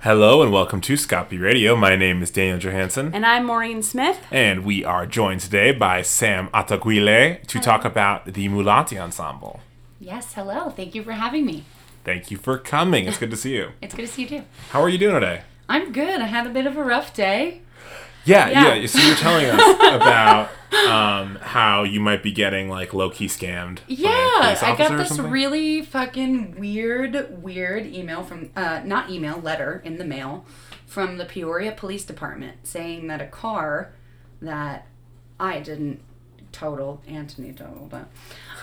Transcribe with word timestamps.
Hello 0.00 0.42
and 0.42 0.52
welcome 0.52 0.80
to 0.82 0.92
Scapi 0.94 1.40
Radio. 1.40 1.74
My 1.74 1.96
name 1.96 2.22
is 2.22 2.30
Daniel 2.30 2.58
Johansson, 2.58 3.10
And 3.14 3.26
I'm 3.26 3.44
Maureen 3.44 3.82
Smith. 3.82 4.18
and 4.30 4.64
we 4.64 4.84
are 4.84 5.06
joined 5.06 5.40
today 5.40 5.72
by 5.72 6.02
Sam 6.02 6.48
Attaguile 6.48 7.44
to 7.46 7.58
talk 7.58 7.84
about 7.84 8.26
the 8.26 8.48
Mulati 8.48 9.00
Ensemble. 9.00 9.60
Yes, 9.98 10.34
hello. 10.34 10.70
Thank 10.70 10.94
you 10.94 11.02
for 11.02 11.12
having 11.12 11.44
me. 11.46 11.64
Thank 12.04 12.30
you 12.30 12.36
for 12.36 12.58
coming. 12.58 13.06
It's 13.06 13.18
good 13.18 13.30
to 13.30 13.36
see 13.36 13.54
you. 13.56 13.70
It's 13.82 13.94
good 13.94 14.06
to 14.06 14.12
see 14.12 14.22
you 14.22 14.28
too. 14.28 14.42
How 14.70 14.80
are 14.82 14.88
you 14.88 14.98
doing 14.98 15.14
today? 15.14 15.42
I'm 15.68 15.92
good. 15.92 16.20
I 16.20 16.26
had 16.26 16.46
a 16.46 16.50
bit 16.50 16.66
of 16.66 16.76
a 16.76 16.84
rough 16.84 17.12
day. 17.14 17.62
Yeah, 18.24 18.48
yeah. 18.48 18.74
Yeah. 18.74 18.86
So 18.86 18.98
you're 19.00 19.16
telling 19.16 19.46
us 19.46 19.60
about 20.02 20.50
um, 20.88 21.36
how 21.40 21.82
you 21.82 22.00
might 22.00 22.22
be 22.22 22.32
getting 22.32 22.68
like 22.68 22.94
low 22.94 23.10
key 23.10 23.26
scammed. 23.26 23.78
Yeah, 23.86 24.08
I 24.10 24.74
got 24.76 24.96
this 24.96 25.18
really 25.18 25.82
fucking 25.82 26.58
weird, 26.58 27.42
weird 27.42 27.86
email 27.86 28.22
from, 28.22 28.50
uh, 28.56 28.82
not 28.84 29.10
email, 29.10 29.38
letter 29.38 29.82
in 29.84 29.98
the 29.98 30.04
mail 30.04 30.44
from 30.86 31.18
the 31.18 31.24
Peoria 31.24 31.72
Police 31.72 32.04
Department 32.04 32.66
saying 32.66 33.06
that 33.08 33.20
a 33.20 33.26
car 33.26 33.92
that 34.40 34.86
I 35.38 35.60
didn't 35.60 36.00
total, 36.52 37.02
Anthony 37.06 37.52
totaled 37.52 37.92
it, 37.92 38.06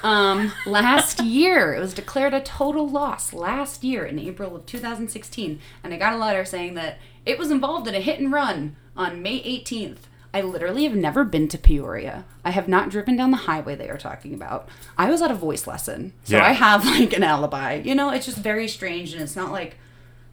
um, 0.03 0.51
last 0.65 1.19
year, 1.23 1.73
it 1.73 1.79
was 1.79 1.93
declared 1.93 2.33
a 2.33 2.41
total 2.41 2.87
loss 2.87 3.33
last 3.33 3.83
year 3.83 4.05
in 4.05 4.19
April 4.19 4.55
of 4.55 4.65
2016. 4.65 5.59
And 5.83 5.93
I 5.93 5.97
got 5.97 6.13
a 6.13 6.17
letter 6.17 6.45
saying 6.45 6.75
that 6.75 6.99
it 7.25 7.39
was 7.39 7.49
involved 7.49 7.87
in 7.87 7.95
a 7.95 8.01
hit 8.01 8.19
and 8.19 8.31
run 8.31 8.75
on 8.95 9.21
May 9.21 9.41
18th. 9.41 10.09
I 10.33 10.41
literally 10.41 10.83
have 10.85 10.95
never 10.95 11.23
been 11.23 11.47
to 11.49 11.57
Peoria. 11.57 12.25
I 12.43 12.51
have 12.51 12.67
not 12.67 12.89
driven 12.89 13.15
down 13.15 13.29
the 13.31 13.37
highway 13.37 13.75
they 13.75 13.89
are 13.89 13.97
talking 13.97 14.33
about. 14.33 14.67
I 14.97 15.09
was 15.11 15.21
at 15.21 15.29
a 15.29 15.35
voice 15.35 15.67
lesson. 15.67 16.13
So 16.23 16.37
Yeah. 16.37 16.45
I 16.45 16.53
have 16.53 16.85
like 16.97 17.13
an 17.13 17.23
alibi. 17.23 17.75
You 17.83 17.93
know, 17.95 18.09
it's 18.09 18.25
just 18.25 18.39
very 18.39 18.67
strange 18.67 19.13
and 19.13 19.21
it's 19.21 19.35
not 19.35 19.51
like 19.51 19.77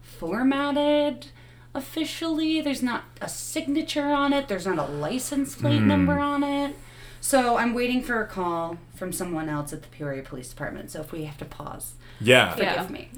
formatted 0.02 1.26
officially. 1.74 2.60
There's 2.60 2.82
not 2.82 3.04
a 3.20 3.28
signature 3.28 4.06
on 4.12 4.32
it. 4.32 4.48
There's 4.48 4.66
not 4.66 4.78
a 4.78 4.84
license 4.90 5.54
plate 5.56 5.82
number 5.82 6.18
on 6.18 6.42
it. 6.44 6.76
So 7.22 7.56
I'm 7.58 7.74
waiting 7.74 8.02
for 8.02 8.22
a 8.22 8.26
call 8.26 8.78
from 8.94 9.12
someone 9.12 9.48
else 9.48 9.72
at 9.72 9.82
the 9.82 9.88
Peoria 9.88 10.22
Police 10.22 10.48
Department. 10.48 10.90
So 10.90 11.00
if 11.00 11.12
we 11.12 11.24
have 11.24 11.36
to 11.38 11.44
pause, 11.44 11.92
Yeah. 12.20 12.52
forgive 12.54 12.66
Yeah. 12.74 12.88
me. 12.88 13.08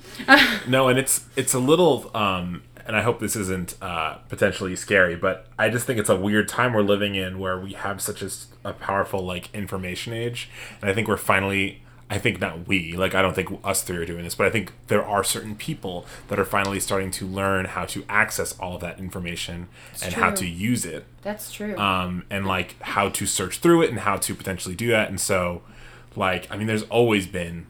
No, 0.69 0.89
and 0.89 0.99
it's 0.99 1.25
it's 1.37 1.55
a 1.55 1.59
little 1.61 2.11
um 2.15 2.62
and 2.93 3.01
I 3.01 3.05
hope 3.05 3.21
this 3.21 3.37
isn't 3.37 3.75
uh, 3.81 4.17
potentially 4.29 4.77
scary, 4.77 5.17
but 5.17 5.47
I 5.59 5.71
just 5.71 5.87
think 5.87 5.98
it's 5.98 6.11
a 6.11 6.17
weird 6.17 6.47
time 6.47 6.75
we're 6.75 6.83
living 6.83 7.15
in 7.15 7.39
where 7.39 7.59
we 7.59 7.73
have 7.73 8.03
such 8.03 8.23
a 8.67 8.73
powerful 8.75 9.25
like 9.25 9.49
information 9.55 10.12
age, 10.12 10.51
and 10.83 10.91
I 10.91 10.93
think 10.95 11.09
we're 11.09 11.17
finally. 11.17 11.81
I 12.11 12.19
think 12.19 12.39
not 12.39 12.69
we, 12.69 12.93
like 12.95 13.15
I 13.15 13.23
don't 13.23 13.33
think 13.34 13.59
us 13.65 13.81
three 13.83 13.97
are 13.97 14.05
doing 14.05 14.25
this, 14.25 14.34
but 14.34 14.47
I 14.47 14.51
think 14.51 14.73
there 14.89 15.03
are 15.03 15.25
certain 15.25 15.57
people 15.57 16.05
that 16.29 16.39
are 16.39 16.45
finally 16.45 16.79
starting 16.79 17.11
to 17.12 17.27
learn 17.27 17.65
how 17.65 17.87
to 17.87 18.05
access 18.11 18.53
all 18.59 18.75
of 18.75 18.83
that 18.83 18.99
information 18.99 19.69
and 20.05 20.12
how 20.12 20.31
to 20.33 20.47
use 20.47 20.84
it, 20.84 21.06
That's 21.23 21.51
true. 21.51 21.75
um, 21.79 22.25
and 22.29 22.47
like 22.47 22.77
how 22.83 23.09
to 23.09 23.25
search 23.25 23.61
through 23.61 23.81
it 23.84 23.89
and 23.89 24.01
how 24.01 24.19
to 24.19 24.34
potentially 24.34 24.75
do 24.75 24.89
that. 24.89 25.09
And 25.09 25.19
so, 25.19 25.62
like, 26.15 26.47
I 26.53 26.59
mean, 26.59 26.67
there's 26.67 26.83
always 26.91 27.27
been 27.27 27.65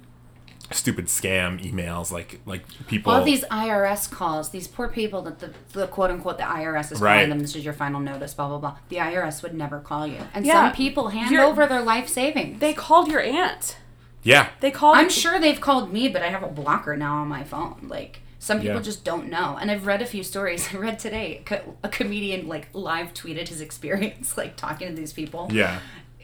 stupid 0.75 1.07
scam 1.07 1.61
emails, 1.63 2.11
like 2.11 2.41
like 2.47 2.65
people. 2.87 3.13
All 3.13 3.23
these 3.25 3.45
IRS 3.45 4.11
calls, 4.11 4.51
these 4.51 4.67
poor 4.69 4.89
people 4.89 5.23
that 5.23 5.39
the, 5.39 5.53
the 5.73 5.87
quote 5.87 6.11
unquote 6.11 6.39
the 6.39 6.45
IRS 6.45 6.93
is 6.93 7.01
Right. 7.01 7.15
calling 7.17 7.31
them. 7.31 7.41
This 7.41 7.55
is 7.57 7.65
your 7.65 7.75
final 7.75 8.01
notice. 8.01 8.35
Blah 8.35 8.49
blah 8.49 8.59
blah. 8.59 8.77
The 8.89 8.97
IRS 8.97 9.43
would 9.43 9.55
never 9.55 9.81
call 9.81 10.07
you, 10.07 10.19
and 10.35 10.45
Yeah. 10.47 10.53
some 10.69 10.73
people 10.77 11.09
hand 11.09 11.31
You're- 11.31 11.45
over 11.47 11.67
their 11.67 11.83
life 11.83 12.09
savings. 12.09 12.61
They 12.61 12.73
called 12.75 13.09
your 13.09 13.21
aunt. 13.21 13.77
yeah, 14.23 14.49
They 14.61 14.71
called. 14.71 14.97
I'm 14.99 15.11
sure 15.11 15.41
they've 15.41 15.61
called 15.61 15.93
me, 15.93 16.09
but 16.09 16.23
I 16.23 16.29
have 16.29 16.43
a 16.43 16.49
blocker 16.49 16.97
now 16.97 17.17
on 17.17 17.29
my 17.29 17.43
phone. 17.45 17.87
Like 17.89 18.21
some 18.39 18.61
people 18.61 18.77
Yeah. 18.77 18.83
just 18.83 19.05
don't 19.05 19.29
know. 19.31 19.57
And 19.61 19.71
I've 19.71 19.87
read 19.87 20.03
a 20.03 20.07
few 20.07 20.23
stories. 20.23 20.69
I 20.75 20.77
read 20.79 20.99
today 20.99 21.43
a, 21.51 21.61
a 21.85 21.89
comedian 21.89 22.49
like 22.49 22.69
live 22.73 23.15
tweeted 23.15 23.49
his 23.49 23.61
experience 23.61 24.37
like 24.43 24.57
talking 24.57 24.89
to 24.89 24.95
these 24.95 25.13
people. 25.13 25.49
yeah. 25.53 25.79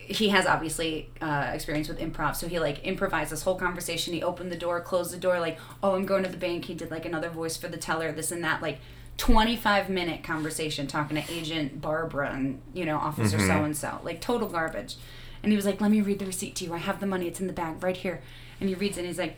He 0.09 0.31
has 0.31 0.47
obviously 0.47 1.11
uh, 1.21 1.51
experience 1.53 1.87
with 1.87 1.99
improv, 1.99 2.35
so 2.35 2.49
he 2.49 2.59
like 2.59 2.87
improvised 2.87 3.31
this 3.31 3.43
whole 3.43 3.57
conversation. 3.57 4.15
He 4.15 4.23
opened 4.23 4.51
the 4.51 4.57
door, 4.57 4.81
closed 4.81 5.13
the 5.13 5.19
door, 5.19 5.39
like, 5.39 5.59
"Oh, 5.83 5.95
I'm 5.95 6.07
going 6.07 6.23
to 6.23 6.31
the 6.31 6.39
bank." 6.39 6.65
He 6.65 6.75
did 6.75 6.91
like 6.91 7.05
another 7.05 7.29
voice 7.29 7.57
for 7.57 7.69
the 7.69 7.77
teller, 7.77 8.13
this 8.13 8.33
and 8.33 8.43
that, 8.45 8.63
like. 8.63 8.79
25 9.19 9.91
minute 9.91 10.23
conversation 10.23 10.87
talking 10.87 11.21
to 11.21 11.33
agent 11.33 11.81
barbara 11.81 12.31
and 12.31 12.63
you 12.73 12.85
know 12.85 12.97
officer 12.97 13.37
so 13.37 13.65
and 13.65 13.77
so 13.77 13.99
like 14.05 14.21
total 14.21 14.49
garbage. 14.49 14.95
And 15.43 15.51
he 15.51 15.57
was 15.57 15.67
like 15.67 15.81
let 15.81 15.91
me 15.91 16.01
read 16.01 16.21
the 16.21 16.25
receipt 16.25 16.55
to 16.55 16.65
you. 16.65 16.73
I 16.73 16.79
have 16.79 17.01
the 17.01 17.07
money. 17.07 17.27
It's 17.27 17.41
in 17.41 17.49
the 17.49 17.53
bag 17.53 17.83
right 17.83 17.97
here. 17.97 18.23
And 18.61 18.69
he 18.69 18.77
reads 18.77 18.97
it 18.97 19.01
and 19.01 19.09
he's 19.09 19.19
like 19.19 19.37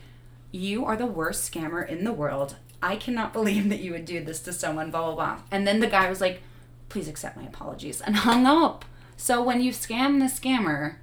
you 0.51 0.85
are 0.85 0.95
the 0.95 1.07
worst 1.07 1.51
scammer 1.51 1.87
in 1.87 2.03
the 2.03 2.13
world. 2.13 2.57
I 2.79 2.95
cannot 2.95 3.33
believe 3.39 3.69
that 3.69 3.79
you 3.79 3.91
would 3.93 4.05
do 4.05 4.23
this 4.23 4.39
to 4.41 4.53
someone 4.53 4.91
blah 4.91 5.01
blah 5.01 5.15
blah. 5.15 5.39
And 5.49 5.65
then 5.65 5.79
the 5.79 5.87
guy 5.87 6.07
was 6.09 6.21
like 6.21 6.43
please 6.87 7.07
accept 7.07 7.35
my 7.35 7.43
apologies 7.43 8.01
and 8.01 8.17
hung 8.17 8.45
up 8.45 8.85
so 9.27 9.41
when 9.43 9.61
you 9.61 9.71
scam 9.71 10.19
the 10.19 10.25
scammer 10.39 10.95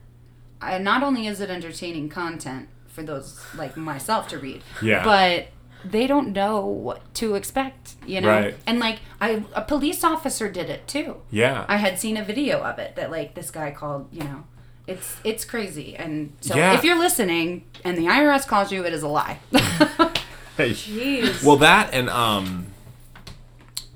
uh, 0.61 0.79
not 0.79 1.03
only 1.03 1.27
is 1.27 1.41
it 1.41 1.51
entertaining 1.51 2.09
content 2.09 2.69
for 2.87 3.03
those 3.03 3.41
like 3.55 3.77
myself 3.77 4.27
to 4.29 4.37
read 4.39 4.61
Yeah. 4.83 5.05
but 5.05 5.49
they 5.85 6.09
don't 6.09 6.33
know 6.33 6.67
what 6.67 7.15
to 7.15 7.37
expect 7.37 7.95
you 8.05 8.21
know 8.21 8.29
Right. 8.29 8.55
and 8.67 8.81
like 8.81 8.99
i 9.21 9.45
a 9.55 9.63
police 9.63 10.03
officer 10.03 10.49
did 10.51 10.69
it 10.69 10.89
too 10.89 11.09
Yeah. 11.31 11.65
I 11.69 11.77
had 11.77 11.99
seen 12.01 12.17
a 12.17 12.25
video 12.25 12.57
of 12.71 12.79
it 12.81 12.97
that 12.97 13.11
like 13.13 13.35
this 13.35 13.51
guy 13.53 13.71
called, 13.71 14.09
you 14.13 14.25
know, 14.25 14.43
it's 14.89 15.09
it's 15.23 15.45
crazy. 15.45 15.95
And 16.03 16.33
so 16.41 16.57
Yeah. 16.57 16.75
if 16.77 16.83
you're 16.83 16.99
listening 16.99 17.65
and 17.85 17.97
the 17.97 18.07
IRS 18.07 18.45
calls 18.49 18.73
you, 18.73 18.85
it 18.85 18.93
is 18.93 19.03
a 19.05 19.09
lie. 19.21 19.39
Hey. 20.57 20.71
Jeez. 20.73 21.45
Well, 21.45 21.59
that 21.59 21.91
and 21.95 22.09
um, 22.11 22.68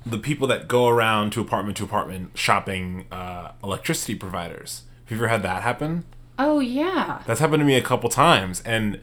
the 0.05 0.17
people 0.17 0.47
that 0.47 0.67
go 0.67 0.87
around 0.87 1.31
to 1.33 1.41
apartment 1.41 1.77
to 1.77 1.83
apartment 1.83 2.37
shopping 2.37 3.05
uh, 3.11 3.51
electricity 3.63 4.15
providers. 4.15 4.83
Have 5.05 5.11
you 5.11 5.17
ever 5.17 5.27
had 5.27 5.43
that 5.43 5.63
happen? 5.63 6.05
oh 6.39 6.59
yeah. 6.59 7.21
That's 7.25 7.39
happened 7.39 7.61
to 7.61 7.65
me 7.65 7.75
a 7.75 7.81
couple 7.81 8.09
times, 8.09 8.61
and 8.65 8.99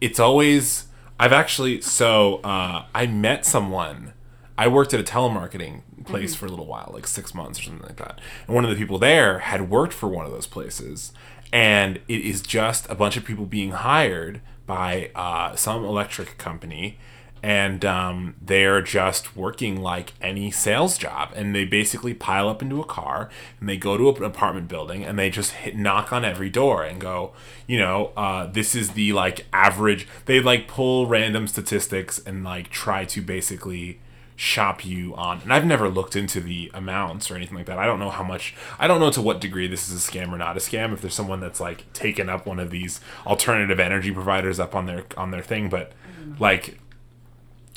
it's 0.00 0.18
always. 0.18 0.86
I've 1.18 1.32
actually 1.32 1.80
so 1.80 2.36
uh, 2.44 2.84
I 2.94 3.06
met 3.06 3.46
someone. 3.46 4.12
I 4.58 4.68
worked 4.68 4.92
at 4.94 5.00
a 5.00 5.02
telemarketing 5.02 5.82
place 6.04 6.34
for 6.34 6.46
a 6.46 6.48
little 6.48 6.66
while, 6.66 6.90
like 6.92 7.06
six 7.06 7.34
months 7.34 7.60
or 7.60 7.64
something 7.64 7.86
like 7.86 7.96
that. 7.96 8.20
And 8.46 8.54
one 8.54 8.64
of 8.64 8.70
the 8.70 8.76
people 8.76 8.98
there 8.98 9.40
had 9.40 9.70
worked 9.70 9.92
for 9.92 10.08
one 10.08 10.26
of 10.26 10.32
those 10.32 10.46
places, 10.46 11.12
and 11.52 12.00
it 12.08 12.20
is 12.20 12.42
just 12.42 12.88
a 12.90 12.94
bunch 12.94 13.16
of 13.16 13.24
people 13.24 13.46
being 13.46 13.70
hired 13.72 14.40
by 14.66 15.10
uh, 15.14 15.54
some 15.56 15.84
electric 15.84 16.38
company. 16.38 16.98
And 17.46 17.84
um, 17.84 18.34
they're 18.42 18.82
just 18.82 19.36
working 19.36 19.80
like 19.80 20.14
any 20.20 20.50
sales 20.50 20.98
job, 20.98 21.30
and 21.36 21.54
they 21.54 21.64
basically 21.64 22.12
pile 22.12 22.48
up 22.48 22.60
into 22.60 22.80
a 22.80 22.84
car, 22.84 23.30
and 23.60 23.68
they 23.68 23.76
go 23.76 23.96
to 23.96 24.08
an 24.08 24.24
apartment 24.24 24.66
building, 24.66 25.04
and 25.04 25.16
they 25.16 25.30
just 25.30 25.52
hit 25.52 25.76
knock 25.76 26.12
on 26.12 26.24
every 26.24 26.50
door 26.50 26.82
and 26.82 27.00
go, 27.00 27.34
you 27.68 27.78
know, 27.78 28.10
uh, 28.16 28.46
this 28.46 28.74
is 28.74 28.90
the 28.90 29.12
like 29.12 29.46
average. 29.52 30.08
They 30.24 30.40
like 30.40 30.66
pull 30.66 31.06
random 31.06 31.46
statistics 31.46 32.18
and 32.18 32.42
like 32.42 32.68
try 32.68 33.04
to 33.04 33.22
basically 33.22 34.00
shop 34.34 34.84
you 34.84 35.14
on. 35.14 35.40
And 35.42 35.52
I've 35.52 35.64
never 35.64 35.88
looked 35.88 36.16
into 36.16 36.40
the 36.40 36.72
amounts 36.74 37.30
or 37.30 37.36
anything 37.36 37.56
like 37.56 37.66
that. 37.66 37.78
I 37.78 37.86
don't 37.86 38.00
know 38.00 38.10
how 38.10 38.24
much. 38.24 38.56
I 38.76 38.88
don't 38.88 38.98
know 38.98 39.12
to 39.12 39.22
what 39.22 39.40
degree 39.40 39.68
this 39.68 39.88
is 39.88 40.04
a 40.04 40.10
scam 40.10 40.32
or 40.32 40.38
not 40.38 40.56
a 40.56 40.60
scam. 40.60 40.92
If 40.92 41.00
there's 41.00 41.14
someone 41.14 41.38
that's 41.38 41.60
like 41.60 41.92
taken 41.92 42.28
up 42.28 42.44
one 42.44 42.58
of 42.58 42.70
these 42.70 43.00
alternative 43.24 43.78
energy 43.78 44.10
providers 44.10 44.58
up 44.58 44.74
on 44.74 44.86
their 44.86 45.04
on 45.16 45.30
their 45.30 45.42
thing, 45.42 45.68
but 45.68 45.92
like 46.40 46.80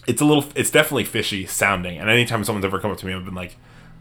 it's 0.09 0.21
a 0.21 0.25
little 0.25 0.45
it's 0.55 0.71
definitely 0.71 1.03
fishy 1.05 1.45
sounding 1.45 1.97
and 1.99 2.09
anytime 2.09 2.43
someone's 2.43 2.65
ever 2.65 2.79
come 2.79 2.91
up 2.91 2.97
to 2.97 3.05
me 3.05 3.13
i've 3.13 3.25
been 3.25 3.35
like 3.35 3.55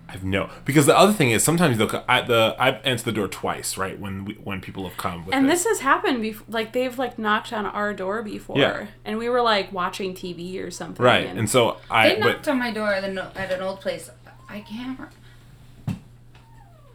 i've 0.08 0.24
no 0.24 0.48
because 0.64 0.86
the 0.86 0.96
other 0.96 1.12
thing 1.12 1.30
is 1.30 1.44
sometimes 1.44 1.76
they'll 1.76 1.86
co- 1.88 2.02
I, 2.08 2.22
the 2.22 2.56
i've 2.58 2.78
answered 2.84 3.04
the 3.04 3.12
door 3.12 3.28
twice 3.28 3.76
right 3.76 3.98
when 3.98 4.24
we, 4.24 4.34
when 4.34 4.60
people 4.62 4.88
have 4.88 4.96
come 4.96 5.26
with 5.26 5.34
and 5.34 5.48
this. 5.48 5.64
this 5.64 5.68
has 5.72 5.80
happened 5.80 6.22
before. 6.22 6.46
Like 6.48 6.72
they've 6.72 6.98
like 6.98 7.18
knocked 7.18 7.52
on 7.52 7.66
our 7.66 7.92
door 7.92 8.22
before, 8.22 8.56
Yeah. 8.58 8.86
and 9.04 9.18
we 9.18 9.28
were 9.28 9.42
like 9.42 9.70
watching 9.72 10.14
TV 10.14 10.64
or 10.64 10.70
something. 10.70 11.04
right 11.04 11.26
And, 11.26 11.38
and 11.40 11.50
so 11.50 11.76
i 11.90 12.08
They 12.08 12.18
knocked 12.20 12.44
but 12.46 12.52
on 12.52 12.58
my 12.58 12.70
door 12.72 12.88
at 12.92 13.04
an, 13.04 13.18
at 13.18 13.52
an 13.52 13.60
old 13.60 13.80
place. 13.82 14.08
I 14.48 14.60
can't. 14.60 14.98
re- 14.98 15.94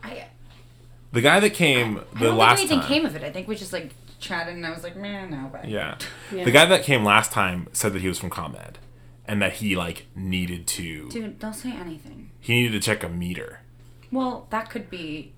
I, 0.03 0.25
the 1.11 1.21
guy 1.21 1.39
that 1.39 1.51
came 1.51 1.97
I 2.15 2.19
the 2.19 2.25
don't 2.25 2.37
last 2.37 2.57
think 2.59 2.71
anything 2.71 2.79
time 2.79 2.87
came 2.87 3.05
of 3.05 3.15
it. 3.15 3.23
I 3.23 3.31
think 3.31 3.47
we 3.47 3.55
just 3.55 3.73
like 3.73 3.91
chatted, 4.19 4.55
and 4.55 4.65
I 4.65 4.71
was 4.71 4.83
like, 4.83 4.95
man, 4.95 5.29
no, 5.31 5.49
but 5.51 5.67
yeah. 5.69 5.97
Yeah. 6.33 6.45
the 6.45 6.51
guy 6.51 6.65
that 6.65 6.83
came 6.83 7.03
last 7.05 7.31
time 7.31 7.67
said 7.73 7.93
that 7.93 8.01
he 8.01 8.07
was 8.07 8.17
from 8.17 8.29
ComEd 8.31 8.79
and 9.27 9.41
that 9.41 9.53
he 9.53 9.75
like 9.75 10.05
needed 10.15 10.67
to 10.67 11.09
dude, 11.09 11.39
don't 11.39 11.53
say 11.53 11.71
anything. 11.71 12.29
he 12.39 12.53
needed 12.61 12.73
to 12.73 12.79
check 12.79 13.03
a 13.03 13.09
meter 13.09 13.61
Well, 14.11 14.47
that 14.49 14.69
could 14.69 14.89
be. 14.89 15.33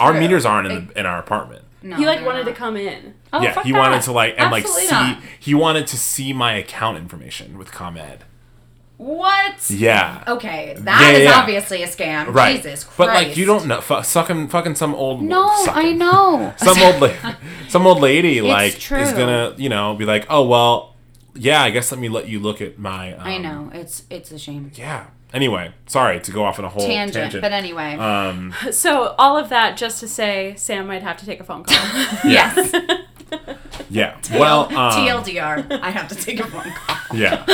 our 0.00 0.12
True. 0.12 0.20
meters 0.20 0.44
aren't 0.44 0.70
in, 0.70 0.86
the, 0.88 1.00
in 1.00 1.06
our 1.06 1.18
apartment 1.18 1.64
No, 1.82 1.96
he 1.96 2.06
like 2.06 2.18
they're 2.18 2.26
wanted 2.26 2.44
to 2.44 2.50
not. 2.50 2.56
come 2.58 2.76
in. 2.76 3.14
Oh, 3.32 3.42
yeah 3.42 3.52
fuck 3.54 3.64
he 3.64 3.72
that. 3.72 3.78
wanted 3.78 4.02
to 4.02 4.12
like 4.12 4.34
and 4.38 4.52
Absolutely 4.54 4.82
like 4.82 4.88
see 4.88 4.94
not. 4.94 5.22
he 5.40 5.54
wanted 5.54 5.86
to 5.88 5.96
see 5.96 6.32
my 6.32 6.52
account 6.54 6.98
information 6.98 7.56
with 7.58 7.72
ComEd 7.72 8.24
What? 8.98 9.70
yeah 9.70 10.24
Okay, 10.26 10.74
that 10.78 11.00
is 11.02 11.06
Yeah, 11.12 11.16
yeah, 11.18 11.30
yeah. 11.30 11.40
obviously 11.40 11.82
a 11.82 11.86
scam. 11.86 12.34
Right. 12.34 12.56
Jesus 12.56 12.84
Christ. 12.84 12.98
But 12.98 13.08
like 13.08 13.36
you 13.36 13.44
don't 13.46 13.66
know 13.66 13.80
fu- 13.80 14.02
sucking 14.02 14.48
fucking 14.48 14.74
some 14.74 14.94
old 14.94 15.22
No, 15.22 15.48
sucking. 15.64 15.86
I 15.86 15.92
know. 15.92 16.52
Some 16.58 16.78
old 16.82 17.00
la- 17.00 17.34
some 17.68 17.86
old 17.86 18.00
lady 18.00 18.40
like 18.40 18.78
true. 18.78 18.98
is 18.98 19.12
gonna, 19.12 19.54
you 19.56 19.68
know, 19.68 19.94
be 19.94 20.04
like, 20.04 20.26
"Oh, 20.30 20.46
well, 20.48 20.94
yeah, 21.34 21.62
I 21.62 21.70
guess 21.70 21.90
let 21.92 22.00
me 22.00 22.08
let 22.08 22.28
you 22.28 22.40
look 22.40 22.60
at 22.60 22.78
my. 22.78 23.12
Um, 23.14 23.26
I 23.26 23.38
know 23.38 23.70
it's 23.72 24.04
it's 24.10 24.30
a 24.32 24.38
shame. 24.38 24.70
Yeah. 24.74 25.06
Anyway, 25.32 25.72
sorry 25.86 26.20
to 26.20 26.32
go 26.32 26.42
off 26.44 26.58
on 26.58 26.64
a 26.64 26.70
whole 26.70 26.86
Tangent, 26.86 27.12
tangent. 27.14 27.42
but 27.42 27.52
anyway. 27.52 27.94
um, 27.96 28.54
So 28.70 29.14
all 29.18 29.36
of 29.36 29.50
that 29.50 29.76
just 29.76 30.00
to 30.00 30.08
say, 30.08 30.54
Sam 30.56 30.86
might 30.86 31.02
have 31.02 31.18
to 31.18 31.26
take 31.26 31.38
a 31.40 31.44
phone 31.44 31.64
call. 31.64 31.76
yes. 32.24 32.72
yeah. 33.90 34.16
Well, 34.32 34.64
um, 34.74 34.92
TLDR. 34.92 35.80
I 35.82 35.90
have 35.90 36.08
to 36.08 36.14
take 36.14 36.40
a 36.40 36.46
phone 36.46 36.72
call. 36.72 37.16
Yeah. 37.18 37.44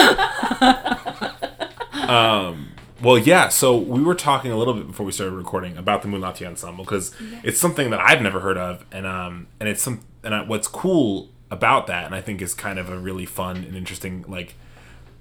um, 1.93 2.69
well, 3.03 3.19
yeah. 3.19 3.49
So 3.49 3.77
we 3.77 4.03
were 4.03 4.15
talking 4.15 4.53
a 4.53 4.57
little 4.57 4.75
bit 4.75 4.87
before 4.87 5.05
we 5.05 5.11
started 5.13 5.35
recording 5.35 5.77
about 5.77 6.03
the 6.03 6.09
Mulati 6.09 6.47
Ensemble 6.47 6.85
because 6.85 7.13
it's 7.43 7.59
something 7.59 7.91
that 7.91 8.01
I've 8.01 8.23
never 8.23 8.41
heard 8.41 8.57
of, 8.57 8.85
and 8.93 9.05
um, 9.07 9.49
and 9.59 9.69
it's 9.69 9.83
some 9.83 10.01
and 10.23 10.35
I, 10.35 10.43
what's 10.43 10.69
cool 10.69 11.29
about 11.55 11.87
that, 11.87 12.05
and 12.05 12.15
I 12.15 12.21
think 12.21 12.43
is 12.43 12.53
kind 12.53 12.79
of 12.79 12.91
a 12.91 12.99
really 12.99 13.25
fun 13.25 13.57
and 13.59 13.75
interesting 13.75 14.25
like, 14.29 14.55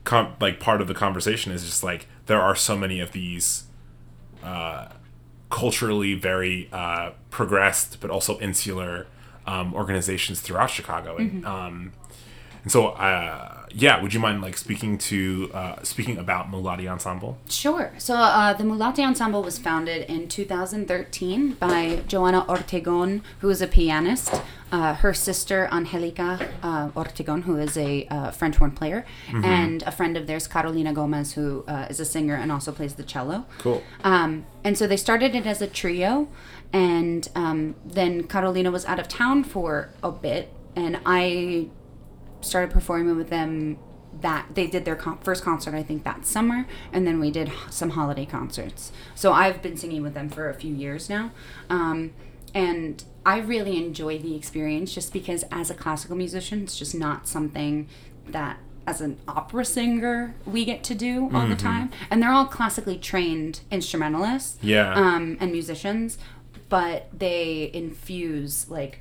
com- 0.04 0.34
like 0.42 0.60
part 0.60 0.82
of 0.82 0.88
the 0.88 0.94
conversation 0.94 1.52
is 1.52 1.64
just 1.64 1.84
like 1.84 2.08
there 2.26 2.42
are 2.42 2.56
so 2.56 2.76
many 2.76 3.00
of 3.00 3.12
these, 3.14 3.64
uh, 4.44 4.90
culturally 5.50 6.16
very 6.16 6.68
uh, 6.74 7.12
progressed 7.30 8.02
but 8.02 8.10
also 8.10 8.40
insular 8.40 9.06
um, 9.46 9.74
organizations 9.74 10.42
throughout 10.42 10.70
Chicago, 10.70 11.18
and 11.18 11.46
um, 11.46 11.94
and 12.64 12.72
so, 12.72 12.88
uh, 12.90 13.66
yeah, 13.74 14.02
would 14.02 14.14
you 14.14 14.20
mind 14.20 14.42
like 14.42 14.58
speaking 14.58 14.98
to 15.00 15.52
uh, 15.54 15.84
speaking 15.84 16.18
about 16.18 16.50
Mulati 16.50 16.88
Ensemble? 16.88 17.38
Sure. 17.50 17.94
So 17.98 18.16
uh, 18.16 18.54
the 18.54 18.64
Mulati 18.64 19.06
Ensemble 19.06 19.44
was 19.44 19.58
founded 19.58 20.10
in 20.10 20.30
2013 20.30 21.54
by 21.54 22.02
Joanna 22.08 22.46
Ortegon, 22.48 23.22
who 23.40 23.50
is 23.50 23.62
a 23.62 23.68
pianist. 23.68 24.42
Uh, 24.74 24.96
her 25.04 25.14
sister 25.14 25.70
Angelica 25.72 26.30
uh, 26.64 26.90
Ortegon, 27.02 27.44
who 27.44 27.56
is 27.58 27.78
a 27.78 28.08
uh, 28.08 28.31
French 28.31 28.56
horn 28.60 28.72
player, 28.72 29.06
and 29.31 29.84
a 29.84 29.92
friend 29.92 30.18
of 30.18 30.25
theirs, 30.25 30.48
Carolina 30.48 30.92
Gomez, 31.00 31.34
who 31.38 31.64
uh, 31.68 31.86
is 31.92 32.00
a 32.00 32.06
singer 32.16 32.36
and 32.42 32.52
also 32.52 32.72
plays 32.72 32.96
the 32.96 33.04
cello. 33.04 33.46
Cool. 33.60 33.84
Um, 34.04 34.31
and 34.64 34.75
so 34.80 34.88
they 34.88 34.98
started 34.98 35.36
it 35.36 35.46
as 35.46 35.62
a 35.62 35.68
trio, 35.68 36.28
and 36.74 37.22
um, 37.36 37.75
then 37.86 38.24
Carolina 38.34 38.72
was 38.72 38.84
out 38.92 39.00
of 39.00 39.08
town 39.08 39.44
for 39.44 39.70
a 40.02 40.12
bit, 40.12 40.52
and 40.75 41.00
I 41.06 41.68
started 42.42 42.72
performing 42.74 43.16
with 43.16 43.30
them. 43.30 43.78
That 44.22 44.44
they 44.54 44.68
did 44.68 44.86
their 44.86 44.96
con- 44.96 45.20
first 45.28 45.44
concert, 45.44 45.74
I 45.75 45.84
think 45.90 46.04
that 46.04 46.25
summer, 46.25 46.66
and 46.92 47.06
then 47.08 47.20
we 47.20 47.30
did 47.31 47.48
h- 47.50 47.54
some 47.72 47.92
holiday 47.92 48.28
concerts. 48.38 48.92
So 49.16 49.34
I've 49.34 49.60
been 49.62 49.75
singing 49.75 50.02
with 50.04 50.14
them 50.14 50.30
for 50.30 50.50
a 50.50 50.54
few 50.54 50.74
years 50.74 51.10
now, 51.10 51.25
um, 51.70 52.14
and 52.54 53.04
I 53.25 53.38
really 53.40 53.78
enjoy 53.78 54.18
the 54.20 54.36
experience 54.36 54.94
just 54.94 55.14
because, 55.14 55.44
as 55.52 55.70
a 55.70 55.74
classical 55.74 56.16
musician, 56.16 56.64
it's 56.64 56.78
just 56.78 56.94
not 56.96 57.28
something 57.28 57.88
that 58.28 58.58
as 58.86 59.00
an 59.00 59.18
opera 59.30 59.64
singer 59.64 60.36
we 60.46 60.66
get 60.66 60.84
to 60.84 60.94
do 60.94 61.30
all 61.34 61.48
the 61.48 61.56
time 61.56 61.90
and 62.12 62.22
they're 62.22 62.34
all 62.34 62.46
classically 62.46 62.98
trained 62.98 63.62
instrumentalists 63.72 64.58
Yeah. 64.62 64.94
um, 64.94 65.38
and 65.40 65.54
musicians 65.54 66.18
but 66.68 67.08
they 67.18 67.72
infuse 67.74 68.70
like 68.70 69.00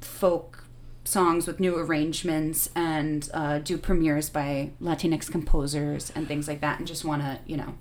folk 0.00 0.64
songs 1.04 1.46
with 1.46 1.60
new 1.60 1.76
arrangements 1.76 2.70
and 2.74 3.30
uh, 3.32 3.58
do 3.60 3.78
premieres 3.78 4.28
by 4.30 4.70
latinx 4.82 5.30
composers 5.30 6.10
and 6.16 6.26
things 6.26 6.48
like 6.48 6.60
that 6.60 6.78
and 6.78 6.86
just 6.88 7.04
want 7.04 7.22
to 7.22 7.38
you 7.46 7.56
know 7.56 7.74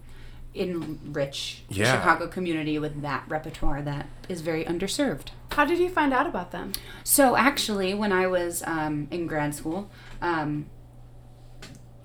enrich 0.57 1.63
the 1.69 1.75
Yeah. 1.75 1.93
chicago 1.99 2.27
community 2.27 2.77
with 2.79 3.01
that 3.01 3.23
repertoire 3.27 3.81
that 3.81 4.07
is 4.29 4.41
very 4.41 4.63
underserved 4.65 5.27
How 5.51 5.65
did 5.65 5.79
you 5.79 5.89
find 5.89 6.13
out 6.13 6.27
about 6.27 6.51
them? 6.51 6.73
so 7.03 7.35
actually, 7.35 7.93
when 7.93 8.11
I 8.11 8.27
was 8.27 8.63
um, 8.65 9.07
in 9.11 9.25
grad 9.27 9.55
school, 9.55 9.89
um, 10.21 10.67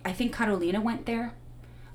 I 0.05 0.13
think 0.13 0.35
Carolina 0.35 0.81
went 0.81 1.07
there 1.07 1.35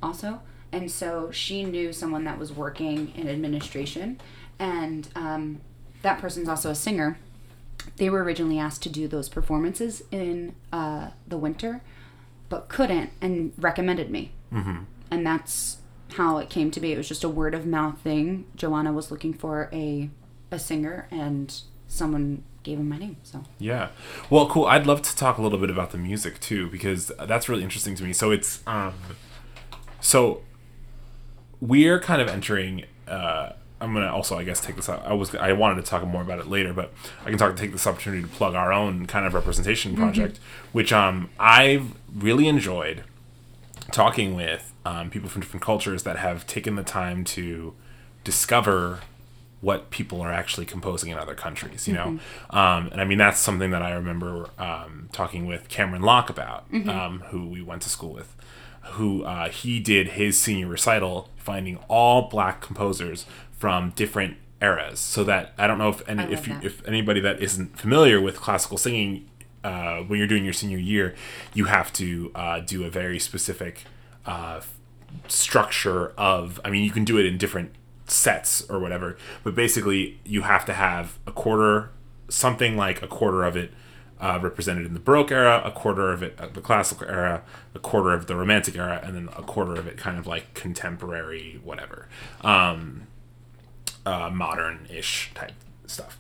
also, 0.01 0.41
and 0.71 0.89
so 0.91 1.31
she 1.31 1.63
knew 1.63 1.91
someone 1.91 2.23
that 2.25 2.37
was 2.37 2.51
working 2.53 3.11
in 3.15 3.27
administration, 3.27 4.19
and 4.59 5.09
um, 5.15 5.61
that 6.03 6.19
person's 6.19 6.47
also 6.47 6.69
a 6.69 6.75
singer. 6.75 7.17
They 7.97 8.09
were 8.09 8.23
originally 8.23 8.59
asked 8.59 8.83
to 8.83 8.89
do 8.89 9.07
those 9.07 9.29
performances 9.29 10.03
in 10.11 10.53
uh, 10.71 11.09
the 11.27 11.37
winter, 11.37 11.81
but 12.49 12.69
couldn't, 12.69 13.11
and 13.21 13.53
recommended 13.57 14.09
me, 14.11 14.31
mm-hmm. 14.53 14.83
and 15.09 15.25
that's 15.25 15.77
how 16.13 16.37
it 16.37 16.49
came 16.49 16.71
to 16.71 16.79
be. 16.79 16.91
It 16.91 16.97
was 16.97 17.07
just 17.07 17.23
a 17.23 17.29
word 17.29 17.53
of 17.53 17.65
mouth 17.65 17.99
thing. 17.99 18.45
Joanna 18.55 18.93
was 18.93 19.11
looking 19.11 19.33
for 19.33 19.69
a 19.73 20.09
a 20.51 20.59
singer, 20.59 21.07
and 21.11 21.61
someone 21.87 22.43
gave 22.63 22.79
him 22.79 22.89
my 22.89 22.97
name. 22.97 23.17
So 23.23 23.43
Yeah. 23.59 23.89
Well, 24.29 24.47
cool. 24.47 24.65
I'd 24.65 24.85
love 24.85 25.01
to 25.03 25.15
talk 25.15 25.37
a 25.37 25.41
little 25.41 25.59
bit 25.59 25.69
about 25.69 25.91
the 25.91 25.97
music 25.97 26.39
too 26.39 26.69
because 26.69 27.11
that's 27.25 27.47
really 27.47 27.63
interesting 27.63 27.95
to 27.95 28.03
me. 28.03 28.13
So 28.13 28.31
it's 28.31 28.61
um 28.67 28.93
so 30.01 30.41
we're 31.61 31.99
kind 31.99 32.21
of 32.21 32.27
entering 32.27 32.85
uh 33.07 33.53
I'm 33.79 33.93
gonna 33.93 34.11
also, 34.11 34.37
I 34.37 34.43
guess, 34.43 34.59
take 34.59 34.75
this. 34.75 34.89
out. 34.89 35.05
I 35.05 35.13
was, 35.13 35.35
I 35.35 35.53
wanted 35.53 35.75
to 35.75 35.89
talk 35.89 36.03
more 36.07 36.23
about 36.23 36.39
it 36.39 36.47
later, 36.47 36.73
but 36.73 36.91
I 37.23 37.29
can 37.29 37.37
talk, 37.37 37.55
take 37.55 37.71
this 37.71 37.85
opportunity 37.85 38.23
to 38.23 38.27
plug 38.27 38.55
our 38.55 38.73
own 38.73 39.05
kind 39.05 39.25
of 39.25 39.35
representation 39.35 39.95
project, 39.95 40.39
which 40.71 40.91
um, 40.91 41.29
I've 41.39 41.93
really 42.15 42.47
enjoyed 42.47 43.03
talking 43.91 44.35
with 44.35 44.73
um, 44.85 45.09
people 45.09 45.29
from 45.29 45.41
different 45.41 45.63
cultures 45.63 46.03
that 46.03 46.17
have 46.17 46.45
taken 46.47 46.75
the 46.75 46.83
time 46.83 47.23
to 47.23 47.73
discover 48.23 48.99
what 49.59 49.89
people 49.89 50.21
are 50.21 50.31
actually 50.31 50.65
composing 50.65 51.09
in 51.11 51.17
other 51.17 51.33
countries, 51.33 51.87
you 51.87 51.93
know? 51.93 52.19
Um, 52.51 52.89
and 52.91 53.01
I 53.01 53.05
mean, 53.05 53.17
that's 53.17 53.39
something 53.39 53.71
that 53.71 53.81
I 53.81 53.91
remember 53.91 54.49
um, 54.59 55.09
talking 55.11 55.47
with 55.47 55.67
Cameron 55.67 56.03
Locke 56.03 56.29
about, 56.29 56.65
um, 56.89 57.21
who 57.29 57.47
we 57.47 57.61
went 57.63 57.81
to 57.81 57.89
school 57.89 58.13
with, 58.13 58.35
who 58.83 59.23
uh, 59.23 59.49
he 59.49 59.79
did 59.79 60.09
his 60.09 60.37
senior 60.37 60.67
recital 60.67 61.29
finding 61.37 61.77
all 61.87 62.29
black 62.29 62.61
composers 62.61 63.25
from 63.51 63.91
different 63.95 64.37
eras. 64.61 64.99
So 64.99 65.23
that 65.23 65.53
I 65.57 65.65
don't 65.65 65.79
know 65.79 65.89
if 65.89 66.07
any, 66.07 66.31
if 66.31 66.47
you, 66.47 66.59
if 66.61 66.87
anybody 66.87 67.19
that 67.21 67.41
isn't 67.41 67.77
familiar 67.79 68.21
with 68.21 68.37
classical 68.37 68.77
singing, 68.77 69.27
uh, 69.67 70.03
when 70.03 70.17
you're 70.17 70.27
doing 70.27 70.45
your 70.45 70.53
senior 70.53 70.77
year, 70.77 71.13
you 71.53 71.65
have 71.65 71.91
to 71.93 72.31
uh, 72.35 72.59
do 72.61 72.85
a 72.85 72.89
very 72.89 73.19
specific 73.19 73.83
uh, 74.25 74.61
structure 75.27 76.09
of 76.17 76.59
i 76.65 76.69
mean 76.69 76.83
you 76.83 76.91
can 76.91 77.05
do 77.05 77.17
it 77.17 77.25
in 77.25 77.37
different 77.37 77.71
sets 78.05 78.61
or 78.69 78.77
whatever 78.79 79.17
but 79.43 79.55
basically 79.55 80.19
you 80.25 80.41
have 80.41 80.65
to 80.65 80.73
have 80.73 81.17
a 81.25 81.31
quarter 81.31 81.89
something 82.29 82.75
like 82.75 83.01
a 83.01 83.07
quarter 83.07 83.43
of 83.43 83.55
it 83.55 83.71
uh, 84.19 84.37
represented 84.41 84.85
in 84.85 84.93
the 84.93 84.99
baroque 84.99 85.31
era 85.31 85.61
a 85.63 85.71
quarter 85.71 86.11
of 86.11 86.21
it 86.21 86.35
uh, 86.39 86.47
the 86.47 86.61
classical 86.61 87.07
era 87.07 87.41
a 87.73 87.79
quarter 87.79 88.11
of 88.13 88.27
the 88.27 88.35
romantic 88.35 88.75
era 88.75 88.99
and 89.03 89.15
then 89.15 89.29
a 89.37 89.43
quarter 89.43 89.75
of 89.75 89.87
it 89.87 89.97
kind 89.97 90.17
of 90.17 90.27
like 90.27 90.53
contemporary 90.53 91.59
whatever 91.63 92.07
um, 92.41 93.07
uh, 94.05 94.29
modern-ish 94.29 95.31
type 95.33 95.53
stuff 95.85 96.17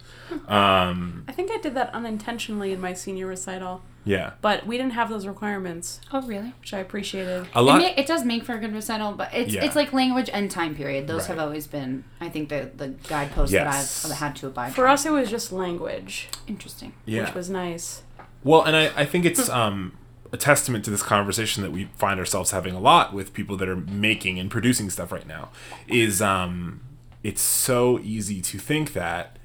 um, 0.47 1.23
I 1.27 1.31
think 1.31 1.51
I 1.51 1.57
did 1.57 1.73
that 1.75 1.93
unintentionally 1.93 2.71
in 2.73 2.79
my 2.81 2.93
senior 2.93 3.27
recital, 3.27 3.81
yeah 4.05 4.33
but 4.41 4.65
we 4.65 4.77
didn't 4.77 4.93
have 4.93 5.09
those 5.09 5.27
requirements, 5.27 5.99
oh 6.13 6.21
really? 6.21 6.53
which 6.61 6.73
I 6.73 6.79
appreciated. 6.79 7.47
a 7.55 7.59
It, 7.59 7.61
lot 7.61 7.81
ma- 7.81 7.93
it 7.95 8.07
does 8.07 8.23
make 8.25 8.43
for 8.43 8.53
a 8.53 8.59
good 8.59 8.73
recital, 8.73 9.13
but 9.13 9.33
it's 9.33 9.53
Yeah. 9.53 9.65
it's 9.65 9.75
like 9.75 9.93
language 9.93 10.29
and 10.31 10.49
time 10.49 10.75
period. 10.75 11.07
Those 11.07 11.27
have 11.27 11.39
always 11.39 11.67
been, 11.67 12.03
I 12.21 12.29
think, 12.29 12.49
the 12.49 12.71
the 12.75 12.89
guideposts 13.07 13.53
Yes. 13.53 14.03
that 14.03 14.11
I've 14.11 14.17
had 14.19 14.35
to 14.37 14.47
abide 14.47 14.73
For 14.75 14.85
by. 14.85 14.93
us, 14.93 15.05
it 15.05 15.11
was 15.11 15.29
just 15.29 15.51
language, 15.51 16.29
Interesting. 16.47 16.93
yeah 17.05 17.25
which 17.25 17.33
was 17.35 17.49
nice. 17.49 18.03
Well, 18.43 18.63
and 18.63 18.75
I, 18.75 18.91
I 18.95 19.05
think 19.05 19.25
it's 19.25 19.49
um, 19.49 19.97
a 20.31 20.37
testament 20.37 20.85
to 20.85 20.91
this 20.91 21.03
conversation 21.03 21.63
that 21.63 21.71
we 21.71 21.85
find 21.95 22.19
ourselves 22.19 22.51
having 22.51 22.73
a 22.75 22.79
lot 22.79 23.13
with 23.13 23.33
people 23.33 23.57
that 23.57 23.67
are 23.67 23.75
making 23.75 24.39
and 24.39 24.49
producing 24.49 24.89
stuff 24.89 25.11
right 25.11 25.27
now. 25.27 25.49
Is 25.87 26.21
um, 26.21 26.81
it's 27.23 27.41
so 27.41 27.99
easy 27.99 28.41
to 28.41 28.57
think 28.57 28.93
that 28.93 29.36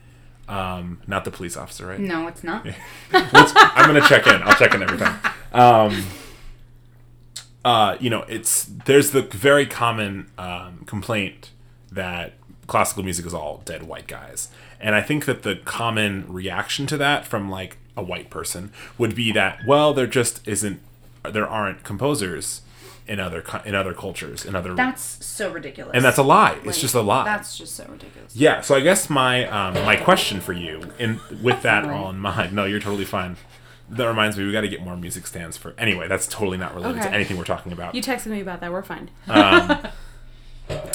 um, 0.52 1.00
not 1.06 1.25
the 1.25 1.30
police 1.30 1.56
officer, 1.56 1.87
right? 1.87 1.99
No, 1.99 2.28
it's 2.28 2.44
not. 2.44 2.66
I'm 3.12 3.87
gonna 3.87 4.06
check 4.06 4.26
in. 4.26 4.42
I'll 4.42 4.54
check 4.54 4.75
in 4.75 4.82
every 4.82 4.99
time. 4.99 5.18
Um, 5.52 6.04
uh, 7.64 7.97
you 8.00 8.11
know, 8.11 8.23
it's 8.28 8.64
there's 8.85 9.12
the 9.12 9.23
very 9.23 9.64
common 9.66 10.30
um, 10.37 10.85
complaint 10.87 11.50
that 11.90 12.35
classical 12.66 13.02
music 13.02 13.25
is 13.25 13.32
all 13.32 13.62
dead 13.64 13.85
white 13.85 14.06
guys, 14.06 14.50
and 14.78 14.94
I 14.94 15.00
think 15.00 15.25
that 15.25 15.42
the 15.42 15.56
common 15.56 16.30
reaction 16.30 16.87
to 16.88 16.99
that 16.99 17.26
from 17.26 17.50
like 17.50 17.78
a 17.97 18.02
white 18.02 18.28
person 18.28 18.73
would 18.99 19.14
be 19.14 19.32
that 19.32 19.61
well, 19.66 19.94
there 19.94 20.06
just 20.06 20.47
isn't, 20.47 20.80
there 21.23 21.47
aren't 21.47 21.82
composers 21.82 22.61
in 23.12 23.21
other 23.21 23.45
in 23.64 23.75
other 23.75 23.92
cultures 23.92 24.45
in 24.45 24.54
other, 24.57 24.75
That's 24.75 25.25
so 25.25 25.52
ridiculous. 25.52 25.92
and 25.95 26.02
that's 26.04 26.19
a 26.19 26.23
lie. 26.23 26.59
It's 26.64 26.81
just 26.81 26.95
a 26.95 27.02
lie. 27.02 27.25
That's 27.25 27.59
just 27.59 27.75
so 27.76 27.85
ridiculous. 27.88 28.35
Yeah, 28.35 28.61
so 28.62 28.75
I 28.75 28.81
guess 28.81 29.11
my 29.11 29.45
um, 29.47 29.75
my 29.85 29.97
question 29.97 30.40
for 30.40 30.52
you, 30.54 30.83
in 30.99 31.21
with 31.42 31.61
that 31.69 31.85
Right. 31.85 31.95
all 31.97 32.09
in 32.11 32.19
mind, 32.19 32.52
no, 32.54 32.64
you're 32.64 32.81
totally 32.81 33.04
fine. 33.04 33.37
That 33.90 34.07
reminds 34.07 34.38
me, 34.38 34.47
we 34.47 34.52
got 34.52 34.62
to 34.62 34.69
get 34.69 34.81
more 34.83 34.97
music 34.97 35.26
stands 35.26 35.59
for. 35.59 35.75
Anyway, 35.76 36.09
that's 36.09 36.26
totally 36.26 36.57
not 36.57 36.75
related 36.75 37.02
to 37.02 37.11
anything 37.12 37.37
we're 37.37 37.45
talking 37.45 37.73
about. 37.73 37.95
You 37.95 38.00
texted 38.00 38.28
me 38.28 38.40
about 38.40 38.61
that. 38.62 38.73
We're 38.73 38.83
fine. 38.83 39.11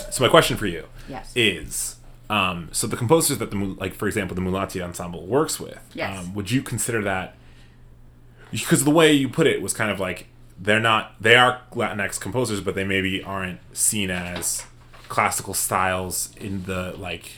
so 0.10 0.24
my 0.24 0.30
question 0.30 0.58
for 0.58 0.66
you 0.66 0.86
Yes. 1.08 1.32
is, 1.36 1.98
um, 2.30 2.70
so 2.72 2.88
the 2.88 2.98
composers 2.98 3.38
that 3.38 3.52
the 3.52 3.58
like, 3.58 3.94
for 3.94 4.08
example, 4.08 4.34
the 4.36 4.42
Mulati 4.42 4.82
ensemble 4.84 5.28
works 5.28 5.60
with, 5.60 5.80
Yes. 5.94 6.18
um, 6.20 6.34
would 6.34 6.50
you 6.50 6.62
consider 6.64 7.04
that 7.04 7.36
because 8.52 8.84
the 8.86 8.92
way 8.92 9.12
you 9.14 9.30
put 9.30 9.46
it 9.46 9.62
was 9.62 9.74
kind 9.74 9.92
of 9.92 10.00
like 10.00 10.28
they're 10.60 10.80
not 10.80 11.16
they 11.22 11.36
are 11.36 11.62
Latinx 11.72 12.20
composers, 12.20 12.62
but 12.62 12.76
they 12.76 12.84
maybe 12.84 13.24
aren't 13.24 13.60
seen 13.76 14.10
as 14.10 14.66
classical 15.08 15.54
styles 15.54 16.36
in 16.38 16.64
the 16.64 16.94
like 16.98 17.32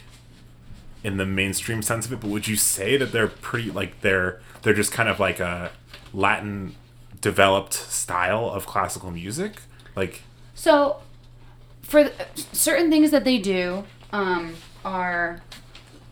in 1.04 1.18
the 1.18 1.26
mainstream 1.26 1.82
sense 1.82 2.06
of 2.06 2.14
it. 2.14 2.20
But 2.22 2.30
would 2.30 2.48
you 2.48 2.56
say 2.56 2.98
that 2.98 3.12
they're 3.12 3.28
pretty 3.28 3.72
like 3.72 4.02
they're 4.02 4.42
they're 4.62 4.74
just 4.74 4.92
kind 4.92 5.10
of 5.10 5.20
like 5.20 5.40
a 5.40 5.72
Latin 6.14 6.76
developed 7.22 7.74
style 7.74 8.50
of 8.50 8.66
classical 8.66 9.12
music? 9.12 9.62
Like 9.96 10.22
So, 10.54 10.98
for 11.82 12.10
certain 12.52 12.90
things 12.90 13.12
that 13.12 13.24
they 13.24 13.38
do 13.38 13.84
um, 14.12 14.56
are 14.86 15.42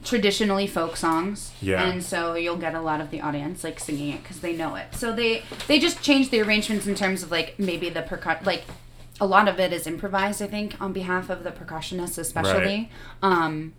traditionally 0.08 0.68
folk 0.68 0.96
songs. 0.98 1.52
Yeah. 1.62 1.84
And 1.84 2.04
so 2.04 2.34
you'll 2.36 2.58
get 2.58 2.74
a 2.76 2.82
lot 2.82 3.02
of 3.02 3.12
the 3.12 3.22
audience 3.22 3.64
like 3.64 3.80
singing 3.80 4.10
it 4.14 4.24
because 4.24 4.40
they 4.40 4.56
know 4.56 4.76
it. 4.76 4.88
So 4.96 5.12
they 5.14 5.44
they 5.68 5.80
just 5.80 6.02
change 6.02 6.30
the 6.30 6.42
arrangements 6.42 6.88
in 6.88 6.96
terms 6.96 7.24
of 7.24 7.32
like 7.32 7.58
maybe 7.60 7.90
the 7.90 8.02
percussion 8.02 8.46
like. 8.46 8.64
A 9.20 9.26
lot 9.26 9.48
of 9.48 9.60
it 9.60 9.74
is 9.74 9.88
improvised, 9.88 10.44
I 10.44 10.48
think, 10.48 10.80
on 10.80 10.94
behalf 10.94 11.32
of 11.32 11.44
the 11.44 11.50
percussionists, 11.50 12.20
especially. 12.20 12.92
Um, 13.24 13.74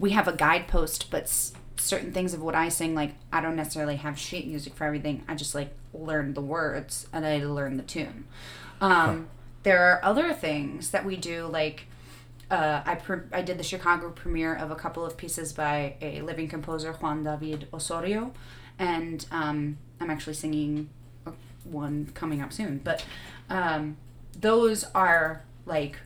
we 0.00 0.12
have 0.12 0.26
a 0.26 0.32
guidepost, 0.34 1.10
but 1.10 1.24
s- 1.24 1.52
certain 1.76 2.12
things 2.12 2.32
of 2.32 2.40
what 2.40 2.54
I 2.54 2.70
sing, 2.70 2.94
like 2.94 3.12
I 3.30 3.42
don't 3.42 3.56
necessarily 3.56 3.96
have 3.96 4.18
sheet 4.18 4.46
music 4.46 4.72
for 4.74 4.84
everything. 4.84 5.22
I 5.28 5.34
just 5.34 5.54
like 5.54 5.74
learn 5.92 6.32
the 6.32 6.40
words 6.40 7.06
and 7.12 7.26
I 7.26 7.44
learn 7.44 7.76
the 7.76 7.82
tune. 7.82 8.24
Um, 8.80 9.28
There 9.64 9.82
are 9.84 10.00
other 10.02 10.32
things 10.32 10.92
that 10.92 11.04
we 11.04 11.16
do, 11.16 11.46
like 11.46 11.84
uh, 12.50 12.82
I 12.84 12.94
pre- 12.96 13.28
I 13.32 13.42
did 13.42 13.58
the 13.58 13.64
Chicago 13.64 14.10
premiere 14.10 14.54
of 14.54 14.70
a 14.70 14.76
couple 14.76 15.04
of 15.04 15.16
pieces 15.16 15.52
by 15.52 15.96
a 16.00 16.20
living 16.22 16.48
composer 16.48 16.92
Juan 16.92 17.24
David 17.24 17.68
Osorio, 17.72 18.32
and 18.78 19.24
um, 19.30 19.78
I'm 20.00 20.10
actually 20.10 20.34
singing 20.34 20.90
one 21.64 22.10
coming 22.14 22.40
up 22.40 22.52
soon. 22.52 22.80
But 22.82 23.04
um, 23.48 23.96
those 24.38 24.84
are 24.94 25.42
like 25.66 25.96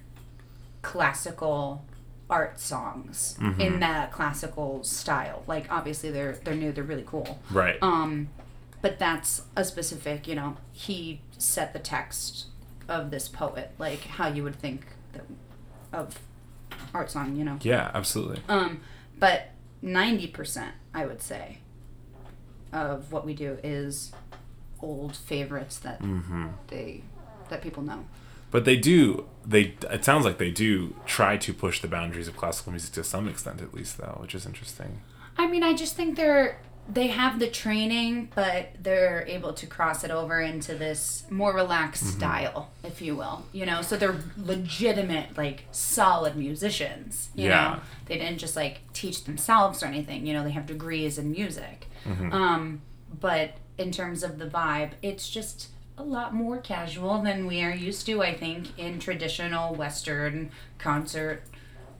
classical 0.82 1.84
art 2.28 2.58
songs 2.58 3.36
in 3.58 3.80
that 3.80 4.12
classical 4.12 4.82
style. 4.84 5.44
Like 5.46 5.70
obviously 5.70 6.10
they're 6.10 6.32
they're 6.44 6.54
new, 6.54 6.72
they're 6.72 6.84
really 6.84 7.04
cool. 7.06 7.38
right. 7.50 7.76
Um, 7.82 8.28
but 8.82 8.98
that's 8.98 9.42
a 9.56 9.64
specific, 9.64 10.28
you 10.28 10.34
know, 10.34 10.58
he 10.72 11.22
set 11.38 11.72
the 11.72 11.78
text 11.78 12.48
of 12.86 13.10
this 13.10 13.28
poet, 13.28 13.70
like 13.78 14.00
how 14.00 14.28
you 14.28 14.42
would 14.42 14.56
think 14.56 14.84
that, 15.14 15.24
of 15.90 16.18
art 16.92 17.10
song, 17.10 17.36
you 17.36 17.44
know. 17.44 17.58
yeah, 17.62 17.90
absolutely. 17.94 18.40
Um, 18.48 18.80
but 19.18 19.50
ninety 19.82 20.26
percent, 20.26 20.72
I 20.92 21.06
would 21.06 21.22
say, 21.22 21.58
of 22.72 23.12
what 23.12 23.24
we 23.24 23.34
do 23.34 23.58
is 23.62 24.12
old 24.80 25.16
favorites 25.16 25.78
that 25.78 26.02
Mm-hmm. 26.02 26.48
they 26.68 27.02
that 27.48 27.62
people 27.62 27.82
know. 27.82 28.04
But 28.50 28.64
they 28.64 28.76
do. 28.76 29.26
They. 29.44 29.74
It 29.90 30.04
sounds 30.04 30.24
like 30.24 30.38
they 30.38 30.50
do 30.50 30.94
try 31.06 31.36
to 31.38 31.52
push 31.52 31.80
the 31.80 31.88
boundaries 31.88 32.28
of 32.28 32.36
classical 32.36 32.72
music 32.72 32.92
to 32.94 33.04
some 33.04 33.28
extent, 33.28 33.60
at 33.60 33.74
least, 33.74 33.98
though, 33.98 34.18
which 34.20 34.34
is 34.34 34.46
interesting. 34.46 35.00
I 35.36 35.48
mean, 35.48 35.62
I 35.64 35.74
just 35.74 35.96
think 35.96 36.16
they're 36.16 36.60
they 36.92 37.06
have 37.08 37.38
the 37.38 37.48
training, 37.48 38.30
but 38.34 38.70
they're 38.80 39.24
able 39.26 39.52
to 39.54 39.66
cross 39.66 40.04
it 40.04 40.10
over 40.10 40.40
into 40.40 40.74
this 40.74 41.24
more 41.30 41.54
relaxed 41.54 42.06
style, 42.06 42.70
if 42.82 43.00
you 43.00 43.16
will. 43.16 43.44
You 43.52 43.64
know, 43.66 43.80
so 43.82 43.96
they're 43.96 44.18
legitimate, 44.36 45.36
like 45.36 45.64
solid 45.72 46.36
musicians. 46.36 47.30
You 47.34 47.48
Yeah. 47.48 47.74
know, 47.76 47.80
they 48.06 48.18
didn't 48.18 48.38
just 48.38 48.56
like 48.56 48.80
teach 48.92 49.24
themselves 49.24 49.82
or 49.82 49.86
anything. 49.86 50.26
You 50.26 50.34
know, 50.34 50.44
they 50.44 50.50
have 50.52 50.66
degrees 50.66 51.18
in 51.18 51.30
music. 51.32 51.88
Um, 52.06 52.82
but 53.20 53.52
in 53.78 53.90
terms 53.90 54.22
of 54.22 54.38
the 54.38 54.46
vibe, 54.46 54.90
it's 55.00 55.30
just 55.30 55.68
a 55.96 56.02
lot 56.02 56.34
more 56.34 56.58
casual 56.58 57.22
than 57.22 57.46
we 57.46 57.62
are 57.62 57.74
used 57.74 58.04
to. 58.06 58.22
I 58.22 58.34
think 58.34 58.78
in 58.78 58.98
traditional 58.98 59.74
Western 59.74 60.50
concert 60.78 61.44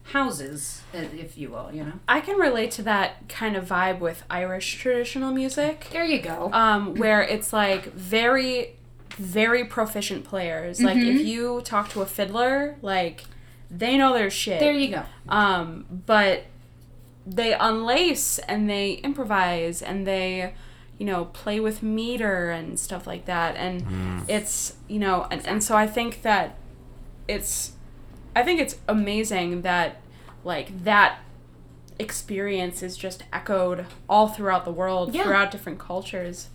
houses, 0.04 0.82
if 0.92 1.36
you 1.38 1.50
will. 1.50 1.70
You 1.72 1.84
know. 1.84 1.92
I 2.08 2.20
can 2.20 2.36
relate 2.36 2.70
to 2.72 2.82
that 2.82 3.28
kind 3.28 3.56
of 3.56 3.66
vibe 3.66 3.98
with 4.00 4.22
Irish 4.30 4.76
traditional 4.76 5.32
music, 5.32 5.88
There 5.90 6.04
you 6.04 6.20
go. 6.20 6.50
um, 6.52 6.94
where 6.94 7.22
it's 7.22 7.52
like 7.52 7.92
very, 7.92 8.76
very 9.16 9.64
proficient 9.64 10.24
players. 10.24 10.80
Like 10.82 10.96
Mm-hmm. 10.96 11.16
if 11.18 11.26
you 11.26 11.60
talk 11.62 11.88
to 11.90 12.02
a 12.02 12.06
fiddler, 12.06 12.76
like 12.82 13.24
they 13.70 13.96
know 13.96 14.12
their 14.12 14.30
shit. 14.30 14.60
there 14.60 14.72
you 14.72 14.88
go. 14.94 15.02
um, 15.28 15.86
but 16.06 16.44
they 17.26 17.52
unlace 17.52 18.38
and 18.46 18.68
they 18.68 18.92
improvise 19.02 19.80
and 19.80 20.06
they 20.06 20.52
you 20.98 21.06
know 21.06 21.24
play 21.24 21.58
with 21.58 21.82
meter 21.82 22.50
and 22.50 22.78
stuff 22.78 23.06
like 23.06 23.24
that 23.24 23.56
and 23.56 23.82
it's 24.28 24.74
you 24.88 24.98
know 24.98 25.26
and, 25.30 25.44
and 25.46 25.64
so 25.64 25.74
i 25.74 25.86
think 25.86 26.20
that 26.20 26.54
it's 27.26 27.72
i 28.34 28.42
think 28.42 28.60
it's 28.60 28.76
amazing 28.88 29.62
that 29.62 29.96
like 30.44 30.84
that 30.84 31.18
experience 31.98 32.82
is 32.82 32.96
just 32.96 33.22
echoed 33.32 33.86
all 34.08 34.28
throughout 34.28 34.64
the 34.64 34.72
world 34.72 35.14
Yeah. 35.14 35.22
throughout 35.24 35.50
different 35.50 35.78
cultures 35.78 36.48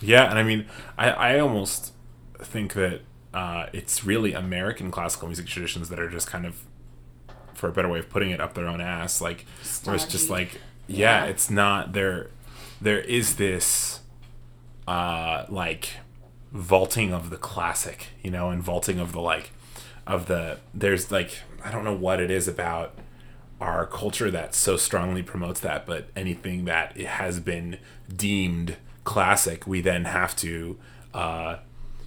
Yeah, 0.00 0.28
and 0.28 0.38
I 0.38 0.42
mean, 0.42 0.66
I, 0.98 1.10
I 1.10 1.38
almost 1.40 1.92
think 2.38 2.74
that 2.74 3.00
uh, 3.32 3.66
it's 3.72 4.04
really 4.04 4.32
American 4.34 4.90
classical 4.90 5.28
music 5.28 5.46
traditions 5.46 5.88
that 5.88 5.98
are 5.98 6.10
just 6.10 6.26
kind 6.28 6.44
of, 6.46 6.60
for 7.54 7.68
a 7.68 7.72
better 7.72 7.88
way 7.88 7.98
of 8.00 8.10
putting 8.10 8.30
it, 8.30 8.38
up 8.40 8.52
their 8.54 8.66
own 8.66 8.80
ass. 8.82 9.20
Like, 9.22 9.46
where 9.84 9.94
it's 9.96 10.04
just 10.04 10.28
like, 10.30 10.60
yeah, 10.86 11.24
Yeah. 11.24 11.30
it's 11.30 11.48
not 11.50 11.92
there. 11.94 12.30
There 12.82 13.00
is 13.00 13.36
this, 13.36 14.00
uh, 14.86 15.46
like, 15.48 15.88
vaulting 16.52 17.12
of 17.14 17.30
the 17.30 17.36
classic, 17.38 18.08
you 18.22 18.30
know, 18.30 18.50
and 18.50 18.62
vaulting 18.62 18.98
of 19.00 19.12
the 19.12 19.20
like, 19.20 19.50
of 20.06 20.26
the. 20.26 20.58
There's 20.72 21.10
like, 21.10 21.40
I 21.64 21.70
don't 21.70 21.84
know 21.84 21.96
what 21.96 22.20
it 22.20 22.30
is 22.30 22.48
about 22.48 22.94
our 23.60 23.86
culture 23.86 24.30
that 24.30 24.54
so 24.54 24.76
strongly 24.76 25.22
promotes 25.22 25.60
that, 25.60 25.86
but 25.86 26.08
anything 26.14 26.64
that 26.66 26.96
has 26.98 27.40
been 27.40 27.78
deemed 28.14 28.76
classic, 29.04 29.66
we 29.66 29.80
then 29.80 30.04
have 30.04 30.34
to, 30.36 30.78
uh, 31.12 31.56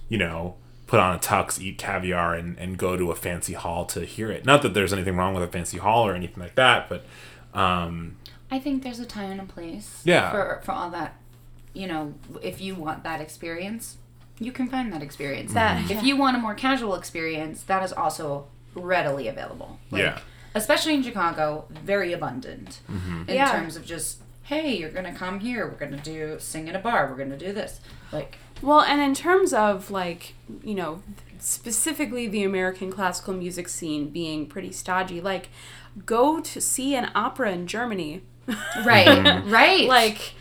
you 0.08 0.18
know, 0.18 0.56
put 0.86 1.00
on 1.00 1.14
a 1.14 1.18
tux, 1.18 1.60
eat 1.60 1.78
caviar, 1.78 2.34
and, 2.34 2.58
and 2.58 2.78
go 2.78 2.96
to 2.96 3.10
a 3.10 3.14
fancy 3.14 3.52
hall 3.52 3.84
to 3.86 4.04
hear 4.04 4.30
it. 4.30 4.44
Not 4.44 4.62
that 4.62 4.74
there's 4.74 4.92
anything 4.92 5.16
wrong 5.16 5.34
with 5.34 5.42
a 5.42 5.48
fancy 5.48 5.78
hall 5.78 6.06
or 6.06 6.14
anything 6.14 6.42
like 6.42 6.54
that, 6.54 6.88
but 6.88 7.04
um, 7.54 8.16
I 8.50 8.58
think 8.58 8.82
there's 8.82 8.98
a 8.98 9.06
time 9.06 9.30
and 9.30 9.40
a 9.40 9.44
place. 9.44 10.00
Yeah. 10.04 10.30
For 10.30 10.60
for 10.64 10.72
all 10.72 10.90
that, 10.90 11.16
you 11.74 11.86
know, 11.86 12.14
if 12.42 12.60
you 12.60 12.74
want 12.74 13.04
that 13.04 13.20
experience, 13.20 13.97
you 14.38 14.52
can 14.52 14.68
find 14.68 14.92
that 14.92 15.02
experience. 15.02 15.52
That- 15.52 15.84
mm-hmm. 15.84 15.92
if 15.92 16.02
you 16.02 16.16
want 16.16 16.36
a 16.36 16.40
more 16.40 16.54
casual 16.54 16.94
experience, 16.94 17.62
that 17.64 17.82
is 17.82 17.92
also 17.92 18.46
readily 18.74 19.28
available. 19.28 19.78
Like, 19.90 20.02
Yeah. 20.02 20.18
Especially 20.54 20.94
in 20.94 21.02
Chicago, 21.02 21.66
very 21.70 22.12
abundant 22.12 22.80
mm-hmm. 22.90 23.28
in 23.28 23.36
Yeah. 23.36 23.50
terms 23.50 23.76
of 23.76 23.84
just 23.84 24.22
hey, 24.48 24.74
you're 24.74 24.90
gonna 24.90 25.14
come 25.14 25.40
here. 25.40 25.66
We're 25.66 25.76
gonna 25.76 26.02
do 26.02 26.36
sing 26.38 26.68
in 26.68 26.74
a 26.74 26.78
bar. 26.78 27.06
We're 27.06 27.18
gonna 27.18 27.36
do 27.36 27.52
this. 27.52 27.80
Like 28.10 28.38
Well, 28.62 28.80
and 28.80 29.00
in 29.00 29.14
terms 29.14 29.52
of 29.52 29.90
like, 29.90 30.34
you 30.62 30.74
know, 30.74 31.02
specifically 31.38 32.26
the 32.28 32.44
American 32.44 32.90
classical 32.90 33.34
music 33.34 33.68
scene 33.68 34.08
being 34.08 34.46
pretty 34.46 34.72
stodgy, 34.72 35.20
like 35.20 35.50
go 36.06 36.40
to 36.40 36.60
see 36.62 36.94
an 36.94 37.10
opera 37.14 37.52
in 37.52 37.66
Germany. 37.66 38.22
right, 38.84 39.06
mm-hmm. 39.06 39.50
right. 39.50 39.86
like 39.86 40.32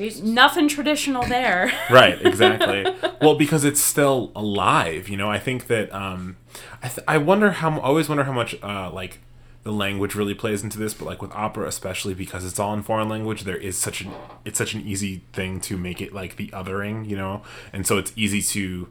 Jesus. 0.00 0.22
nothing 0.22 0.68
traditional 0.68 1.22
there. 1.22 1.72
right 1.90 2.20
exactly 2.24 2.84
well 3.20 3.34
because 3.34 3.64
it's 3.64 3.80
still 3.80 4.32
alive 4.34 5.08
you 5.08 5.16
know 5.16 5.30
i 5.30 5.38
think 5.38 5.66
that 5.66 5.92
um 5.94 6.36
i, 6.82 6.88
th- 6.88 7.04
I 7.06 7.18
wonder 7.18 7.50
how 7.52 7.70
i 7.72 7.82
always 7.82 8.08
wonder 8.08 8.24
how 8.24 8.32
much 8.32 8.56
uh 8.62 8.90
like 8.90 9.18
the 9.62 9.72
language 9.72 10.14
really 10.14 10.34
plays 10.34 10.62
into 10.62 10.78
this 10.78 10.94
but 10.94 11.04
like 11.04 11.20
with 11.20 11.32
opera 11.32 11.66
especially 11.68 12.14
because 12.14 12.44
it's 12.44 12.58
all 12.58 12.72
in 12.72 12.82
foreign 12.82 13.08
language 13.08 13.44
there 13.44 13.56
is 13.56 13.76
such 13.76 14.00
an 14.00 14.10
it's 14.44 14.58
such 14.58 14.74
an 14.74 14.80
easy 14.86 15.22
thing 15.32 15.60
to 15.60 15.76
make 15.76 16.00
it 16.00 16.12
like 16.14 16.36
the 16.36 16.48
othering 16.48 17.08
you 17.08 17.16
know 17.16 17.42
and 17.72 17.86
so 17.86 17.98
it's 17.98 18.12
easy 18.16 18.40
to 18.40 18.88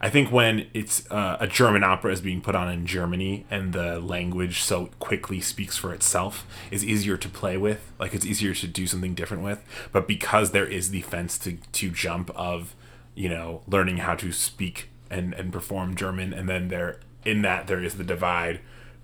I 0.00 0.08
think 0.08 0.32
when 0.32 0.66
it's 0.72 1.08
uh, 1.10 1.36
a 1.40 1.46
German 1.46 1.84
opera 1.84 2.10
is 2.12 2.22
being 2.22 2.40
put 2.40 2.54
on 2.54 2.70
in 2.70 2.86
Germany 2.86 3.44
and 3.50 3.74
the 3.74 4.00
language 4.00 4.62
so 4.62 4.86
quickly 4.98 5.40
speaks 5.42 5.76
for 5.76 5.92
itself 5.92 6.46
is 6.70 6.82
easier 6.82 7.18
to 7.18 7.28
play 7.28 7.58
with. 7.58 7.92
Like 7.98 8.14
it's 8.14 8.24
easier 8.24 8.54
to 8.54 8.66
do 8.66 8.86
something 8.86 9.14
different 9.14 9.42
with. 9.42 9.62
But 9.92 10.08
because 10.08 10.52
there 10.52 10.66
is 10.66 10.90
the 10.90 11.02
fence 11.02 11.36
to, 11.40 11.58
to 11.72 11.90
jump 11.90 12.30
of, 12.34 12.74
you 13.14 13.28
know, 13.28 13.60
learning 13.66 13.98
how 13.98 14.14
to 14.16 14.32
speak 14.32 14.88
and, 15.10 15.34
and 15.34 15.52
perform 15.52 15.94
German, 15.94 16.32
and 16.32 16.48
then 16.48 16.68
there 16.68 17.00
in 17.24 17.42
that 17.42 17.66
there 17.66 17.82
is 17.82 17.96
the 17.96 18.04
divide 18.04 18.60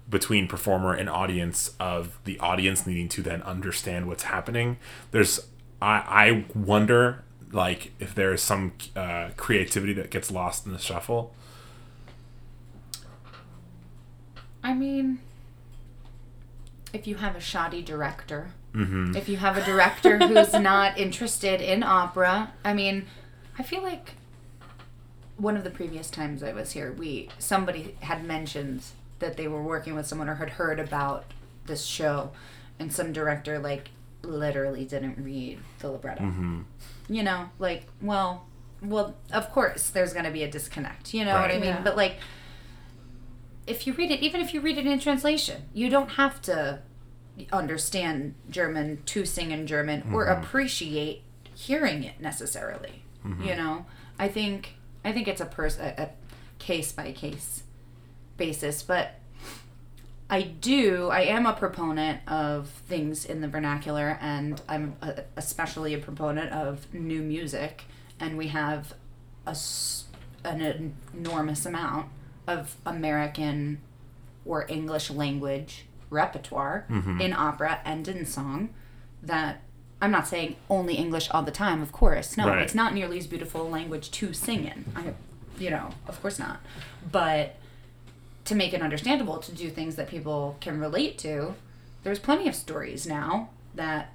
between 0.08 0.48
performer 0.48 0.94
and 0.94 1.10
audience 1.10 1.74
of 1.78 2.18
the 2.24 2.38
audience 2.38 2.86
needing 2.86 3.08
to 3.10 3.22
then 3.22 3.42
understand 3.42 4.06
what's 4.06 4.22
happening. 4.22 4.78
There's 5.10 5.40
I 5.82 6.44
I 6.54 6.58
wonder 6.58 7.24
like 7.52 7.92
if 7.98 8.14
there 8.14 8.32
is 8.32 8.42
some 8.42 8.72
uh, 8.94 9.30
creativity 9.36 9.92
that 9.94 10.10
gets 10.10 10.30
lost 10.30 10.66
in 10.66 10.72
the 10.72 10.78
shuffle. 10.78 11.32
I 14.62 14.74
mean, 14.74 15.20
if 16.92 17.06
you 17.06 17.16
have 17.16 17.36
a 17.36 17.40
shoddy 17.40 17.82
director, 17.82 18.48
If 19.16 19.26
you 19.28 19.38
have 19.38 19.56
a 19.56 19.64
director 19.64 20.18
who's 20.18 20.52
not 20.72 20.98
interested 20.98 21.62
in 21.62 21.82
opera, 21.82 22.52
I 22.62 22.74
mean, 22.74 23.06
I 23.58 23.62
feel 23.62 23.82
like 23.82 24.12
one 25.38 25.56
of 25.56 25.64
the 25.64 25.70
previous 25.70 26.10
times 26.10 26.42
I 26.42 26.52
was 26.52 26.72
here, 26.72 26.92
we 26.92 27.28
somebody 27.38 27.94
had 28.00 28.24
mentioned 28.24 28.82
that 29.18 29.36
they 29.38 29.48
were 29.48 29.62
working 29.62 29.94
with 29.94 30.06
someone 30.06 30.28
or 30.28 30.34
had 30.34 30.50
heard 30.50 30.78
about 30.78 31.24
this 31.66 31.84
show, 31.86 32.32
and 32.78 32.92
some 32.92 33.12
director 33.14 33.58
like 33.58 33.88
literally 34.22 34.84
didn't 34.84 35.16
read 35.24 35.58
the 35.78 35.90
libretto. 35.90 36.22
You 37.08 37.22
know, 37.22 37.50
like, 37.58 37.86
well, 38.00 38.46
well, 38.82 39.16
of 39.32 39.50
course 39.52 39.90
there's 39.90 40.12
going 40.12 40.25
to 40.25 40.30
be 40.30 40.42
a 40.42 40.50
disconnect. 40.50 41.14
You 41.14 41.25
know 41.25 41.34
what 41.40 41.50
I 41.50 41.54
mean? 41.54 41.64
Yeah. 41.64 41.82
But 41.82 41.96
like, 41.96 42.16
if 43.66 43.86
you 43.86 43.92
read 43.92 44.10
it, 44.10 44.20
even 44.20 44.40
if 44.40 44.54
you 44.54 44.60
read 44.60 44.78
it 44.78 44.86
in 44.86 44.98
translation, 44.98 45.62
you 45.72 45.88
don't 45.88 46.12
have 46.12 46.40
to 46.42 46.80
understand 47.52 48.34
German 48.48 49.02
to 49.06 49.25
sing 49.25 49.50
in 49.50 49.66
German 49.66 50.10
or 50.12 50.26
mm-hmm. 50.26 50.42
appreciate 50.42 51.22
hearing 51.54 52.04
it 52.04 52.20
necessarily. 52.20 53.02
Mm-hmm. 53.25 53.42
You 53.44 53.56
know, 53.56 53.86
I 54.18 54.28
think 54.28 54.75
I 55.04 55.12
think 55.12 55.28
it's 55.28 55.40
a 55.40 55.46
pers- 55.46 55.78
a, 55.78 55.94
a 55.98 56.10
case 56.58 56.92
by 56.92 57.12
case 57.12 57.62
basis, 58.36 58.82
but 58.82 59.20
I 60.28 60.42
do. 60.42 61.09
I 61.09 61.21
am 61.21 61.47
a 61.47 61.52
proponent 61.52 62.21
of 62.28 62.68
things 62.68 63.25
in 63.25 63.40
the 63.40 63.49
vernacular, 63.49 64.18
and 64.21 64.61
I'm 64.68 64.97
a, 65.00 65.23
especially 65.37 65.95
a 65.95 65.99
proponent 65.99 66.52
of 66.52 66.92
new 66.92 67.23
music. 67.23 67.85
And 68.18 68.37
we 68.37 68.49
have 68.49 68.95
a 69.47 69.56
an 70.45 70.95
enormous 71.14 71.66
amount 71.66 72.09
of 72.47 72.76
American 72.87 73.80
or 74.45 74.64
English 74.68 75.11
language 75.11 75.87
repertoire 76.09 76.87
mm-hmm. 76.88 77.21
in 77.21 77.33
opera 77.33 77.80
and 77.85 78.06
in 78.06 78.25
song 78.25 78.71
that 79.23 79.62
I'm 80.00 80.11
not 80.11 80.28
saying 80.28 80.56
only 80.71 80.95
English 80.95 81.28
all 81.30 81.42
the 81.42 81.50
time, 81.50 81.83
of 81.83 81.90
course. 81.90 82.37
No, 82.37 82.49
Right. 82.49 82.62
it's 82.62 82.75
not 82.75 82.95
nearly 82.95 83.18
as 83.18 83.26
beautiful 83.26 83.62
a 83.62 83.68
language 83.68 84.11
to 84.12 84.33
sing 84.33 84.64
in. 84.64 84.85
I, 84.95 85.14
you 85.59 85.71
know, 85.71 85.90
of 86.06 86.21
course 86.21 86.38
not. 86.38 86.61
But 87.11 87.56
to 88.46 88.54
make 88.54 88.72
it 88.72 88.82
understandable, 88.82 89.38
to 89.38 89.52
do 89.52 89.70
things 89.70 89.96
that 89.96 90.08
people 90.08 90.56
can 90.60 90.80
relate 90.80 91.18
to, 91.18 91.54
there's 92.02 92.18
plenty 92.18 92.48
of 92.48 92.54
stories 92.54 93.06
now 93.06 93.50
that 93.74 94.12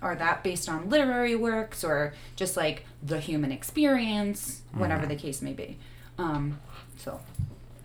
are 0.00 0.14
that 0.14 0.42
based 0.42 0.68
on 0.68 0.88
literary 0.88 1.34
works 1.34 1.82
or 1.82 2.14
just 2.36 2.56
like 2.56 2.84
the 3.02 3.18
human 3.18 3.50
experience, 3.50 4.62
whatever 4.72 5.06
the 5.06 5.16
case 5.16 5.42
may 5.42 5.52
be. 5.52 5.76
Um, 6.18 6.60
so 6.96 7.20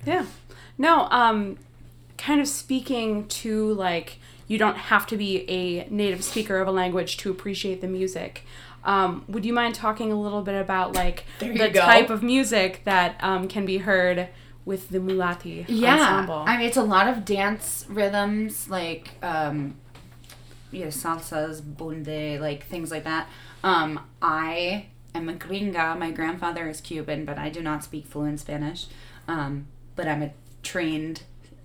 Yeah. 0.06 0.26
No, 0.78 1.08
um 1.12 1.58
kind 2.18 2.40
of 2.40 2.48
speaking 2.48 3.28
to 3.28 3.74
like 3.74 4.20
you 4.48 4.58
don't 4.58 4.78
have 4.78 5.08
to 5.08 5.18
be 5.18 5.50
a 5.50 5.90
native 5.90 6.24
speaker 6.24 6.60
of 6.60 6.68
a 6.68 6.72
language 6.72 7.18
to 7.18 7.32
appreciate 7.32 7.82
the 7.82 7.88
music. 7.88 8.46
Um, 8.84 9.24
would 9.28 9.46
you 9.46 9.54
mind 9.54 9.76
talking 9.76 10.12
a 10.12 10.20
little 10.20 10.42
bit 10.42 10.60
about 10.60 10.94
like 10.94 11.24
the 11.40 11.70
go. 11.70 11.80
type 11.80 12.10
of 12.10 12.22
music 12.22 12.82
that 12.84 13.16
um, 13.24 13.48
can 13.48 13.66
be 13.66 13.80
heard 13.80 14.28
with 14.66 14.90
the 14.90 15.00
Mulati 15.00 15.66
yeah, 15.68 15.94
ensemble? 15.94 16.44
I 16.48 16.58
mean 16.58 16.68
it's 16.68 16.78
a 16.78 16.84
lot 16.84 17.08
of 17.08 17.26
dance 17.26 17.86
rhythms 17.90 18.70
like 18.70 19.10
um, 19.22 19.76
you 20.72 20.82
know 20.82 20.88
salsas, 20.88 21.62
bunde, 21.62 22.40
like 22.40 22.66
things 22.66 22.92
like 22.92 23.04
that. 23.04 23.28
Um, 23.64 24.00
I 24.22 24.88
am 25.14 25.30
a 25.30 25.34
gringa. 25.34 25.98
My 25.98 26.12
grandfather 26.12 26.68
is 26.68 26.82
Cuban, 26.82 27.26
but 27.26 27.38
I 27.38 27.50
do 27.50 27.62
not 27.62 27.84
speak 27.84 28.06
fluent 28.06 28.40
Spanish. 28.40 28.88
Um, 29.28 29.68
but 29.96 30.08
I'm 30.08 30.24
a 30.24 30.32
trained 30.64 31.24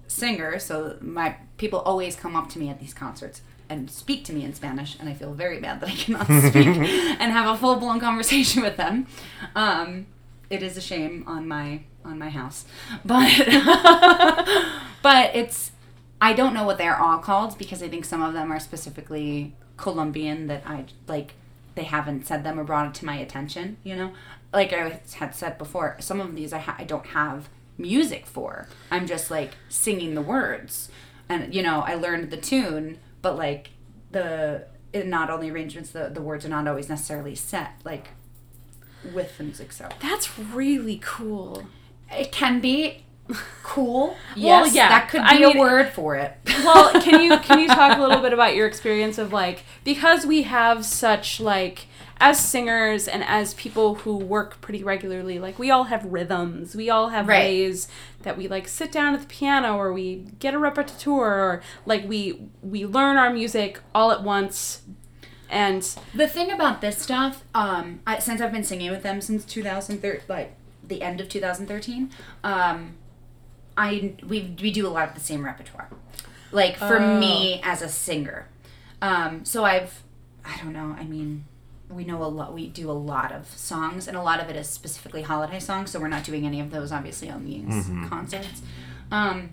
singer, 0.09 0.59
so 0.59 0.97
my 1.01 1.37
people 1.57 1.81
always 1.81 2.17
come 2.17 2.37
up 2.37 2.49
to 2.51 2.59
me 2.59 2.69
at 2.69 2.81
these 2.81 2.95
concerts 2.95 3.41
and 3.69 3.91
speak 3.91 4.25
to 4.25 4.33
me 4.33 4.45
in 4.45 4.55
Spanish, 4.55 4.97
and 4.99 5.09
I 5.09 5.15
feel 5.15 5.33
very 5.33 5.61
bad 5.61 5.81
that 5.81 5.89
I 5.89 5.95
cannot 5.95 6.27
speak 6.49 6.67
and 6.67 7.33
have 7.33 7.55
a 7.55 7.59
full 7.59 7.77
blown 7.77 8.01
conversation 8.01 8.63
with 8.63 8.77
them. 8.77 9.07
Um, 9.55 10.07
it 10.51 10.63
is 10.63 10.77
a 10.77 10.81
shame 10.81 11.25
on 11.27 11.49
my 11.49 11.81
on 12.05 12.19
my 12.19 12.31
house, 12.31 12.65
but 13.05 13.31
but 15.03 15.35
it's 15.35 15.73
I 16.21 16.33
don't 16.33 16.55
know 16.55 16.65
what 16.65 16.79
they're 16.79 16.99
all 16.99 17.19
called 17.19 17.59
because 17.59 17.83
I 17.83 17.89
think 17.89 18.05
some 18.05 18.23
of 18.23 18.33
them 18.33 18.53
are 18.53 18.61
specifically 18.61 19.55
Colombian 19.77 20.47
that 20.47 20.63
I 20.67 20.87
like. 21.07 21.35
They 21.75 21.85
haven't 21.85 22.27
said 22.27 22.43
them 22.43 22.59
or 22.59 22.65
brought 22.65 22.89
it 22.89 22.95
to 23.01 23.05
my 23.05 23.17
attention. 23.17 23.77
You 23.85 23.97
know, 23.97 24.13
like 24.53 24.73
I 24.73 25.01
had 25.17 25.35
said 25.35 25.59
before, 25.59 25.97
some 26.01 26.21
of 26.21 26.35
these 26.35 26.53
I, 26.53 26.59
ha- 26.59 26.77
I 26.79 26.85
don't 26.85 27.07
have 27.09 27.51
music 27.77 28.27
for. 28.27 28.69
I'm 28.91 29.07
just 29.07 29.31
like 29.31 29.53
singing 29.69 30.15
the 30.15 30.23
words, 30.23 30.89
and 31.29 31.55
you 31.55 31.63
know 31.63 31.81
I 31.81 31.95
learned 31.95 32.31
the 32.31 32.37
tune, 32.39 32.99
but 33.21 33.37
like 33.37 33.71
the 34.13 34.67
not 34.95 35.29
only 35.29 35.51
arrangements, 35.51 35.91
the 35.91 36.09
the 36.09 36.23
words 36.23 36.47
are 36.47 36.51
not 36.51 36.67
always 36.67 36.89
necessarily 36.89 37.35
set 37.35 37.73
like 37.85 38.09
with 39.15 39.37
the 39.39 39.45
music. 39.45 39.73
So 39.73 39.89
That's 40.01 40.39
really 40.39 41.01
cool. 41.03 41.67
it 42.11 42.33
can 42.33 42.61
be 42.61 43.05
cool. 43.63 44.17
Well, 44.37 44.67
Yes, 44.67 44.75
yeah, 44.75 44.89
that 44.91 45.09
could 45.09 45.23
be 45.23 45.27
I 45.29 45.35
a 45.37 45.49
mean- 45.49 45.59
word 45.59 45.89
for 45.91 46.15
it. 46.17 46.37
well, 46.65 47.01
can 47.01 47.23
you 47.23 47.39
can 47.49 47.59
you 47.59 47.67
talk 47.69 47.97
a 47.99 48.01
little 48.01 48.21
bit 48.23 48.33
about 48.33 48.55
your 48.55 48.67
experience 48.67 49.19
of 49.19 49.33
like 49.33 49.65
because 49.85 50.27
we 50.27 50.43
have 50.43 50.85
such 50.85 51.41
like 51.41 51.87
as 52.19 52.39
singers 52.41 53.07
and 53.09 53.23
as 53.25 53.53
people 53.55 53.97
who 53.97 54.17
work 54.17 54.61
pretty 54.63 54.83
regularly, 54.83 55.39
like 55.39 55.59
we 55.59 55.71
all 55.71 55.85
have 55.85 56.03
rhythms. 56.07 56.75
We 56.75 56.89
all 56.89 57.09
have 57.11 57.29
Right. 57.29 57.41
ways 57.41 57.89
that 58.23 58.39
we 58.39 58.49
like 58.49 58.69
sit 58.69 58.91
down 58.93 59.15
at 59.15 59.21
the 59.21 59.27
piano 59.27 59.77
or 59.77 59.93
we 59.93 60.25
get 60.39 60.55
a 60.55 60.59
repetiteur 60.59 61.09
or 61.11 61.63
like 61.85 62.09
we 62.09 62.41
we 62.63 62.87
learn 62.87 63.17
our 63.17 63.31
music 63.33 63.81
all 63.95 64.13
at 64.13 64.23
once 64.23 64.83
and 65.51 65.83
The 66.15 66.29
thing 66.29 66.51
about 66.51 66.81
this 66.81 66.99
stuff, 66.99 67.45
um, 67.55 68.01
I, 68.07 68.19
since 68.19 68.41
I've 68.41 68.53
been 68.53 68.65
singing 68.65 68.91
with 68.91 69.03
them 69.03 69.21
since 69.21 69.45
2013, 69.45 70.23
like 70.29 70.55
the 70.87 71.03
end 71.03 71.21
of 71.21 71.29
2013, 71.29 72.11
um, 72.45 72.95
I 73.77 74.15
we 74.27 74.55
we 74.61 74.71
do 74.71 74.87
a 74.87 74.91
lot 74.91 75.09
of 75.09 75.15
the 75.15 75.21
same 75.21 75.45
repertoire. 75.45 75.89
Like 76.53 76.77
for 76.77 76.99
Oh. 76.99 77.19
me 77.21 77.61
as 77.65 77.83
a 77.83 77.89
singer, 77.89 78.47
um, 79.03 79.45
so 79.45 79.65
I've 79.65 80.03
I 80.45 80.57
don't 80.63 80.73
know. 80.73 80.95
I 80.99 81.05
mean, 81.05 81.45
we 81.91 82.05
know 82.05 82.23
a 82.23 82.27
lot. 82.27 82.55
We 82.55 82.69
do 82.69 82.91
a 82.91 82.93
lot 82.93 83.33
of 83.33 83.49
songs, 83.49 84.07
and 84.09 84.17
a 84.17 84.23
lot 84.23 84.39
of 84.41 84.49
it 84.49 84.57
is 84.57 84.69
specifically 84.69 85.23
holiday 85.23 85.59
songs. 85.59 85.91
So 85.91 85.99
we're 86.01 86.09
not 86.09 86.23
doing 86.25 86.47
any 86.47 86.61
of 86.61 86.71
those, 86.71 86.93
obviously, 86.93 87.29
on 87.31 87.45
these 87.45 87.87
concerts. 88.09 88.63
Um, 89.11 89.51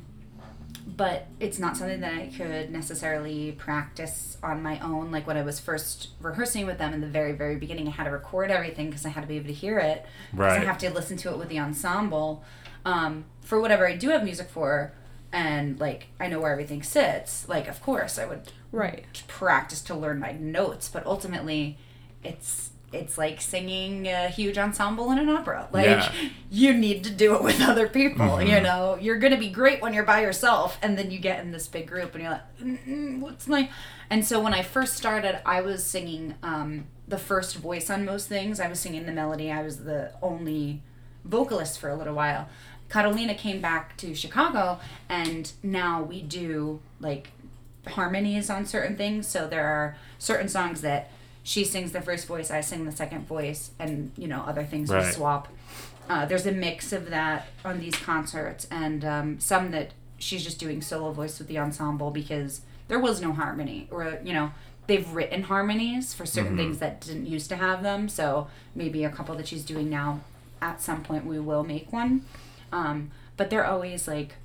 but 0.96 1.28
it's 1.40 1.60
not 1.60 1.78
something 1.78 2.02
that 2.02 2.14
I 2.14 2.28
could 2.28 2.72
necessarily 2.72 3.54
practice 3.54 4.38
on 4.44 4.62
my 4.62 4.80
own. 4.80 5.12
Like 5.12 5.26
when 5.26 5.38
I 5.38 5.42
was 5.42 5.60
first 5.60 6.10
rehearsing 6.20 6.66
with 6.66 6.78
them 6.78 6.94
in 6.94 7.02
the 7.02 7.08
very, 7.08 7.32
very 7.32 7.56
beginning, 7.56 7.88
I 7.88 7.92
had 7.92 8.04
to 8.04 8.12
record 8.12 8.52
everything 8.52 8.88
because 8.88 9.06
I 9.06 9.10
had 9.10 9.22
to 9.22 9.28
be 9.28 9.38
able 9.38 9.48
to 9.48 9.54
hear 9.54 9.80
it. 9.80 10.06
Right. 10.34 10.62
I 10.62 10.66
have 10.66 10.78
to 10.80 10.90
listen 10.92 11.18
to 11.18 11.32
it 11.32 11.38
with 11.38 11.50
the 11.50 11.60
ensemble 11.60 12.44
um, 12.86 13.26
for 13.42 13.60
whatever 13.60 13.88
I 13.88 13.96
do 13.96 14.10
have 14.10 14.24
music 14.24 14.50
for. 14.50 14.94
And 15.32 15.80
like 15.80 16.08
I 16.20 16.28
know 16.28 16.40
where 16.40 16.52
everything 16.52 16.84
sits. 16.84 17.50
Like 17.50 17.68
of 17.68 17.82
course 17.82 18.20
I 18.20 18.26
would 18.26 18.52
right. 18.72 19.24
practice 19.28 19.82
to 19.84 19.96
learn 19.96 20.20
my 20.20 20.34
notes, 20.34 20.90
but 20.90 21.06
ultimately, 21.06 21.78
it's 22.24 22.72
it's 22.94 23.18
like 23.18 23.42
singing 23.42 24.08
a 24.08 24.30
huge 24.30 24.58
ensemble 24.58 25.12
in 25.12 25.18
an 25.20 25.30
opera. 25.30 25.68
Like 25.72 25.86
Yeah. 25.88 26.12
you 26.52 26.74
need 26.74 27.04
to 27.06 27.10
do 27.10 27.36
it 27.36 27.44
with 27.44 27.62
other 27.62 27.88
people. 27.90 28.42
You 28.42 28.62
know, 28.62 28.98
you're 29.02 29.18
gonna 29.20 29.38
be 29.38 29.50
great 29.50 29.82
when 29.82 29.94
you're 29.94 30.04
by 30.04 30.22
yourself, 30.22 30.78
and 30.82 30.98
then 30.98 31.12
you 31.12 31.20
get 31.20 31.40
in 31.44 31.52
this 31.52 31.68
big 31.68 31.88
group, 31.88 32.14
and 32.16 32.24
you're 32.24 32.32
like, 32.32 33.22
what's 33.22 33.48
my? 33.48 33.70
And 34.10 34.26
so 34.26 34.40
when 34.42 34.54
I 34.54 34.62
first 34.62 34.94
started, 34.96 35.42
I 35.46 35.62
was 35.62 35.84
singing 35.84 36.36
um, 36.44 36.86
the 37.08 37.18
first 37.18 37.56
voice 37.58 37.90
on 37.90 38.06
most 38.06 38.28
things. 38.30 38.60
I 38.60 38.68
was 38.68 38.80
singing 38.80 39.06
the 39.06 39.12
melody. 39.12 39.52
I 39.52 39.64
was 39.64 39.84
the 39.86 40.12
only 40.22 40.82
vocalist 41.26 41.80
for 41.80 41.90
a 41.90 41.96
little 41.96 42.14
while. 42.16 42.48
Catalina 42.90 43.34
came 43.34 43.60
back 43.60 43.98
to 43.98 44.14
Chicago, 44.14 44.80
and 45.10 45.52
now 45.64 46.04
we 46.04 46.22
do 46.22 46.80
like 47.00 47.32
harmonies 47.88 48.50
on 48.50 48.66
certain 48.66 48.96
things. 48.96 49.28
So 49.28 49.48
there 49.48 49.66
are 49.66 49.98
certain 50.20 50.48
songs 50.48 50.82
that 50.82 51.10
she 51.44 51.64
sings 51.66 51.92
the 51.92 52.02
first 52.02 52.26
voice, 52.26 52.50
I 52.50 52.62
sing 52.62 52.86
the 52.86 52.92
second 52.92 53.28
voice, 53.28 53.72
and 53.80 54.12
you 54.18 54.28
know 54.28 54.42
other 54.42 54.64
things 54.64 54.90
we 54.90 54.96
Right. 54.98 55.14
swap. 55.14 55.48
Uh, 56.10 56.26
there's 56.26 56.46
a 56.46 56.52
mix 56.52 56.92
of 56.92 57.10
that 57.10 57.48
on 57.64 57.80
these 57.80 57.96
concerts, 57.96 58.68
and 58.72 59.04
um, 59.06 59.40
some 59.40 59.72
that 59.72 59.92
she's 60.18 60.44
just 60.44 60.60
doing 60.60 60.82
solo 60.82 61.12
voice 61.12 61.40
with 61.40 61.48
the 61.48 61.58
ensemble 61.60 62.12
because 62.12 62.62
there 62.88 63.00
was 63.00 63.22
no 63.22 63.34
harmony, 63.34 63.88
or 63.92 64.20
you 64.24 64.34
know 64.34 64.52
they've 64.88 65.10
written 65.14 65.44
harmonies 65.44 66.14
for 66.14 66.26
certain 66.26 66.58
things 66.58 66.80
that 66.80 67.00
didn't 67.02 67.26
used 67.26 67.48
to 67.50 67.56
have 67.56 67.84
them. 67.84 68.10
So 68.10 68.48
maybe 68.76 69.04
a 69.06 69.10
couple 69.10 69.36
that 69.36 69.48
she's 69.48 69.64
doing 69.64 69.90
now. 69.90 70.22
At 70.62 70.82
some 70.82 71.04
point, 71.04 71.26
we 71.26 71.40
will 71.40 71.64
make 71.66 71.92
one, 71.92 72.24
um, 72.72 73.12
but 73.36 73.50
they're 73.50 73.66
always 73.66 74.08
like 74.08 74.36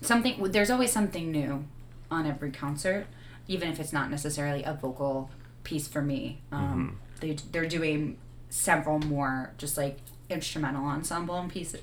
something. 0.00 0.42
There's 0.52 0.70
always 0.70 0.92
something 0.92 1.30
new 1.32 1.64
on 2.10 2.26
every 2.26 2.50
concert, 2.50 3.06
even 3.48 3.68
if 3.68 3.80
it's 3.80 3.92
not 3.92 4.10
necessarily 4.10 4.62
a 4.62 4.72
vocal 4.74 5.30
piece 5.64 5.86
for 5.88 6.02
me. 6.02 6.40
Um, 6.50 6.98
They 7.20 7.36
they're 7.52 7.66
doing 7.68 8.18
several 8.50 8.98
more 8.98 9.52
just 9.58 9.76
like 9.78 9.98
instrumental 10.28 10.84
ensemble 10.84 11.36
and 11.36 11.50
pieces, 11.50 11.82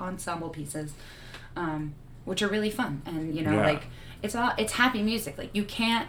ensemble 0.00 0.48
pieces, 0.50 0.92
um, 1.56 1.94
which 2.24 2.42
are 2.42 2.48
really 2.48 2.70
fun. 2.70 3.02
And 3.06 3.34
you 3.36 3.42
know, 3.42 3.52
Yeah. 3.56 3.66
like 3.66 3.84
it's 4.22 4.34
all 4.34 4.52
it's 4.58 4.72
happy 4.74 5.02
music. 5.02 5.36
Like 5.38 5.50
you 5.54 5.64
can't 5.64 6.08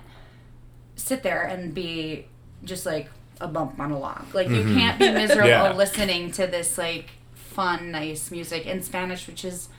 sit 0.95 1.23
there 1.23 1.41
and 1.43 1.73
be 1.73 2.27
just 2.63 2.85
like 2.85 3.09
a 3.41 3.47
bump 3.47 3.79
on 3.79 3.91
a 3.91 3.97
log. 3.99 4.33
Like 4.33 4.49
you 4.49 4.63
can't 4.63 4.99
be 4.99 5.09
miserable 5.21 5.47
Yeah. 5.49 5.73
listening 5.73 6.31
to 6.33 6.45
this 6.47 6.77
like 6.77 7.09
fun, 7.33 7.91
nice 7.91 8.29
music 8.31 8.65
in 8.65 8.81
Spanish, 8.83 9.27
which 9.27 9.43
is 9.43 9.69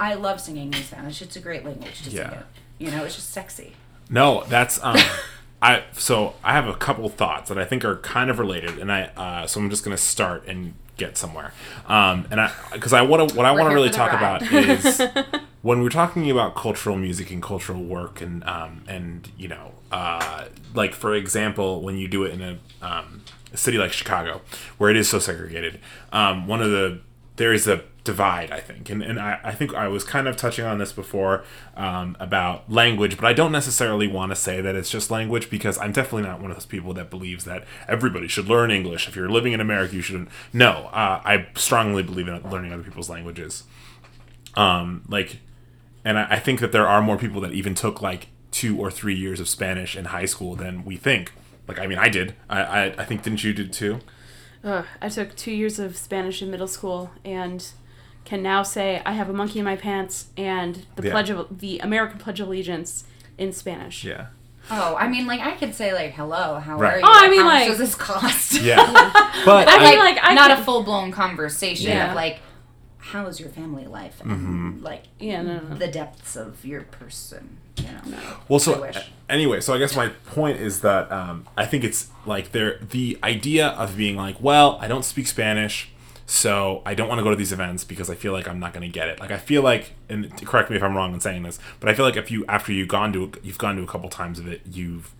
I 0.00 0.14
love 0.14 0.40
singing 0.40 0.72
in 0.72 0.82
Spanish. 0.82 1.20
It's 1.22 1.34
a 1.36 1.40
great 1.40 1.64
language 1.64 2.02
to 2.02 2.10
Yeah. 2.10 2.30
sing 2.30 2.38
it. 2.40 2.46
You 2.78 2.90
know, 2.92 3.04
it's 3.04 3.16
just 3.16 3.30
sexy. 3.30 3.74
No, 4.10 4.44
that's 4.48 4.82
um 4.84 4.96
I 5.60 5.84
so 5.92 6.34
I 6.44 6.52
have 6.52 6.68
a 6.68 6.74
couple 6.74 7.08
thoughts 7.08 7.48
that 7.48 7.58
I 7.58 7.64
think 7.64 7.84
are 7.84 7.96
kind 7.96 8.30
of 8.30 8.38
related 8.38 8.78
and 8.78 8.92
I 8.92 9.04
uh 9.16 9.46
so 9.46 9.60
I'm 9.60 9.70
just 9.70 9.84
going 9.84 9.96
to 9.96 10.02
start 10.02 10.46
and 10.46 10.74
get 10.96 11.16
somewhere. 11.16 11.52
Um 11.86 12.26
and 12.30 12.40
I 12.40 12.48
cuz 12.78 12.92
I 12.92 13.02
want 13.02 13.30
to 13.30 13.36
what 13.36 13.44
I 13.46 13.52
want 13.52 13.68
to 13.70 13.74
really 13.74 13.90
talk 13.90 14.12
ride. 14.12 14.42
about 14.42 14.52
is 14.52 15.02
when 15.62 15.82
we're 15.82 15.88
talking 15.88 16.30
about 16.30 16.54
cultural 16.54 16.96
music 16.96 17.30
and 17.30 17.42
cultural 17.42 17.82
work 17.82 18.20
and 18.20 18.44
um 18.44 18.82
and 18.86 19.30
you 19.36 19.48
know 19.48 19.72
uh 19.90 20.44
like 20.74 20.94
for 20.94 21.14
example 21.14 21.82
when 21.82 21.96
you 21.96 22.06
do 22.08 22.22
it 22.24 22.32
in 22.34 22.42
a 22.42 22.58
um 22.86 23.22
a 23.52 23.56
city 23.56 23.78
like 23.78 23.92
Chicago 23.92 24.42
where 24.76 24.90
it 24.90 24.96
is 24.96 25.08
so 25.08 25.18
segregated 25.18 25.80
um 26.12 26.46
one 26.46 26.60
of 26.62 26.70
the 26.70 27.00
there 27.38 27.52
is 27.52 27.66
a 27.66 27.82
divide 28.04 28.50
i 28.50 28.60
think. 28.60 28.88
And, 28.90 29.02
and 29.02 29.18
I, 29.18 29.38
I 29.42 29.52
think 29.52 29.74
i 29.74 29.86
was 29.88 30.04
kind 30.04 30.28
of 30.28 30.36
touching 30.36 30.64
on 30.64 30.78
this 30.78 30.92
before 30.92 31.44
um, 31.76 32.16
about 32.20 32.70
language 32.70 33.16
but 33.16 33.24
i 33.26 33.32
don't 33.32 33.52
necessarily 33.52 34.06
want 34.06 34.32
to 34.32 34.36
say 34.36 34.60
that 34.60 34.74
it's 34.74 34.90
just 34.90 35.10
language 35.10 35.50
because 35.50 35.78
i'm 35.78 35.92
definitely 35.92 36.22
not 36.22 36.40
one 36.40 36.50
of 36.50 36.56
those 36.56 36.66
people 36.66 36.92
that 36.94 37.10
believes 37.10 37.44
that 37.44 37.64
everybody 37.86 38.28
should 38.28 38.46
learn 38.46 38.70
english. 38.70 39.08
If 39.08 39.16
you're 39.16 39.28
living 39.28 39.52
in 39.52 39.60
america 39.60 39.94
you 39.94 40.02
shouldn't. 40.02 40.28
no 40.52 40.88
uh, 40.92 41.20
i 41.24 41.46
strongly 41.54 42.02
believe 42.02 42.28
in 42.28 42.50
learning 42.50 42.72
other 42.72 42.82
people's 42.82 43.10
languages. 43.10 43.64
Um, 44.54 45.04
like 45.08 45.38
and 46.04 46.18
I, 46.18 46.26
I 46.30 46.38
think 46.38 46.60
that 46.60 46.72
there 46.72 46.88
are 46.88 47.02
more 47.02 47.18
people 47.18 47.40
that 47.42 47.52
even 47.52 47.74
took 47.74 48.00
like 48.02 48.28
two 48.50 48.78
or 48.78 48.90
three 48.90 49.14
years 49.14 49.38
of 49.38 49.48
spanish 49.48 49.96
in 49.96 50.06
high 50.06 50.24
school 50.24 50.56
than 50.56 50.84
we 50.84 50.96
think. 50.96 51.32
Like 51.66 51.78
i 51.78 51.86
mean 51.86 51.98
i 51.98 52.08
did. 52.08 52.34
I 52.48 52.62
i, 52.62 52.84
I 52.86 53.04
think 53.04 53.22
didn't 53.22 53.44
you 53.44 53.52
did 53.52 53.72
too 53.72 54.00
Ugh, 54.64 54.84
I 55.00 55.08
took 55.08 55.36
two 55.36 55.52
years 55.52 55.78
of 55.78 55.96
Spanish 55.96 56.42
in 56.42 56.50
middle 56.50 56.66
school 56.68 57.10
and 57.24 57.64
can 58.24 58.42
now 58.42 58.62
say 58.62 59.00
I 59.06 59.12
have 59.12 59.30
a 59.30 59.32
monkey 59.32 59.58
in 59.60 59.64
my 59.64 59.76
pants 59.76 60.26
and 60.36 60.84
the 60.96 61.02
Yeah. 61.04 61.10
pledge 61.12 61.30
of 61.30 61.60
the 61.60 61.78
American 61.78 62.18
Pledge 62.18 62.40
of 62.40 62.48
Allegiance 62.48 63.04
in 63.38 63.52
Spanish. 63.52 64.04
yeah 64.04 64.26
Oh, 64.70 64.96
I 64.96 65.08
mean, 65.08 65.26
like 65.26 65.40
I 65.40 65.52
could 65.52 65.74
say 65.74 65.94
like, 65.94 66.12
"Hello, 66.12 66.58
how 66.58 66.76
Right. 66.76 66.94
are 66.94 66.98
you?" 66.98 67.04
Oh, 67.06 67.12
I 67.24 67.28
mean, 67.30 67.40
how 67.40 67.46
much 67.46 67.60
like- 67.60 67.68
does 67.68 67.78
this 67.78 67.94
cost? 67.94 68.52
yeah 68.60 68.76
but 69.46 69.66
I 69.66 69.76
I, 69.76 69.78
mean, 69.90 69.98
like, 69.98 70.18
I 70.22 70.34
not 70.34 70.50
could- 70.50 70.58
a 70.58 70.62
full 70.62 70.82
blown 70.82 71.10
conversation 71.10 71.88
Yeah. 71.92 72.10
of 72.10 72.16
like, 72.16 72.40
"How 72.98 73.26
is 73.28 73.40
your 73.40 73.48
family 73.48 73.86
life?" 73.86 74.20
and 74.20 74.30
Mm-hmm. 74.30 74.84
like, 74.84 75.04
Yeah, 75.18 75.40
no, 75.40 75.60
no. 75.60 75.74
the 75.76 75.88
depths 75.88 76.36
of 76.36 76.66
your 76.66 76.82
person. 76.82 77.56
You 77.80 78.10
know. 78.12 78.18
Well, 78.48 78.58
so 78.58 78.84
I 78.84 79.04
anyway, 79.28 79.60
so 79.60 79.74
I 79.74 79.78
guess 79.78 79.94
my 79.94 80.08
point 80.08 80.58
is 80.58 80.80
that 80.80 81.10
um, 81.12 81.46
I 81.56 81.66
think 81.66 81.84
it's 81.84 82.08
like 82.26 82.52
there 82.52 82.78
the 82.78 83.18
idea 83.22 83.68
of 83.68 83.96
being 83.96 84.16
like, 84.16 84.40
well, 84.40 84.78
I 84.80 84.88
don't 84.88 85.04
speak 85.04 85.26
Spanish, 85.26 85.90
so 86.26 86.82
I 86.86 86.94
don't 86.94 87.08
want 87.08 87.18
to 87.18 87.22
go 87.22 87.30
to 87.30 87.36
these 87.36 87.52
events 87.52 87.84
because 87.84 88.10
I 88.10 88.14
feel 88.14 88.32
like 88.32 88.48
I'm 88.48 88.58
not 88.58 88.72
going 88.72 88.82
to 88.82 88.92
get 88.92 89.08
it. 89.08 89.20
Like 89.20 89.30
I 89.30 89.38
feel 89.38 89.62
like, 89.62 89.92
and 90.08 90.30
correct 90.46 90.70
me 90.70 90.76
if 90.76 90.82
I'm 90.82 90.96
wrong 90.96 91.12
in 91.14 91.20
saying 91.20 91.42
this, 91.42 91.58
but 91.80 91.88
I 91.88 91.94
feel 91.94 92.04
like 92.04 92.16
if 92.16 92.30
you 92.30 92.44
after 92.46 92.72
you've 92.72 92.88
gone 92.88 93.12
to 93.12 93.32
you've 93.42 93.58
gone 93.58 93.76
to 93.76 93.82
a 93.82 93.86
couple 93.86 94.08
times 94.08 94.38
of 94.38 94.46
it, 94.46 94.62
you've 94.70 95.14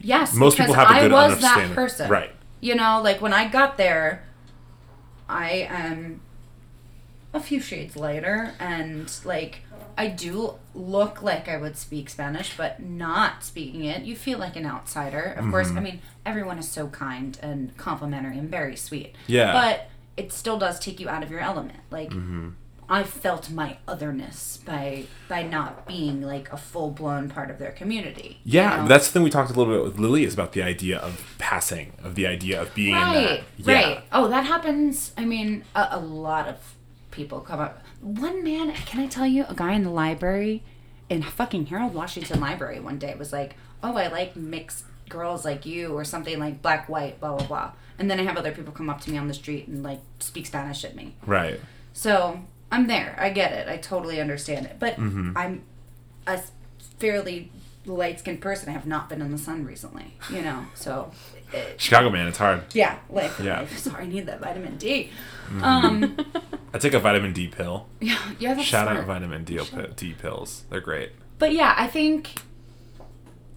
Yes, 0.00 0.34
most 0.34 0.56
people 0.58 0.74
have 0.74 0.90
a 0.90 1.00
good 1.00 1.12
was 1.12 1.40
that 1.40 1.44
understanding. 1.44 1.74
person. 1.74 2.08
Right. 2.10 2.30
You 2.60 2.74
know, 2.74 3.00
like 3.02 3.20
when 3.20 3.32
I 3.32 3.48
got 3.48 3.76
there, 3.76 4.24
I 5.28 5.68
am 5.70 6.20
a 7.34 7.40
few 7.40 7.60
shades 7.60 7.96
lighter, 7.96 8.54
and 8.58 9.10
like 9.24 9.60
I 9.96 10.08
do 10.08 10.54
look 10.74 11.22
like 11.22 11.48
I 11.48 11.56
would 11.56 11.76
speak 11.76 12.08
Spanish, 12.08 12.56
but 12.56 12.80
not 12.82 13.42
speaking 13.44 13.84
it, 13.84 14.02
you 14.02 14.14
feel 14.16 14.38
like 14.38 14.56
an 14.56 14.64
outsider. 14.66 15.34
Of 15.36 15.50
course, 15.50 15.68
Mm-hmm. 15.68 15.78
I 15.78 15.80
mean 15.82 16.00
everyone 16.24 16.58
is 16.58 16.68
so 16.70 16.88
kind 16.88 17.38
and 17.42 17.76
complimentary 17.76 18.38
and 18.38 18.48
very 18.50 18.76
sweet. 18.76 19.14
Yeah. 19.26 19.52
But 19.52 19.88
it 20.16 20.32
still 20.32 20.58
does 20.58 20.78
take 20.80 21.00
you 21.00 21.08
out 21.08 21.22
of 21.22 21.30
your 21.30 21.40
element. 21.40 21.80
Like 21.90 22.10
Mm-hmm. 22.10 22.50
I 22.90 23.02
felt 23.02 23.50
my 23.50 23.76
otherness 23.86 24.60
by 24.64 25.04
by 25.28 25.42
not 25.42 25.86
being 25.86 26.22
like 26.22 26.50
a 26.50 26.56
full 26.56 26.90
blown 26.90 27.28
part 27.28 27.50
of 27.50 27.58
their 27.58 27.72
community. 27.72 28.40
you 28.44 28.60
Yeah, 28.60 28.76
know? 28.82 28.88
that's 28.88 29.08
the 29.08 29.12
thing 29.12 29.22
we 29.24 29.28
talked 29.30 29.50
a 29.50 29.52
little 29.54 29.74
bit 29.74 29.84
with 29.84 29.98
Lily 29.98 30.24
is 30.24 30.32
about 30.32 30.52
the 30.52 30.62
idea 30.62 30.96
of 30.98 31.34
passing, 31.36 31.92
of 32.02 32.14
the 32.14 32.26
idea 32.26 32.62
of 32.62 32.72
being 32.74 32.94
in 32.96 33.02
right. 33.02 33.44
Yeah. 33.58 33.74
right. 33.74 34.00
Oh, 34.10 34.28
that 34.28 34.46
happens. 34.46 35.12
I 35.18 35.26
mean, 35.26 35.64
a, 35.74 35.88
a 35.90 36.00
lot 36.00 36.48
of 36.48 36.56
people 37.10 37.40
come 37.40 37.60
up. 37.60 37.82
One 38.00 38.42
man, 38.44 38.72
can 38.72 39.00
I 39.00 39.06
tell 39.06 39.26
you, 39.26 39.44
a 39.48 39.54
guy 39.54 39.72
in 39.72 39.82
the 39.82 39.90
library, 39.90 40.62
in 41.08 41.22
fucking 41.22 41.66
Harold 41.66 41.94
Washington 41.94 42.40
Library, 42.40 42.80
one 42.80 42.98
day 42.98 43.14
was 43.18 43.32
like, 43.32 43.54
"Oh, 43.82 43.96
I 43.96 44.08
like 44.08 44.36
mixed 44.36 44.84
girls 45.08 45.44
like 45.44 45.64
you," 45.66 45.94
or 45.96 46.04
something 46.04 46.38
like 46.38 46.60
black, 46.62 46.88
white, 46.88 47.18
blah 47.20 47.36
blah 47.36 47.46
blah. 47.46 47.72
And 47.98 48.10
then 48.10 48.20
I 48.20 48.22
have 48.24 48.36
other 48.36 48.52
people 48.52 48.72
come 48.72 48.88
up 48.90 49.00
to 49.02 49.10
me 49.10 49.18
on 49.18 49.26
the 49.26 49.34
street 49.34 49.66
and 49.68 49.82
like 49.82 50.00
speak 50.20 50.46
Spanish 50.46 50.84
at 50.84 50.94
me. 50.94 51.14
Right. 51.26 51.60
So 51.92 52.40
I'm 52.70 52.86
there. 52.86 53.16
I 53.18 53.30
get 53.30 53.52
it. 53.52 53.68
I 53.68 53.76
totally 53.78 54.20
understand 54.20 54.66
it. 54.66 54.76
But 54.78 54.96
Mm-hmm. 54.96 55.36
I'm 55.36 55.62
a 56.26 56.40
fairly 56.98 57.50
light 57.86 58.20
skinned 58.20 58.40
person. 58.40 58.68
I 58.68 58.72
have 58.72 58.86
not 58.86 59.08
been 59.08 59.20
in 59.22 59.32
the 59.32 59.38
sun 59.38 59.64
recently, 59.64 60.14
you 60.30 60.42
know. 60.42 60.66
So, 60.74 61.10
it, 61.52 61.80
Chicago 61.80 62.10
man, 62.10 62.26
it's 62.28 62.38
hard. 62.38 62.62
yeah, 62.74 62.98
like, 63.10 63.32
Yeah. 63.40 63.66
Sorry, 63.68 64.04
I 64.04 64.06
need 64.06 64.26
that 64.26 64.40
vitamin 64.40 64.76
D. 64.76 65.10
Mm-hmm. 65.48 65.64
Um, 65.64 66.16
I 66.74 66.78
take 66.78 66.94
a 66.94 66.98
vitamin 67.00 67.32
D 67.32 67.48
pill. 67.48 67.86
yeah, 68.00 68.18
yeah, 68.38 68.54
that's 68.54 68.66
Shout 68.66 68.84
smart. 68.86 68.98
out 68.98 69.06
vitamin 69.06 69.44
D, 69.44 69.58
D 69.96 70.14
pills. 70.14 70.64
They're 70.70 70.80
great. 70.80 71.12
But 71.38 71.52
yeah, 71.52 71.74
I 71.76 71.86
think, 71.86 72.42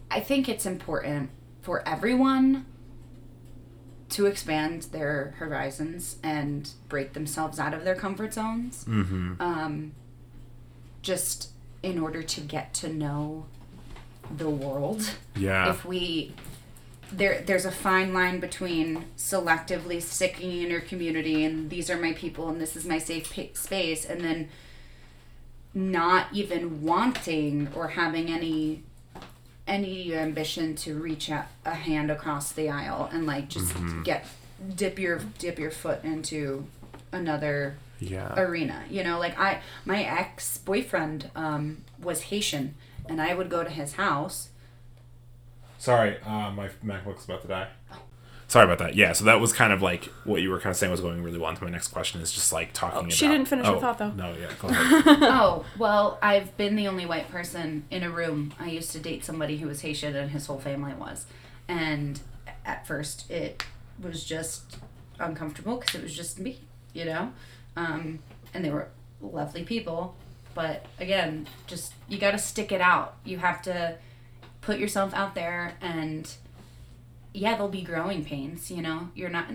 I 0.10 0.20
think 0.20 0.48
it's 0.48 0.66
important 0.66 1.32
for 1.62 1.88
everyone 1.88 2.66
to 4.10 4.26
expand 4.26 4.84
their 4.92 5.36
horizons 5.38 6.18
and 6.22 6.70
break 6.90 7.14
themselves 7.14 7.60
out 7.60 7.74
of 7.74 7.84
their 7.86 7.96
comfort 7.96 8.34
zones. 8.34 8.84
Mm-hmm. 8.86 9.42
um, 9.42 9.94
just 11.02 11.50
in 11.82 11.98
order 11.98 12.22
to 12.22 12.42
get 12.42 12.74
to 12.76 12.88
know 12.94 13.46
the 14.38 14.50
world. 14.50 15.12
Yeah. 15.36 15.72
If 15.72 15.84
we 15.84 16.34
there 17.12 17.42
there's 17.42 17.66
a 17.66 17.72
fine 17.72 18.14
line 18.14 18.40
between 18.40 19.06
selectively 19.18 20.02
sticking 20.02 20.62
in 20.62 20.70
your 20.70 20.82
community 20.82 21.44
and 21.44 21.70
these 21.70 21.90
are 21.90 21.98
my 21.98 22.14
people 22.14 22.50
and 22.50 22.60
this 22.60 22.76
is 22.76 22.86
my 22.86 22.98
safe 22.98 23.34
pa- 23.34 23.54
space 23.54 24.06
and 24.06 24.22
then 24.22 24.50
not 25.74 26.28
even 26.34 26.82
wanting 26.82 27.68
or 27.76 27.90
having 27.90 28.30
any 28.30 28.84
any 29.68 30.14
ambition 30.14 30.76
to 30.76 30.96
reach 30.96 31.30
a, 31.30 31.48
a 31.66 31.74
hand 31.74 32.12
across 32.12 32.52
the 32.52 32.70
aisle 32.70 33.10
and 33.12 33.26
like 33.26 33.48
just 33.48 33.74
get 34.04 34.26
dip 34.76 35.00
your 35.00 35.20
dip 35.40 35.60
your 35.60 35.72
foot 35.72 36.04
into 36.04 36.66
another 37.12 37.76
yeah. 38.02 38.34
arena. 38.40 38.84
You 38.90 39.04
know, 39.04 39.20
like 39.20 39.38
I 39.40 39.62
my 39.86 40.04
ex 40.04 40.58
boyfriend 40.58 41.30
um, 41.36 41.84
was 42.02 42.24
Haitian, 42.24 42.76
and 43.08 43.22
I 43.22 43.34
would 43.34 43.50
go 43.50 43.64
to 43.64 43.70
his 43.70 43.94
house. 43.94 44.50
Sorry, 45.82 46.20
uh, 46.24 46.52
my 46.52 46.70
MacBook's 46.86 47.26
about 47.26 47.42
to 47.42 47.48
die. 47.48 47.68
Sorry 48.48 48.66
about 48.66 48.78
that. 48.78 48.94
Yeah, 48.94 49.14
so 49.14 49.26
that 49.26 49.40
was 49.40 49.52
kind 49.52 49.74
of 49.74 49.82
like 49.82 50.06
what 50.26 50.40
you 50.40 50.52
were 50.52 50.60
kind 50.60 50.70
of 50.70 50.78
saying 50.78 50.92
was 50.92 51.02
going 51.02 51.24
really 51.24 51.40
well. 51.40 51.50
Into 51.50 51.64
my 51.64 51.72
next 51.72 51.88
question 51.88 52.22
is 52.22 52.32
just 52.32 52.54
like 52.54 52.72
talking 52.72 53.00
about. 53.00 53.12
Oh, 53.12 53.16
she 53.16 53.28
didn't 53.28 53.48
finish 53.48 53.66
her 53.66 53.74
oh, 53.74 53.80
thought, 53.80 53.98
though. 53.98 54.12
No, 54.12 54.32
yeah, 54.40 54.52
go 54.60 54.68
ahead. 54.68 55.04
oh 55.24 55.66
well, 55.80 56.20
I've 56.22 56.56
been 56.56 56.76
the 56.76 56.88
only 56.88 57.08
white 57.08 57.32
person 57.32 57.86
in 57.90 58.04
a 58.04 58.12
room. 58.12 58.54
I 58.60 58.68
used 58.68 58.92
to 58.92 59.00
date 59.00 59.26
somebody 59.26 59.58
who 59.58 59.68
was 59.70 59.82
Haitian, 59.82 60.16
and 60.16 60.30
his 60.30 60.46
whole 60.46 60.60
family 60.60 60.94
was, 60.94 61.26
and 61.68 62.20
at 62.64 62.86
first 62.86 63.32
it 63.32 63.64
was 64.00 64.24
just 64.24 64.78
uncomfortable 65.20 65.78
because 65.78 65.96
it 65.96 66.04
was 66.04 66.14
just 66.14 66.38
me, 66.38 66.60
you 66.94 67.06
know, 67.06 67.32
um, 67.76 68.20
and 68.54 68.64
they 68.64 68.70
were 68.70 68.90
lovely 69.20 69.64
people, 69.64 70.16
but 70.54 70.86
again, 71.00 71.48
just 71.66 71.96
you 72.08 72.20
got 72.20 72.32
to 72.32 72.38
stick 72.38 72.72
it 72.72 72.82
out. 72.82 73.16
You 73.24 73.40
have 73.40 73.64
to 73.64 73.98
put 74.62 74.78
yourself 74.80 75.14
out 75.14 75.36
there 75.36 75.74
and 75.82 76.36
yeah 77.34 77.54
there'll 77.54 77.68
be 77.70 77.82
growing 77.82 78.24
pains 78.24 78.70
you 78.72 78.82
know 78.82 79.10
you're 79.16 79.30
not 79.30 79.48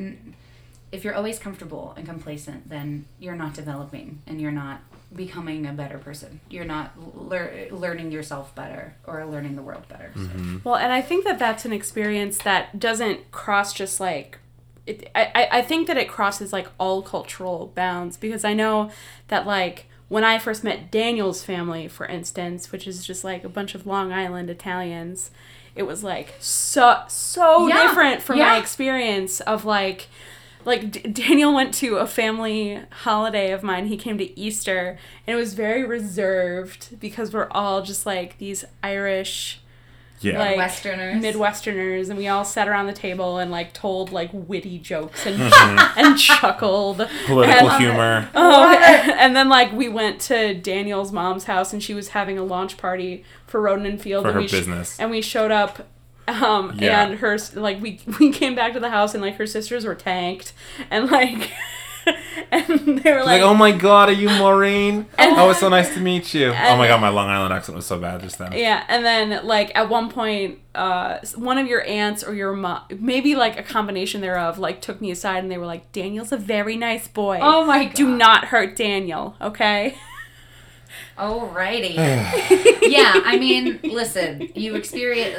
if 0.93 1.05
you're 1.05 1.15
always 1.15 1.39
comfortable 1.39 1.95
and 1.97 2.07
complacent 2.07 2.69
then 2.69 3.05
you're 3.19 3.35
not 3.35 3.55
developing 3.55 4.21
and 4.27 4.41
you're 4.41 4.51
not 4.53 4.81
becoming 5.15 5.67
a 5.67 5.73
better 5.73 5.99
person 5.99 6.41
you're 6.51 6.65
not 6.65 6.93
lear- 7.17 7.69
learning 7.71 8.11
yourself 8.11 8.55
better 8.55 8.95
or 9.07 9.25
learning 9.25 9.55
the 9.57 9.63
world 9.63 9.87
better 9.89 10.11
so. 10.15 10.21
Mm-hmm. 10.21 10.59
Well, 10.65 10.77
and 10.77 10.93
I 10.93 11.01
think 11.03 11.25
that 11.25 11.39
that's 11.39 11.65
an 11.65 11.73
experience 11.73 12.39
that 12.39 12.79
doesn't 12.81 13.31
cross 13.31 13.73
just 13.73 14.01
like. 14.01 14.39
It, 14.87 15.09
I, 15.15 15.31
I- 15.35 15.49
I 15.59 15.63
think 15.63 15.87
that 15.87 15.97
it 15.97 16.09
crosses 16.09 16.53
like 16.53 16.69
all 16.79 17.03
cultural 17.03 17.73
bounds 17.75 18.17
because 18.17 18.45
I 18.45 18.53
know 18.55 18.91
that 19.29 19.47
like 19.47 19.87
when 20.09 20.25
I 20.25 20.39
first 20.39 20.63
met 20.63 20.91
Daniel's 20.91 21.43
family, 21.43 21.89
for 21.89 22.07
instance, 22.07 22.71
which 22.71 22.87
is 22.87 23.05
just 23.07 23.25
like 23.25 23.45
a 23.45 23.49
bunch 23.49 23.75
of 23.75 23.87
Long 23.87 24.13
Island 24.13 24.51
Italians, 24.51 25.31
it 25.75 25.83
was 25.83 26.03
like 26.05 26.35
so 26.39 27.03
so 27.09 27.67
Yeah, 27.69 27.83
different 27.87 28.23
from 28.23 28.39
yeah. 28.39 28.51
my 28.53 28.59
experience 28.59 29.41
of 29.41 29.65
like 29.65 30.09
like 30.65 30.91
D- 30.91 31.01
Daniel 31.01 31.55
went 31.55 31.73
to 31.75 31.97
a 31.97 32.07
family 32.07 32.81
holiday 32.91 33.53
of 33.53 33.63
mine. 33.63 33.87
He 33.87 33.97
came 33.97 34.19
to 34.19 34.39
Easter 34.39 34.99
and 35.27 35.37
it 35.37 35.39
was 35.39 35.55
very 35.55 35.85
reserved 35.85 36.99
because 37.01 37.33
we're 37.33 37.49
all 37.51 37.83
just 37.83 38.07
like 38.07 38.39
these 38.39 38.65
Irish 38.83 39.61
Yeah. 40.21 40.39
like 40.39 40.57
Midwesterners. 40.57 41.21
Midwesterners, 41.23 42.09
and 42.09 42.19
we 42.19 42.27
all 42.29 42.45
sat 42.45 42.69
around 42.69 42.87
the 42.87 42.93
table 42.93 43.39
and 43.39 43.51
like 43.51 43.73
told 43.73 44.13
like 44.13 44.31
witty 44.33 44.79
jokes 44.79 45.27
and 45.27 45.37
Mm-hmm. 45.39 45.99
and 46.07 46.19
chuckled. 46.19 47.07
Political 47.27 47.71
And- 47.71 47.83
humor. 47.83 48.29
Oh, 48.35 48.65
and 49.19 49.37
then 49.37 49.49
like 49.49 49.73
we 49.73 49.89
went 49.89 50.21
to 50.23 50.55
Daniel's 50.55 51.13
mom's 51.13 51.45
house 51.45 51.73
and 51.73 51.83
she 51.83 51.95
was 51.95 52.09
having 52.09 52.39
a 52.39 52.45
launch 52.45 52.77
party 52.77 53.25
for 53.47 53.61
Rodan 53.61 53.87
and 53.87 54.01
Field 54.01 54.23
For 54.25 54.29
and 54.29 54.35
her 54.37 54.41
we 54.41 54.49
sh- 54.49 54.53
business. 54.53 54.99
and 54.99 55.11
we 55.11 55.21
showed 55.21 55.51
up 55.51 55.87
um 56.29 56.77
Yeah. 56.79 57.05
and 57.07 57.19
her 57.21 57.39
like 57.55 57.81
we 57.81 58.01
we 58.19 58.33
came 58.33 58.55
back 58.57 58.73
to 58.73 58.81
the 58.81 58.91
house 58.91 59.15
and 59.15 59.23
like 59.23 59.37
her 59.37 59.47
sisters 59.47 59.85
were 59.85 59.95
tanked 59.95 60.53
and 60.91 61.09
like 61.11 61.51
and 62.53 62.99
they 63.01 63.13
were 63.13 63.19
Like, 63.19 63.41
like, 63.41 63.43
oh 63.43 63.55
my 63.55 63.73
god, 63.73 64.09
are 64.09 64.13
you 64.13 64.29
Maureen? 64.29 65.07
And- 65.19 65.37
oh, 65.37 65.51
it's 65.51 65.61
so 65.61 65.69
nice 65.69 65.93
to 65.95 66.01
meet 66.01 66.33
you. 66.35 66.49
oh 66.51 66.77
my 66.77 66.87
god, 66.89 67.01
my 67.01 67.09
Long 67.09 67.29
Island 67.29 67.53
accent 67.53 67.77
was 67.77 67.87
so 67.87 67.99
bad 67.99 68.21
just 68.23 68.39
then. 68.39 68.53
yeah 68.53 68.85
and 68.89 69.05
then 69.05 69.45
like 69.47 69.73
at 69.75 69.89
one 69.89 70.09
point 70.11 70.59
uh 70.75 71.19
one 71.37 71.59
of 71.59 71.67
your 71.67 71.83
aunts 71.87 72.23
or 72.23 72.35
your 72.35 72.53
mom 72.53 72.83
maybe 72.99 73.35
like 73.35 73.59
a 73.59 73.63
combination 73.63 74.21
thereof 74.21 74.59
like 74.59 74.81
took 74.81 75.01
me 75.01 75.11
aside 75.11 75.39
and 75.43 75.51
they 75.51 75.57
were 75.59 75.67
like 75.67 75.91
daniel's 75.93 76.33
a 76.33 76.37
very 76.37 76.77
nice 76.77 77.09
boy 77.09 77.39
Oh 77.41 77.65
my 77.65 77.85
god. 77.87 77.95
do 77.95 78.17
not 78.17 78.45
hurt 78.47 78.77
daniel 78.77 79.37
okay 79.41 79.97
Alrighty. 81.19 81.95
yeah, 82.91 83.21
I 83.25 83.39
mean, 83.39 83.81
listen, 83.83 84.49
you 84.55 84.75
experience. 84.77 85.37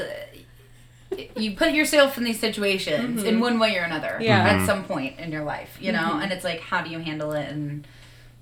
You 1.36 1.56
put 1.56 1.72
yourself 1.74 2.18
in 2.18 2.24
these 2.26 2.40
situations 2.40 3.24
in 3.24 3.40
one 3.40 3.60
way 3.60 3.78
or 3.78 3.82
another 3.84 4.10
Mm-hmm. 4.16 4.24
Yeah. 4.24 4.44
at 4.48 4.66
some 4.66 4.84
point 4.84 5.20
in 5.20 5.32
your 5.32 5.44
life, 5.44 5.78
you 5.80 5.92
know, 5.92 6.20
and 6.22 6.32
it's 6.32 6.44
like, 6.44 6.60
how 6.60 6.82
do 6.82 6.90
you 6.90 7.00
handle 7.00 7.32
it, 7.32 7.48
and 7.50 7.88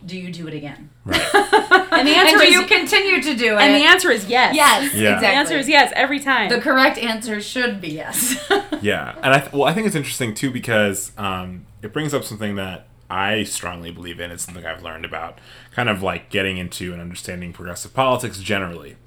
do 0.05 0.17
you 0.17 0.31
do 0.31 0.47
it 0.47 0.53
again? 0.53 0.89
and 1.05 1.13
the 1.13 1.91
And 1.91 2.07
answer 2.09 2.37
do 2.37 2.43
is 2.43 2.53
you 2.53 2.65
continue 2.65 3.21
to 3.21 3.35
do 3.35 3.55
it? 3.57 3.61
and 3.61 3.73
the 3.75 3.85
answer 3.87 4.11
is 4.11 4.27
yes 4.27 4.55
yes, 4.55 4.93
Yeah. 4.93 5.15
exactly. 5.15 5.27
the 5.27 5.33
answer 5.33 5.57
is 5.57 5.69
yes 5.69 5.91
every 5.95 6.19
time 6.19 6.49
The 6.49 6.59
correct 6.61 6.97
answer 6.97 7.39
should 7.41 7.81
be 7.81 7.89
yes. 7.89 8.35
Yeah, 8.81 9.15
and 9.23 9.33
I 9.33 9.39
th- 9.39 9.51
well, 9.53 9.63
I 9.63 9.73
think 9.73 9.87
it's 9.87 9.95
interesting 9.95 10.33
too 10.35 10.51
because 10.51 11.11
um, 11.17 11.65
it 11.81 11.91
brings 11.93 12.13
up 12.13 12.23
something 12.23 12.55
that 12.55 12.87
I 13.09 13.43
strongly 13.43 13.91
believe 13.91 14.19
in. 14.19 14.29
It's 14.31 14.43
something 14.43 14.65
I've 14.65 14.83
learned 14.83 15.05
about, 15.05 15.39
kind 15.71 15.89
of 15.89 16.03
like 16.03 16.29
getting 16.29 16.57
into 16.57 16.91
and 16.93 17.01
understanding 17.01 17.53
progressive 17.53 17.93
politics 17.93 18.39
generally. 18.39 18.97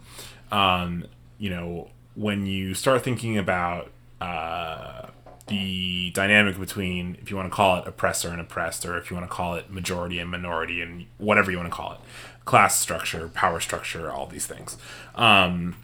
Um, 0.50 1.04
you 1.38 1.50
know, 1.50 1.90
when 2.18 2.46
you 2.46 2.74
start 2.74 3.02
thinking 3.02 3.38
about 3.38 3.92
uh, 4.20 5.06
the 5.46 6.10
dynamic 6.10 6.58
between, 6.58 7.16
if 7.22 7.30
you 7.30 7.36
want 7.36 7.48
to 7.48 7.54
call 7.54 7.76
it 7.76 7.86
oppressor 7.86 8.30
and 8.30 8.40
oppressed, 8.40 8.84
or 8.84 8.98
if 8.98 9.08
you 9.08 9.16
want 9.16 9.28
to 9.28 9.32
call 9.32 9.54
it 9.54 9.70
majority 9.70 10.18
and 10.18 10.28
minority, 10.28 10.82
and 10.82 11.06
whatever 11.18 11.52
you 11.52 11.56
want 11.56 11.70
to 11.70 11.74
call 11.74 11.92
it, 11.92 11.98
class 12.44 12.76
structure, 12.76 13.28
power 13.28 13.60
structure, 13.60 14.10
all 14.10 14.26
these 14.26 14.46
things. 14.46 14.76
Um, 15.14 15.76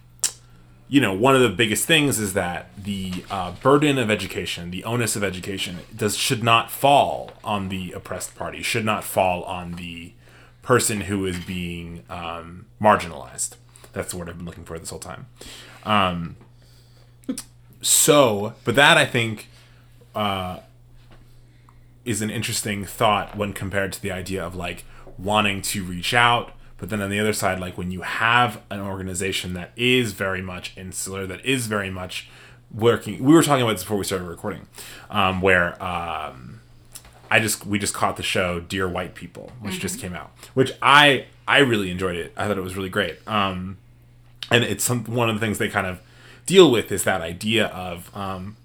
you 0.88 1.00
know, 1.00 1.14
one 1.14 1.36
of 1.36 1.40
the 1.40 1.48
biggest 1.48 1.86
things 1.86 2.18
is 2.18 2.34
that 2.34 2.68
the 2.76 3.24
uh, 3.30 3.52
burden 3.62 3.96
of 3.96 4.10
education, 4.10 4.72
the 4.72 4.82
onus 4.82 5.14
of 5.14 5.22
education, 5.22 5.78
does 5.96 6.16
should 6.16 6.42
not 6.42 6.68
fall 6.68 7.32
on 7.44 7.68
the 7.68 7.92
oppressed 7.92 8.34
party. 8.34 8.60
Should 8.60 8.84
not 8.84 9.04
fall 9.04 9.44
on 9.44 9.72
the 9.72 10.12
person 10.62 11.02
who 11.02 11.26
is 11.26 11.38
being 11.38 12.02
um, 12.10 12.66
marginalized. 12.80 13.54
That's 13.92 14.10
the 14.10 14.18
word 14.18 14.28
I've 14.28 14.36
been 14.36 14.46
looking 14.46 14.64
for 14.64 14.78
this 14.78 14.90
whole 14.90 14.98
time. 14.98 15.26
Um, 15.84 16.36
so, 17.82 18.54
but 18.64 18.74
that 18.76 18.96
I 18.96 19.04
think 19.04 19.48
uh, 20.14 20.60
is 22.04 22.22
an 22.22 22.30
interesting 22.30 22.84
thought 22.84 23.36
when 23.36 23.52
compared 23.52 23.92
to 23.94 24.02
the 24.02 24.10
idea 24.10 24.44
of 24.44 24.54
like 24.54 24.84
wanting 25.18 25.62
to 25.62 25.84
reach 25.84 26.14
out. 26.14 26.52
But 26.78 26.90
then 26.90 27.00
on 27.00 27.08
the 27.08 27.20
other 27.20 27.32
side 27.32 27.60
like 27.60 27.78
when 27.78 27.90
you 27.90 28.02
have 28.02 28.60
an 28.68 28.80
organization 28.80 29.54
that 29.54 29.70
is 29.76 30.12
very 30.12 30.42
much 30.42 30.76
insular 30.76 31.26
that 31.26 31.42
is 31.44 31.66
very 31.66 31.88
much 31.88 32.28
working 32.74 33.22
we 33.22 33.32
were 33.32 33.42
talking 33.42 33.62
about 33.62 33.74
this 33.74 33.84
before 33.84 33.96
we 33.96 34.04
started 34.04 34.26
recording 34.26 34.66
um, 35.08 35.40
where 35.40 35.80
um, 35.82 36.60
i 37.30 37.38
just 37.38 37.64
we 37.64 37.78
just 37.78 37.94
caught 37.94 38.16
the 38.16 38.22
show 38.22 38.58
dear 38.58 38.88
white 38.88 39.14
people 39.14 39.52
which 39.60 39.78
just 39.78 40.00
came 40.00 40.12
out 40.12 40.32
which 40.54 40.72
i 40.82 41.24
i 41.46 41.58
really 41.58 41.90
enjoyed 41.90 42.16
it. 42.16 42.32
I 42.36 42.46
thought 42.46 42.58
it 42.58 42.62
was 42.62 42.76
really 42.76 42.88
great. 42.88 43.16
Um, 43.26 43.78
and 44.50 44.64
it's 44.64 44.84
some 44.84 45.04
one 45.04 45.28
of 45.28 45.36
the 45.36 45.40
things 45.40 45.58
they 45.58 45.68
kind 45.68 45.86
of 45.86 46.00
deal 46.46 46.70
with 46.70 46.92
is 46.92 47.04
that 47.04 47.20
idea 47.20 47.66
of 47.66 48.14
um, 48.16 48.56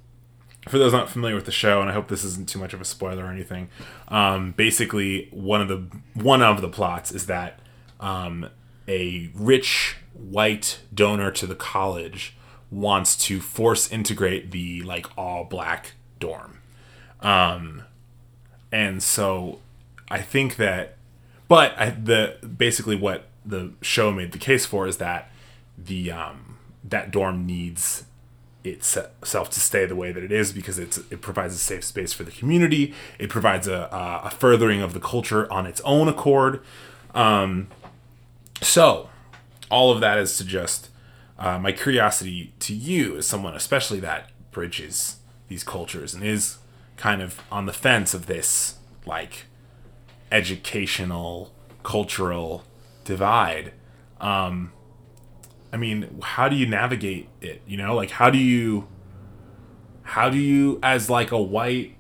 for 0.67 0.77
those 0.77 0.93
not 0.93 1.09
familiar 1.09 1.35
with 1.35 1.45
the 1.45 1.51
show, 1.51 1.81
and 1.81 1.89
I 1.89 1.93
hope 1.93 2.07
this 2.07 2.23
isn't 2.23 2.49
too 2.49 2.59
much 2.59 2.73
of 2.73 2.81
a 2.81 2.85
spoiler 2.85 3.25
or 3.25 3.31
anything. 3.31 3.69
Um, 4.07 4.51
basically, 4.51 5.29
one 5.31 5.61
of 5.61 5.67
the 5.67 5.85
one 6.13 6.41
of 6.41 6.61
the 6.61 6.69
plots 6.69 7.11
is 7.11 7.25
that 7.27 7.59
um, 7.99 8.49
a 8.87 9.29
rich 9.33 9.97
white 10.13 10.79
donor 10.93 11.31
to 11.31 11.47
the 11.47 11.55
college 11.55 12.35
wants 12.69 13.15
to 13.15 13.39
force 13.39 13.91
integrate 13.91 14.51
the 14.51 14.81
like 14.83 15.07
all 15.17 15.43
black 15.43 15.93
dorm, 16.19 16.59
um, 17.21 17.83
and 18.71 19.01
so 19.01 19.59
I 20.11 20.21
think 20.21 20.57
that, 20.57 20.97
but 21.47 21.73
I, 21.79 21.91
the 21.91 22.37
basically 22.45 22.95
what 22.95 23.27
the 23.45 23.71
show 23.81 24.11
made 24.11 24.33
the 24.33 24.37
case 24.37 24.65
for 24.65 24.85
is 24.87 24.97
that 24.97 25.31
the 25.85 26.11
um, 26.11 26.57
that 26.83 27.11
dorm 27.11 27.45
needs 27.45 28.05
itself 28.63 29.49
to 29.49 29.59
stay 29.59 29.85
the 29.85 29.95
way 29.95 30.11
that 30.11 30.21
it 30.21 30.31
is 30.31 30.51
because 30.51 30.77
it's 30.77 30.97
it 31.09 31.21
provides 31.21 31.55
a 31.55 31.57
safe 31.57 31.83
space 31.83 32.13
for 32.13 32.23
the 32.23 32.31
community. 32.31 32.93
It 33.17 33.29
provides 33.29 33.67
a 33.67 33.89
a, 34.23 34.29
furthering 34.29 34.81
of 34.81 34.93
the 34.93 34.99
culture 34.99 35.51
on 35.51 35.65
its 35.65 35.81
own 35.81 36.07
accord. 36.07 36.61
Um, 37.13 37.67
so, 38.61 39.09
all 39.71 39.91
of 39.91 40.01
that 40.01 40.17
is 40.17 40.37
to 40.37 40.43
just 40.43 40.89
uh, 41.37 41.57
my 41.57 41.71
curiosity 41.71 42.53
to 42.59 42.75
you 42.75 43.17
as 43.17 43.25
someone, 43.25 43.55
especially 43.55 43.99
that 44.01 44.29
bridges 44.51 45.17
these 45.47 45.63
cultures 45.63 46.13
and 46.13 46.23
is 46.23 46.57
kind 46.97 47.21
of 47.21 47.41
on 47.51 47.65
the 47.65 47.73
fence 47.73 48.13
of 48.13 48.25
this 48.25 48.75
like 49.05 49.45
educational 50.31 51.53
cultural 51.83 52.65
divide. 53.05 53.71
Um, 54.19 54.73
I 55.71 55.77
mean, 55.77 56.19
how 56.21 56.49
do 56.49 56.55
you 56.55 56.65
navigate 56.65 57.29
it? 57.41 57.61
You 57.67 57.77
know, 57.77 57.95
like 57.95 58.11
how 58.11 58.29
do 58.29 58.37
you 58.37 58.87
how 60.03 60.29
do 60.29 60.37
you 60.37 60.79
as 60.81 61.09
like 61.09 61.31
a 61.31 61.41
white 61.41 61.95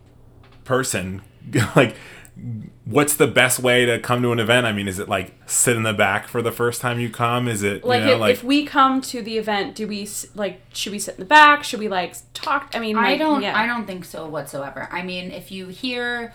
person 0.63 1.21
like 1.75 1.95
what's 2.85 3.15
the 3.15 3.27
best 3.27 3.59
way 3.59 3.85
to 3.85 3.99
come 3.99 4.21
to 4.21 4.31
an 4.31 4.39
event? 4.39 4.65
I 4.65 4.71
mean, 4.71 4.87
is 4.87 4.97
it 4.99 5.07
like 5.09 5.33
sit 5.45 5.75
in 5.75 5.83
the 5.83 5.93
back 5.93 6.27
for 6.27 6.41
the 6.41 6.51
first 6.51 6.81
time 6.81 6.99
you 6.99 7.09
come? 7.09 7.47
Is 7.47 7.63
it 7.63 7.83
like, 7.83 8.01
you 8.01 8.07
know, 8.07 8.13
if, 8.13 8.19
like 8.19 8.31
if 8.31 8.43
we 8.43 8.65
come 8.65 9.01
to 9.01 9.21
the 9.21 9.37
event 9.37 9.75
do 9.75 9.87
we 9.87 10.07
like 10.35 10.61
should 10.73 10.91
we 10.91 10.99
sit 10.99 11.15
in 11.15 11.19
the 11.19 11.25
back 11.25 11.63
should 11.63 11.79
we 11.79 11.87
like 11.87 12.15
talk 12.33 12.71
i 12.73 12.79
mean 12.79 12.97
I 12.97 13.17
don't. 13.17 13.41
yeah. 13.41 13.57
I 13.57 13.65
don't 13.65 13.85
think 13.85 14.05
so 14.05 14.27
whatsoever. 14.27 14.87
I 14.91 15.03
mean, 15.03 15.31
if 15.31 15.51
you 15.51 15.67
hear, 15.67 16.33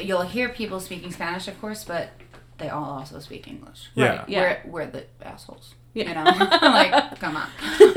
you'll 0.00 0.22
hear 0.22 0.48
people 0.48 0.80
speaking 0.80 1.12
Spanish, 1.12 1.48
of 1.48 1.60
course, 1.60 1.84
but 1.84 2.10
they 2.58 2.68
all 2.68 2.98
also 2.98 3.18
speak 3.20 3.46
English. 3.48 3.90
Yeah. 3.94 4.18
Right, 4.18 4.28
yeah. 4.28 4.40
We're, 4.64 4.70
we're 4.70 4.86
the 4.86 5.04
assholes. 5.22 5.74
Yeah. 5.96 6.08
You 6.08 6.14
know, 6.14 6.46
like 6.62 7.18
come 7.18 7.36
on. 7.36 7.48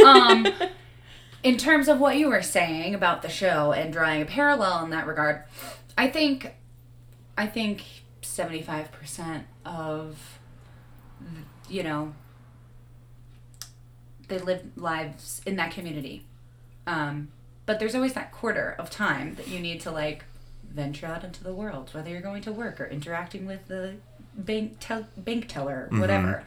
Um, 0.06 0.48
in 1.44 1.58
terms 1.58 1.88
of 1.90 2.00
what 2.00 2.16
you 2.18 2.30
were 2.30 2.42
saying 2.42 2.96
about 2.96 3.22
the 3.22 3.30
show 3.30 3.74
and 3.74 3.92
drawing 3.92 4.22
a 4.22 4.26
parallel 4.26 4.86
in 4.86 4.90
that 4.92 5.06
regard, 5.06 5.44
I 5.98 6.08
think, 6.08 6.56
I 7.38 7.46
think 7.46 7.84
seventy 8.22 8.62
five 8.62 8.92
percent 8.94 9.48
of, 9.66 10.40
you 11.70 11.84
know, 11.84 12.14
they 14.30 14.38
live 14.40 14.64
lives 14.78 15.42
in 15.46 15.58
that 15.58 15.72
community. 15.72 16.24
Um, 16.88 17.30
but 17.66 17.80
there's 17.80 17.96
always 17.96 18.14
that 18.14 18.32
quarter 18.32 18.76
of 18.80 18.90
time 18.90 19.36
that 19.36 19.48
you 19.50 19.60
need 19.60 19.82
to 19.82 19.92
like 19.92 20.24
venture 20.72 21.06
out 21.06 21.24
into 21.26 21.44
the 21.44 21.54
world, 21.54 21.90
whether 21.94 22.10
you're 22.10 22.22
going 22.22 22.42
to 22.44 22.52
work 22.54 22.80
or 22.80 22.86
interacting 22.86 23.46
with 23.46 23.68
the 23.68 23.96
bank 24.36 24.78
tel- 24.80 25.08
bank 25.18 25.48
teller, 25.50 25.90
whatever. 25.92 26.44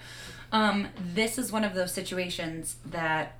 Um, 0.52 0.88
this 1.14 1.38
is 1.38 1.50
one 1.50 1.64
of 1.64 1.74
those 1.74 1.92
situations 1.92 2.76
that 2.86 3.38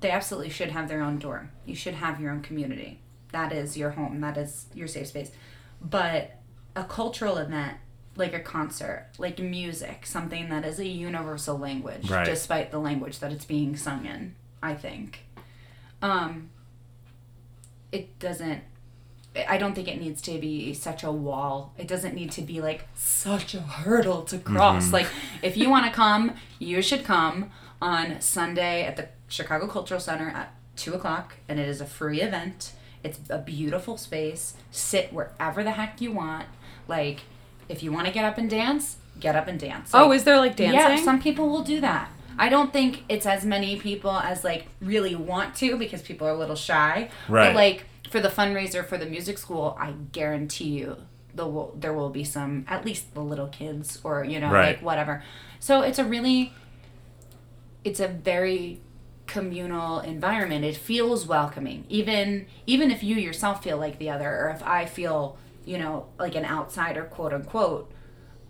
they 0.00 0.10
absolutely 0.10 0.50
should 0.50 0.70
have 0.72 0.88
their 0.88 1.00
own 1.02 1.18
dorm. 1.18 1.52
You 1.64 1.74
should 1.76 1.94
have 1.94 2.20
your 2.20 2.32
own 2.32 2.42
community. 2.42 2.98
That 3.32 3.52
is 3.52 3.76
your 3.76 3.90
home. 3.90 4.20
That 4.20 4.36
is 4.36 4.66
your 4.74 4.88
safe 4.88 5.06
space. 5.08 5.30
But 5.80 6.32
a 6.74 6.84
cultural 6.84 7.38
event 7.38 7.78
like 8.16 8.32
a 8.34 8.40
concert, 8.40 9.08
like 9.18 9.38
music, 9.38 10.06
something 10.06 10.48
that 10.48 10.64
is 10.64 10.78
a 10.78 10.86
universal 10.86 11.58
language, 11.58 12.10
Right. 12.10 12.24
despite 12.24 12.70
the 12.70 12.78
language 12.78 13.18
that 13.18 13.30
it's 13.30 13.44
being 13.44 13.76
sung 13.76 14.06
in. 14.06 14.34
I 14.62 14.74
think. 14.74 15.20
Um, 16.02 16.48
it 17.92 18.18
doesn't. 18.18 18.62
I 19.48 19.58
don't 19.58 19.74
think 19.74 19.88
it 19.88 20.00
needs 20.00 20.20
to 20.22 20.38
be 20.38 20.72
such 20.74 21.02
a 21.02 21.12
wall. 21.12 21.74
It 21.78 21.88
doesn't 21.88 22.14
need 22.14 22.30
to 22.32 22.42
be 22.42 22.60
like 22.60 22.86
such 22.94 23.54
a 23.54 23.60
hurdle 23.60 24.22
to 24.24 24.38
cross. 24.38 24.84
Mm-hmm. 24.86 24.94
Like, 24.94 25.06
if 25.42 25.56
you 25.56 25.68
want 25.70 25.86
to 25.86 25.92
come, 25.92 26.34
you 26.58 26.82
should 26.82 27.04
come 27.04 27.50
on 27.80 28.20
Sunday 28.20 28.84
at 28.84 28.96
the 28.96 29.08
Chicago 29.28 29.66
Cultural 29.66 30.00
Center 30.00 30.28
at 30.28 30.54
2 30.76 30.94
o'clock, 30.94 31.36
and 31.48 31.58
it 31.58 31.68
is 31.68 31.80
a 31.80 31.86
free 31.86 32.20
event. 32.20 32.72
It's 33.02 33.20
a 33.28 33.38
beautiful 33.38 33.96
space. 33.96 34.54
Sit 34.70 35.12
wherever 35.12 35.62
the 35.62 35.72
heck 35.72 36.00
you 36.00 36.12
want. 36.12 36.46
Like, 36.88 37.20
if 37.68 37.82
you 37.82 37.92
want 37.92 38.06
to 38.06 38.12
get 38.12 38.24
up 38.24 38.38
and 38.38 38.48
dance, 38.48 38.96
get 39.18 39.34
up 39.34 39.48
and 39.48 39.58
dance. 39.58 39.90
oh 39.94 40.12
is 40.12 40.24
there 40.24 40.36
like 40.36 40.56
dancing 40.56 40.78
yeah, 40.78 41.02
some 41.02 41.20
people 41.20 41.48
will 41.48 41.62
do 41.62 41.80
that. 41.80 42.10
I 42.38 42.48
don't 42.48 42.72
think 42.72 43.04
it's 43.08 43.24
as 43.26 43.44
many 43.44 43.76
people 43.76 44.10
as 44.10 44.44
like 44.44 44.66
really 44.80 45.14
want 45.14 45.54
to 45.56 45.76
because 45.76 46.02
people 46.02 46.26
are 46.26 46.32
a 46.32 46.36
little 46.36 46.56
shy. 46.56 47.10
Right. 47.28 47.48
But 47.48 47.54
like 47.54 47.84
for 48.10 48.20
the 48.20 48.28
fundraiser 48.28 48.84
for 48.84 48.98
the 48.98 49.06
music 49.06 49.38
school, 49.38 49.76
I 49.80 49.92
guarantee 50.12 50.70
you 50.78 50.96
there 51.34 51.46
will 51.46 51.74
there 51.78 51.92
will 51.92 52.08
be 52.08 52.24
some 52.24 52.64
at 52.68 52.84
least 52.86 53.12
the 53.12 53.20
little 53.20 53.48
kids 53.48 54.00
or 54.02 54.24
you 54.24 54.40
know 54.40 54.50
Right. 54.50 54.76
like 54.76 54.82
whatever. 54.82 55.22
So 55.60 55.82
it's 55.82 55.98
a 55.98 56.04
really 56.04 56.52
it's 57.84 58.00
a 58.00 58.08
very 58.08 58.80
communal 59.26 60.00
environment. 60.00 60.64
It 60.64 60.76
feels 60.76 61.26
welcoming. 61.26 61.84
Even 61.88 62.46
even 62.66 62.90
if 62.90 63.02
you 63.02 63.16
yourself 63.16 63.62
feel 63.62 63.78
like 63.78 63.98
the 63.98 64.10
other 64.10 64.28
or 64.28 64.50
if 64.50 64.62
I 64.62 64.86
feel, 64.86 65.36
you 65.64 65.78
know, 65.78 66.06
like 66.18 66.34
an 66.34 66.44
outsider 66.44 67.04
quote 67.04 67.32
unquote, 67.32 67.90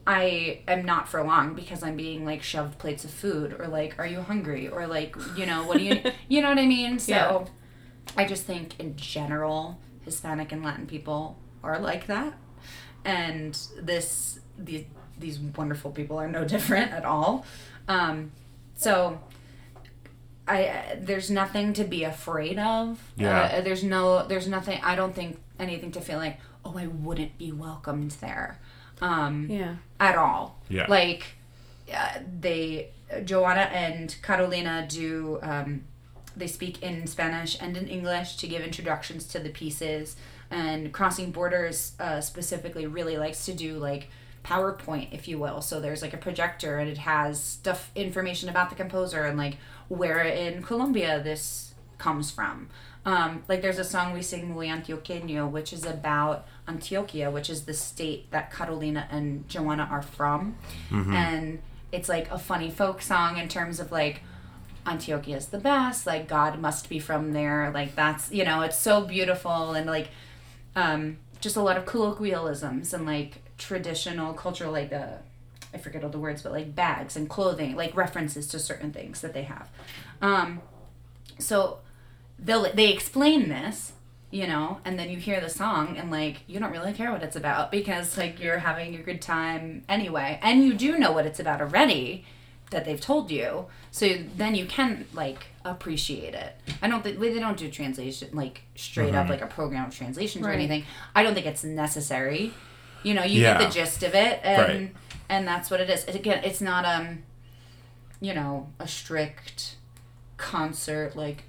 I 0.07 0.61
am 0.69 0.85
not 0.85 1.09
for 1.09 1.23
long 1.25 1.55
because 1.55 1.83
I'm 1.83 1.97
being 1.97 2.25
like 2.25 2.42
shoved 2.42 2.79
plates 2.79 3.05
of 3.05 3.11
food 3.11 3.57
or 3.59 3.66
like 3.69 3.99
are 3.99 4.07
you 4.07 4.21
hungry 4.21 4.69
or 4.69 4.87
like, 4.87 5.16
you 5.37 5.47
know, 5.47 5.64
what 5.66 5.79
do 5.79 5.85
you 5.85 6.03
you 6.29 6.40
know 6.42 6.49
what 6.51 6.59
I 6.59 6.66
mean? 6.66 6.99
So 6.99 7.12
Yeah. 7.12 7.45
I 8.16 8.25
just 8.27 8.45
think 8.45 8.79
in 8.81 8.97
general 8.97 9.79
Hispanic 10.05 10.53
and 10.53 10.64
Latin 10.64 10.87
people 10.87 11.37
are 11.62 11.79
like 11.79 12.07
that. 12.07 12.35
And 13.05 13.57
this 13.81 14.40
these 14.59 14.85
these 15.19 15.38
wonderful 15.38 15.90
people 15.90 16.19
are 16.19 16.29
no 16.29 16.45
different 16.55 16.92
at 16.92 17.05
all. 17.05 17.45
Um, 17.88 18.33
so 18.77 19.21
I 20.49 20.66
uh, 20.66 20.83
there's 21.01 21.31
nothing 21.31 21.73
to 21.75 21.85
be 21.85 22.05
afraid 22.05 22.59
of. 22.59 23.01
Yeah. 23.16 23.42
Uh, 23.55 23.61
there's 23.62 23.83
no 23.85 24.27
there's 24.27 24.49
nothing 24.49 24.81
I 24.83 24.95
don't 24.97 25.14
think 25.14 25.38
anything 25.59 25.92
to 25.92 26.01
feel 26.01 26.19
like 26.19 26.38
oh 26.64 26.77
I 26.77 26.87
wouldn't 26.87 27.38
be 27.38 27.53
welcomed 27.53 28.12
there. 28.21 28.59
Um, 29.01 29.49
Yeah. 29.51 29.77
at 30.01 30.16
all. 30.16 30.59
Yeah. 30.69 30.87
Like 30.88 31.25
uh, 31.95 32.19
they 32.40 32.90
Joanna 33.25 33.62
and 33.73 34.16
Carolina 34.23 34.87
do 34.88 35.38
um, 35.42 35.85
they 36.37 36.46
speak 36.46 36.83
in 36.83 37.07
Spanish 37.07 37.57
and 37.61 37.77
in 37.77 37.88
English 37.88 38.37
to 38.37 38.46
give 38.46 38.62
introductions 38.62 39.27
to 39.29 39.38
the 39.38 39.51
pieces 39.51 40.16
and 40.51 40.92
Crossing 40.92 41.31
Borders 41.31 41.92
uh, 41.99 42.20
specifically 42.20 42.87
really 42.87 43.16
likes 43.16 43.44
to 43.46 43.55
do 43.55 43.79
like 43.79 44.09
PowerPoint 44.44 45.12
if 45.12 45.27
you 45.27 45.38
will. 45.38 45.61
So 45.61 45.81
there's 45.81 46.03
like 46.03 46.14
a 46.14 46.18
projector 46.18 46.79
and 46.79 46.88
it 46.88 46.99
has 46.99 47.42
stuff 47.42 47.90
information 47.94 48.49
about 48.49 48.70
the 48.70 48.77
composer 48.77 49.25
and 49.25 49.37
like 49.37 49.57
where 49.88 50.22
in 50.22 50.62
Colombia 50.62 51.20
this 51.22 51.75
comes 51.99 52.31
from. 52.31 52.68
Um, 53.05 53.44
like 53.49 53.62
there's 53.62 53.79
a 53.79 53.85
song 53.85 54.12
we 54.12 54.22
sing 54.22 54.53
Muy 54.53 54.66
Antioqueño, 54.66 55.49
which 55.51 55.72
is 55.72 55.85
about 55.85 56.46
Antioquia, 56.66 57.31
which 57.33 57.49
is 57.49 57.64
the 57.64 57.75
state 57.75 58.31
that 58.33 58.53
Carolina 58.53 59.07
and 59.11 59.49
Joanna 59.49 59.88
are 59.90 60.03
from. 60.03 60.57
And 61.14 61.62
it's 61.92 62.09
like 62.09 62.31
a 62.31 62.38
funny 62.38 62.70
folk 62.70 63.01
song 63.01 63.38
in 63.38 63.49
terms 63.49 63.79
of 63.79 63.92
like 63.92 64.22
Antioquia 64.87 65.37
is 65.37 65.46
the 65.46 65.59
best, 65.59 66.07
like 66.07 66.29
God 66.29 66.59
must 66.61 66.88
be 66.88 66.99
from 66.99 67.33
there. 67.33 67.70
Like 67.75 67.94
that's 67.94 68.33
you 68.33 68.44
know, 68.44 68.62
it's 68.62 68.79
so 68.79 69.03
beautiful 69.05 69.72
and 69.72 69.87
like 69.87 70.09
um 70.75 71.18
just 71.40 71.57
a 71.57 71.61
lot 71.61 71.77
of 71.77 71.85
colloquialisms 71.85 72.94
and 72.94 73.05
like 73.05 73.42
traditional 73.59 74.33
cultural 74.33 74.72
like 74.72 74.92
uh 74.92 75.16
I 75.75 75.79
forget 75.79 76.05
all 76.05 76.11
the 76.11 76.18
words, 76.18 76.42
but 76.42 76.53
like 76.53 76.75
bags 76.75 77.16
and 77.16 77.29
clothing, 77.29 77.77
like 77.77 77.94
references 77.96 78.46
to 78.49 78.59
certain 78.59 78.92
things 78.92 79.20
that 79.20 79.35
they 79.35 79.42
have. 79.42 79.68
Um 80.22 80.62
so 81.38 81.81
they'll 82.38 82.72
they 82.72 82.92
explain 82.92 83.49
this 83.49 83.92
you 84.31 84.46
know 84.46 84.81
and 84.85 84.99
then 84.99 85.09
you 85.09 85.16
hear 85.16 85.40
the 85.40 85.49
song 85.49 85.96
and 85.96 86.11
like 86.11 86.42
you 86.46 86.59
don't 86.59 86.72
really 86.72 86.92
care 86.92 87.12
what 87.12 87.22
it's 87.22 87.37
about 87.37 87.70
because 87.70 88.18
like 88.18 88.40
you're 88.40 88.59
having 88.59 88.94
a 88.96 89.03
good 89.03 89.22
time 89.22 89.83
anyway 89.88 90.38
and 90.42 90.64
you 90.64 90.75
do 90.75 90.99
know 90.99 91.12
what 91.12 91.27
it's 91.27 91.40
about 91.40 91.61
already 91.61 92.25
that 92.70 92.85
they've 92.85 93.00
told 93.00 93.31
you 93.31 93.66
so 93.92 94.09
then 94.37 94.55
you 94.55 94.66
can 94.66 95.07
like 95.14 95.46
appreciate 95.64 96.35
it. 96.35 96.55
I 96.83 96.88
don't 96.88 97.02
think 97.02 97.18
they 97.18 97.38
don't 97.38 97.57
do 97.57 97.70
translation 97.70 98.29
like 98.33 98.62
straight 98.74 99.14
up 99.14 99.29
like 99.29 99.40
a 99.42 99.46
program 99.46 99.87
of 99.87 99.94
translations 99.96 100.44
or 100.44 100.50
anything. 100.50 100.85
I 101.14 101.22
don't 101.22 101.35
think 101.35 101.46
it's 101.46 101.64
necessary. 101.64 102.52
You 103.02 103.14
know 103.14 103.22
you 103.24 103.40
Yeah. 103.42 103.59
get 103.59 103.68
the 103.68 103.74
gist 103.74 104.02
of 104.02 104.14
it 104.14 104.40
and 104.42 104.59
Right. 104.62 104.94
and 105.29 105.46
that's 105.46 105.70
what 105.70 105.81
it 105.81 105.88
is. 105.90 106.05
It- 106.05 106.14
again 106.16 106.42
it's 106.44 106.61
not 106.61 106.85
um 106.85 107.22
you 108.20 108.35
know 108.35 108.68
a 108.81 108.88
strict 108.88 109.76
concert 110.38 111.14
like 111.16 111.44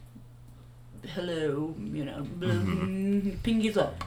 hello 1.10 1.74
you 1.94 2.04
know 2.06 2.26
pinkies 3.44 3.78
up. 3.78 4.04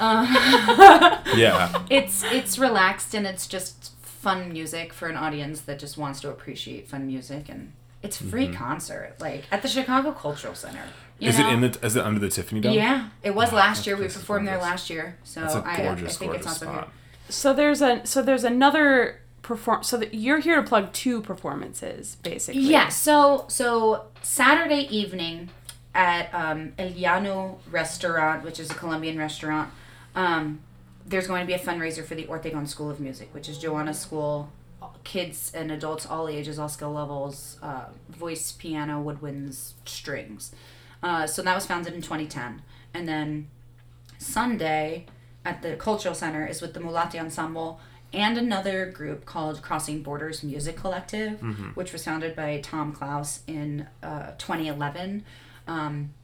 Yeah. 1.36 1.82
it's 1.88 2.24
it's 2.24 2.58
relaxed 2.58 3.14
and 3.14 3.26
it's 3.26 3.46
just 3.46 3.91
fun 4.22 4.52
music 4.52 4.92
for 4.92 5.08
an 5.08 5.16
audience 5.16 5.60
that 5.62 5.78
just 5.78 5.96
wants 5.98 6.20
to 6.20 6.28
appreciate 6.30 6.88
fun 6.88 7.06
music 7.06 7.48
and 7.48 7.72
it's 8.02 8.16
free 8.16 8.48
concert 8.52 9.14
like 9.20 9.42
at 9.50 9.60
the 9.62 9.68
chicago 9.68 10.12
cultural 10.12 10.54
center 10.54 10.84
you 11.18 11.28
Mm-hmm. 11.28 11.28
Is 11.28 11.38
know? 11.38 11.48
it 11.48 11.52
in 11.54 11.60
the 11.60 11.86
is 11.86 11.96
it 11.96 12.04
under 12.04 12.18
the 12.20 12.28
Tiffany 12.28 12.60
Dome? 12.60 12.72
yeah 12.74 13.08
it 13.22 13.34
was 13.34 13.52
Oh, 13.52 13.56
last 13.56 13.86
year 13.86 13.96
we 13.96 14.04
performed 14.04 14.46
there 14.48 14.58
last 14.58 14.90
year 14.90 15.16
so 15.24 15.40
That's 15.40 15.54
a 15.54 15.62
I, 15.66 15.76
gorgeous, 15.84 16.16
I 16.16 16.18
think 16.18 16.30
gorgeous 16.32 16.46
it's 16.46 16.62
also 16.62 16.66
spot. 16.66 16.84
here 16.84 16.92
So 17.28 17.52
there's 17.52 17.80
a 17.82 18.04
so 18.04 18.22
there's 18.22 18.44
another 18.44 19.20
perform. 19.42 19.82
So 19.82 19.96
that 19.98 20.14
you're 20.14 20.38
here 20.40 20.56
to 20.56 20.62
plug 20.72 20.92
two 20.92 21.20
performances, 21.20 22.16
basically. 22.22 22.60
Yeah, 22.62 22.88
so 22.88 23.44
so 23.48 24.06
Saturday 24.22 24.82
evening 24.90 25.48
at 25.94 26.32
um, 26.34 26.72
El 26.78 26.90
Llano 26.90 27.58
Restaurant, 27.70 28.44
which 28.44 28.58
is 28.60 28.70
a 28.70 28.74
Colombian 28.74 29.18
restaurant, 29.18 29.70
um, 30.14 30.60
there's 31.12 31.26
going 31.26 31.42
to 31.42 31.46
be 31.46 31.52
a 31.52 31.58
fundraiser 31.58 32.02
for 32.02 32.14
the 32.14 32.24
Ortegon 32.24 32.66
School 32.66 32.90
of 32.90 32.98
Music, 32.98 33.28
which 33.32 33.46
is 33.48 33.58
Joanna's 33.58 33.98
school. 34.00 34.50
Kids 35.04 35.52
and 35.54 35.70
adults, 35.70 36.06
all 36.06 36.26
ages, 36.26 36.58
all 36.58 36.68
skill 36.68 36.92
levels, 36.92 37.58
uh, 37.62 37.84
voice, 38.08 38.50
piano, 38.50 39.00
woodwinds, 39.02 39.74
strings. 39.84 40.52
Uh, 41.02 41.26
so 41.26 41.42
that 41.42 41.54
was 41.54 41.66
founded 41.66 41.92
in 41.92 42.00
2010. 42.00 42.62
And 42.94 43.06
then 43.06 43.48
Sunday 44.18 45.06
at 45.44 45.60
the 45.62 45.76
Cultural 45.76 46.14
Center 46.14 46.46
is 46.46 46.62
with 46.62 46.72
the 46.72 46.80
Mulati 46.80 47.20
Ensemble 47.20 47.78
and 48.12 48.38
another 48.38 48.86
group 48.86 49.24
called 49.24 49.60
Crossing 49.62 50.02
Borders 50.02 50.42
Music 50.42 50.76
Collective, 50.76 51.40
which 51.76 51.92
was 51.92 52.04
founded 52.04 52.34
by 52.34 52.58
Tom 52.62 52.92
Klaus 52.92 53.40
in 53.46 53.86
uh, 54.02 54.32
2011. 54.38 55.24
Um, 55.68 56.14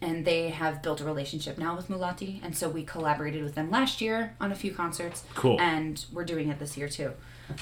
and 0.00 0.24
they 0.24 0.50
have 0.50 0.82
built 0.82 1.00
a 1.00 1.04
relationship 1.04 1.58
now 1.58 1.74
with 1.76 1.88
Mulati, 1.88 2.40
and 2.42 2.56
so 2.56 2.68
we 2.68 2.84
collaborated 2.84 3.42
with 3.42 3.54
them 3.54 3.70
last 3.70 4.00
year 4.00 4.34
on 4.40 4.52
a 4.52 4.54
few 4.54 4.72
concerts. 4.72 5.24
Cool. 5.34 5.60
And 5.60 6.04
we're 6.12 6.24
doing 6.24 6.48
it 6.48 6.58
this 6.58 6.76
year 6.76 6.88
too. 6.88 7.12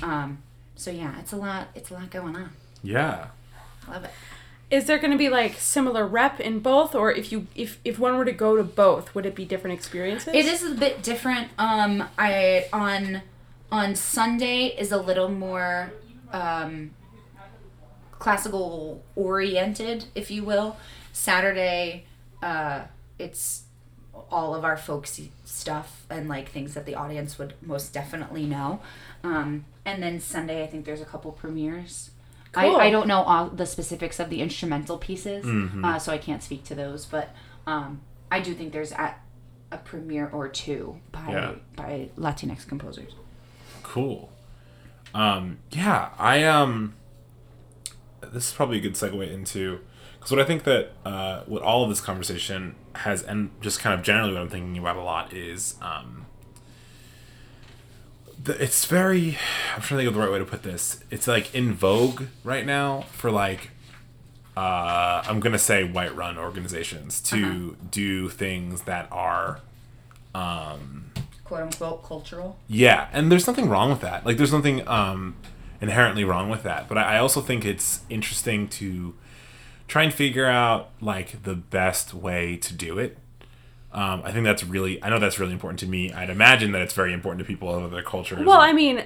Um, 0.02 0.38
so 0.74 0.90
yeah, 0.90 1.18
it's 1.20 1.32
a 1.32 1.36
lot. 1.36 1.68
It's 1.74 1.90
a 1.90 1.94
lot 1.94 2.10
going 2.10 2.36
on. 2.36 2.50
Yeah. 2.82 3.28
I 3.88 3.92
love 3.92 4.04
it. 4.04 4.10
Is 4.68 4.86
there 4.86 4.98
going 4.98 5.12
to 5.12 5.18
be 5.18 5.28
like 5.28 5.54
similar 5.54 6.06
rep 6.06 6.40
in 6.40 6.58
both, 6.58 6.94
or 6.94 7.12
if 7.12 7.30
you 7.30 7.46
if 7.54 7.78
if 7.84 7.98
one 7.98 8.16
were 8.16 8.24
to 8.24 8.32
go 8.32 8.56
to 8.56 8.64
both, 8.64 9.14
would 9.14 9.24
it 9.24 9.34
be 9.34 9.44
different 9.44 9.74
experiences? 9.74 10.34
It 10.34 10.46
is 10.46 10.64
a 10.64 10.74
bit 10.74 11.02
different. 11.02 11.48
Um, 11.56 12.08
I 12.18 12.66
on 12.72 13.22
on 13.70 13.94
Sunday 13.94 14.66
is 14.66 14.90
a 14.90 14.98
little 14.98 15.28
more 15.28 15.92
um, 16.32 16.90
classical 18.18 19.02
oriented, 19.14 20.06
if 20.16 20.32
you 20.32 20.42
will. 20.44 20.76
Saturday, 21.12 22.04
uh, 22.42 22.82
it's 23.18 23.64
all 24.30 24.54
of 24.54 24.64
our 24.64 24.76
folksy 24.76 25.30
stuff 25.44 26.06
and 26.08 26.28
like 26.28 26.48
things 26.50 26.74
that 26.74 26.86
the 26.86 26.94
audience 26.94 27.38
would 27.38 27.54
most 27.60 27.92
definitely 27.92 28.46
know. 28.46 28.80
Um, 29.22 29.66
and 29.84 30.02
then 30.02 30.20
Sunday, 30.20 30.62
I 30.62 30.66
think 30.66 30.84
there's 30.86 31.00
a 31.02 31.04
couple 31.04 31.32
premieres. 31.32 32.10
Cool. 32.52 32.76
I, 32.76 32.86
I 32.86 32.90
don't 32.90 33.06
know 33.06 33.22
all 33.22 33.48
the 33.50 33.66
specifics 33.66 34.18
of 34.18 34.30
the 34.30 34.40
instrumental 34.40 34.96
pieces, 34.96 35.44
uh, 35.84 35.98
so 35.98 36.12
I 36.12 36.18
can't 36.18 36.42
speak 36.42 36.64
to 36.64 36.74
those. 36.74 37.04
But 37.04 37.34
um, 37.66 38.00
I 38.30 38.40
do 38.40 38.54
think 38.54 38.72
there's 38.72 38.92
a, 38.92 39.14
a 39.70 39.76
premiere 39.76 40.28
or 40.32 40.48
two 40.48 40.98
by 41.12 41.26
Yeah. 41.28 41.54
by 41.76 42.08
Latinx 42.16 42.66
composers. 42.66 43.12
Cool. 43.82 44.30
Um, 45.14 45.58
yeah, 45.70 46.10
I 46.18 46.44
um. 46.44 46.94
This 48.32 48.48
is 48.48 48.52
probably 48.54 48.78
a 48.78 48.80
good 48.80 48.94
segue 48.94 49.30
into 49.30 49.80
because 50.26 50.38
what 50.38 50.44
I 50.44 50.48
think 50.48 50.64
that 50.64 50.90
uh, 51.04 51.42
what 51.46 51.62
all 51.62 51.84
of 51.84 51.88
this 51.88 52.00
conversation 52.00 52.74
has, 52.96 53.22
and 53.22 53.50
just 53.60 53.78
kind 53.78 53.94
of 53.96 54.04
generally 54.04 54.32
what 54.32 54.42
I'm 54.42 54.48
thinking 54.48 54.76
about 54.76 54.96
a 54.96 55.02
lot 55.02 55.32
is, 55.32 55.76
um, 55.80 56.26
the, 58.42 58.60
it's 58.60 58.86
very. 58.86 59.38
I'm 59.76 59.82
trying 59.82 59.82
to 59.82 59.96
think 59.98 60.08
of 60.08 60.14
the 60.14 60.20
right 60.20 60.32
way 60.32 60.40
to 60.40 60.44
put 60.44 60.64
this. 60.64 60.98
It's 61.12 61.28
like 61.28 61.54
in 61.54 61.74
vogue 61.74 62.24
right 62.42 62.66
now 62.66 63.02
for 63.12 63.30
like. 63.30 63.70
Uh, 64.56 65.22
I'm 65.26 65.38
gonna 65.38 65.58
say 65.60 65.84
white-run 65.84 66.38
organizations 66.38 67.20
to 67.20 67.76
do 67.88 68.28
things 68.28 68.82
that 68.82 69.06
are 69.12 69.60
quote 71.44 71.62
unquote 71.62 72.02
cultural. 72.02 72.58
yeah, 72.66 73.08
and 73.12 73.30
there's 73.30 73.46
nothing 73.46 73.68
wrong 73.68 73.90
with 73.90 74.00
that. 74.00 74.26
Like, 74.26 74.38
there's 74.38 74.52
nothing 74.52 74.88
um, 74.88 75.36
inherently 75.80 76.24
wrong 76.24 76.50
with 76.50 76.64
that. 76.64 76.88
But 76.88 76.98
I, 76.98 77.14
I 77.14 77.18
also 77.18 77.40
think 77.40 77.64
it's 77.64 78.00
interesting 78.08 78.66
to 78.70 79.14
try 79.88 80.02
and 80.04 80.12
figure 80.12 80.46
out 80.46 80.90
like 81.00 81.42
the 81.42 81.54
best 81.54 82.14
way 82.14 82.56
to 82.56 82.74
do 82.74 82.98
it. 82.98 83.18
Um, 83.92 84.22
I 84.24 84.32
think 84.32 84.44
that's 84.44 84.62
really. 84.62 85.02
I 85.02 85.08
know 85.08 85.18
that's 85.18 85.38
really 85.38 85.52
important 85.52 85.80
to 85.80 85.86
me. 85.86 86.12
I'd 86.12 86.28
imagine 86.28 86.72
that 86.72 86.82
it's 86.82 86.92
very 86.94 87.12
important 87.12 87.38
to 87.40 87.44
people 87.46 87.74
of 87.74 87.84
other 87.84 88.02
cultures. 88.02 88.44
Well, 88.44 88.60
I 88.60 88.72
mean, 88.72 89.04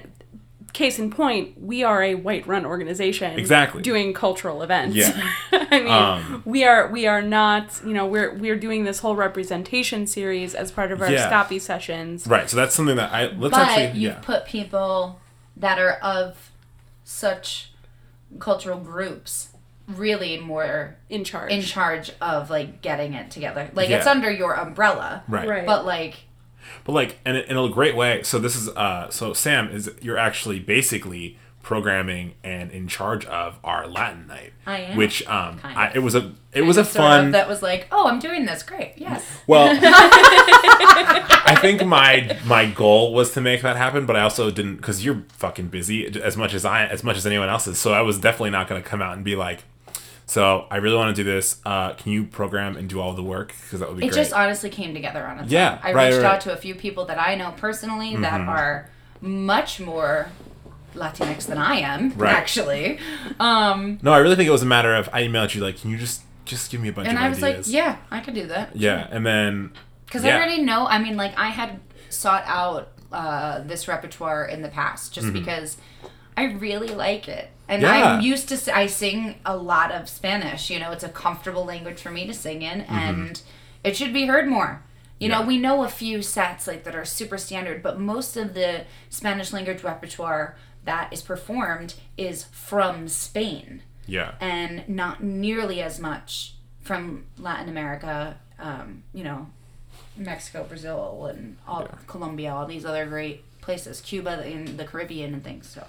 case 0.73 0.99
in 0.99 1.11
point, 1.11 1.61
we 1.61 1.85
are 1.85 2.03
a 2.03 2.15
white-run 2.15 2.65
organization, 2.65 3.39
Exactly. 3.39 3.83
doing 3.83 4.13
cultural 4.13 4.63
events. 4.63 4.97
Yeah. 4.97 5.33
I 5.53 5.81
mean, 5.81 5.89
Um, 5.89 6.43
we 6.45 6.65
are 6.65 6.89
we 6.89 7.07
are 7.07 7.23
not, 7.23 7.81
you 7.85 7.93
know, 7.93 8.07
we're 8.07 8.35
we're 8.35 8.57
doing 8.57 8.85
this 8.85 9.01
whole 9.01 9.17
representation 9.17 10.07
series 10.07 10.55
as 10.55 10.73
part 10.73 10.93
of 10.93 11.01
our 11.03 11.11
Yeah. 11.11 11.31
Scapi 11.31 11.61
sessions. 11.61 12.27
Right. 12.27 12.49
So 12.49 12.57
that's 12.57 12.75
something 12.75 12.97
that 12.97 13.13
I 13.13 13.27
let's 13.27 13.53
but 13.57 13.69
actually 13.69 14.01
you've 14.01 14.13
yeah. 14.15 14.21
put 14.23 14.45
people 14.45 15.21
that 15.57 15.79
are 15.79 15.95
of 16.03 16.51
such 17.05 17.73
cultural 18.39 18.79
groups 18.79 19.50
really 19.97 20.39
more 20.39 20.97
In 21.09 21.25
charge. 21.25 21.51
in 21.53 21.63
charge 21.63 22.11
of 22.21 22.51
like 22.51 22.83
getting 22.83 23.15
it 23.15 23.31
together. 23.31 23.71
Like 23.75 23.91
it's 23.91 24.07
under 24.07 24.31
your 24.31 24.55
umbrella. 24.55 25.23
right. 25.29 25.49
Right. 25.49 25.67
But 25.67 25.85
like 25.85 26.17
But 26.85 26.93
like 26.93 27.19
in 27.27 27.37
a, 27.37 27.41
in 27.41 27.57
a 27.57 27.69
great 27.69 27.97
way. 27.97 28.23
So 28.23 28.39
this 28.39 28.57
is 28.57 28.69
uh 28.71 29.11
so 29.11 29.33
Sam 29.33 29.69
is 29.71 29.91
you're 30.01 30.19
actually 30.19 30.59
basically 30.61 31.39
programming 31.63 32.35
and 32.43 32.71
in 32.71 32.89
charge 32.89 33.27
of 33.27 33.59
our 33.63 33.87
Latin 33.87 34.27
night. 34.27 34.53
I 34.67 34.79
am, 34.81 34.97
Which 34.97 35.27
um 35.27 35.59
kind 35.59 35.79
I, 35.79 35.93
it 35.95 35.99
was 36.01 36.15
a 36.15 36.33
it 36.53 36.63
was 36.63 36.77
a 36.79 36.85
fun 36.85 37.31
that 37.33 37.49
was 37.49 37.63
like, 37.63 37.87
oh, 37.93 38.09
I'm 38.09 38.19
doing 38.19 38.45
this. 38.47 38.63
Great. 38.65 38.95
Yes. 38.97 39.25
Well, 39.47 39.69
I 39.83 41.57
think 41.61 41.85
my 41.85 42.39
my 42.47 42.67
goal 42.67 43.13
was 43.13 43.33
to 43.33 43.41
make 43.41 43.63
that 43.63 43.77
happen, 43.77 44.07
but 44.07 44.17
I 44.17 44.23
also 44.23 44.51
didn't 44.51 44.77
because 44.77 45.05
you're 45.05 45.25
fucking 45.29 45.69
busy 45.69 46.07
as 46.21 46.37
much 46.37 46.55
as 46.55 46.65
I 46.65 46.87
as 46.87 47.05
much 47.05 47.17
as 47.17 47.27
anyone 47.27 47.49
else 47.49 47.67
is. 47.67 47.79
So 47.79 47.93
I 47.93 48.01
was 48.03 48.19
definitely 48.19 48.51
not 48.51 48.69
going 48.69 48.83
to 48.83 48.89
come 48.89 49.03
out 49.03 49.15
and 49.15 49.25
be 49.25 49.37
like, 49.37 49.65
"So 50.31 50.67
I 50.71 50.77
really 50.77 50.97
want 50.97 51.15
to 51.17 51.23
do 51.25 51.29
this. 51.29 51.61
Uh, 51.67 51.93
can 51.95 52.13
you 52.13 52.25
program 52.25 52.77
and 52.77 52.89
do 52.89 53.01
all 53.01 53.13
the 53.15 53.23
work? 53.23 53.49
Because 53.63 53.81
that 53.81 53.89
would 53.89 53.97
be 53.97 54.03
great. 54.03 54.09
It 54.11 54.15
great." 54.15 54.23
just 54.23 54.33
honestly 54.33 54.71
came 54.71 54.95
together 54.95 55.27
on 55.27 55.41
its 55.41 55.51
Yeah, 55.53 55.73
own. 55.73 55.79
I 55.83 55.93
right, 55.93 56.05
reached 56.07 56.17
right, 56.23 56.25
Mm-hmm. 56.25 56.27
out 56.35 56.41
to 56.43 56.53
a 56.53 56.57
few 56.57 56.75
people 56.75 57.05
that 57.07 57.19
I 57.19 57.35
know 57.35 57.53
personally 57.57 58.17
that 58.17 58.41
are 58.41 58.89
much 59.21 59.81
more 59.81 60.29
Latinx 60.95 61.47
than 61.47 61.59
I 61.59 61.77
am, 61.77 62.13
Right. 62.17 62.35
actually. 62.35 62.99
Um, 63.39 63.99
no, 64.03 64.13
I 64.13 64.19
really 64.19 64.35
think 64.37 64.49
it 64.49 64.53
was 64.53 64.63
a 64.63 64.67
matter 64.67 64.95
of 64.95 65.09
I 65.13 65.23
emailed 65.23 65.55
you 65.55 65.63
like, 65.63 65.81
"Can 65.81 65.91
you 65.91 65.97
just 65.99 66.23
just 66.45 66.71
give 66.71 66.81
me 66.81 66.89
a 66.89 66.93
bunch 66.93 67.07
of 67.07 67.13
things? 67.13 67.19
and 67.19 67.25
I 67.27 67.29
was 67.29 67.41
like, 67.43 67.55
ideas?" 67.55 67.73
yeah, 67.73 67.97
I 68.11 68.21
could 68.21 68.35
do 68.35 68.47
that. 68.49 68.75
yeah, 68.75 69.07
and 69.11 69.25
then 69.27 69.73
Because 70.07 70.25
yeah. 70.25 70.35
I 70.37 70.39
already 70.39 70.63
know. 70.63 70.87
I 70.87 70.99
mean, 70.99 71.17
like 71.17 71.37
I 71.39 71.49
had 71.51 71.81
sought 72.09 72.43
out 72.47 72.89
uh, 73.13 73.61
this 73.61 73.87
repertoire 73.89 74.45
in 74.47 74.63
the 74.63 74.69
past 74.69 75.13
just 75.13 75.33
because 75.33 75.77
I 76.37 76.45
really 76.45 76.89
like 76.89 77.29
it, 77.29 77.51
and 77.71 77.83
Mm-hmm. 77.83 77.95
Yeah. 77.99 78.13
I'm 78.15 78.21
used 78.21 78.49
to. 78.49 78.77
I 78.77 78.87
sing 78.87 79.37
a 79.47 79.57
lot 79.57 79.93
of 79.93 80.09
Spanish. 80.09 80.71
You 80.71 80.79
know, 80.81 80.91
it's 80.91 81.05
a 81.05 81.09
comfortable 81.09 81.65
language 81.65 82.01
for 82.01 82.11
me 82.11 82.27
to 82.27 82.35
sing 82.35 82.63
in, 82.63 82.83
and 82.83 83.41
it 83.85 83.97
should 83.97 84.13
be 84.13 84.27
heard 84.27 84.49
more. 84.49 84.83
You 85.19 85.29
know, 85.29 85.39
Mm-hmm. 85.41 85.49
We 85.49 85.59
know 85.59 85.85
a 85.85 85.89
few 85.89 86.23
sets 86.23 86.67
like 86.67 86.85
that 86.85 86.95
are 86.97 87.05
super 87.05 87.39
standard, 87.39 87.83
but 87.83 88.01
most 88.01 88.37
of 88.37 88.55
the 88.55 88.85
Spanish 89.09 89.53
language 89.53 89.83
repertoire 89.85 90.57
that 90.85 91.13
is 91.13 91.23
performed 91.23 91.95
is 92.17 92.45
from 92.45 93.07
Spain 93.07 93.83
yeah, 94.07 94.33
and 94.41 94.89
not 94.89 95.23
nearly 95.23 95.81
as 95.83 96.01
much 96.01 96.55
from 96.81 97.27
Latin 97.39 97.69
America, 97.69 98.39
um, 98.59 99.03
you 99.13 99.23
know, 99.23 99.47
Mexico, 100.17 100.65
Brazil, 100.65 101.27
and 101.27 101.57
all 101.69 101.87
Colombia, 102.07 102.53
all 102.53 102.67
these 102.67 102.85
other 102.85 103.07
great 103.07 103.45
places, 103.61 104.01
Cuba 104.01 104.45
in 104.49 104.77
the 104.79 104.85
Caribbean 104.85 105.35
and 105.35 105.45
things. 105.45 105.69
So 105.69 105.87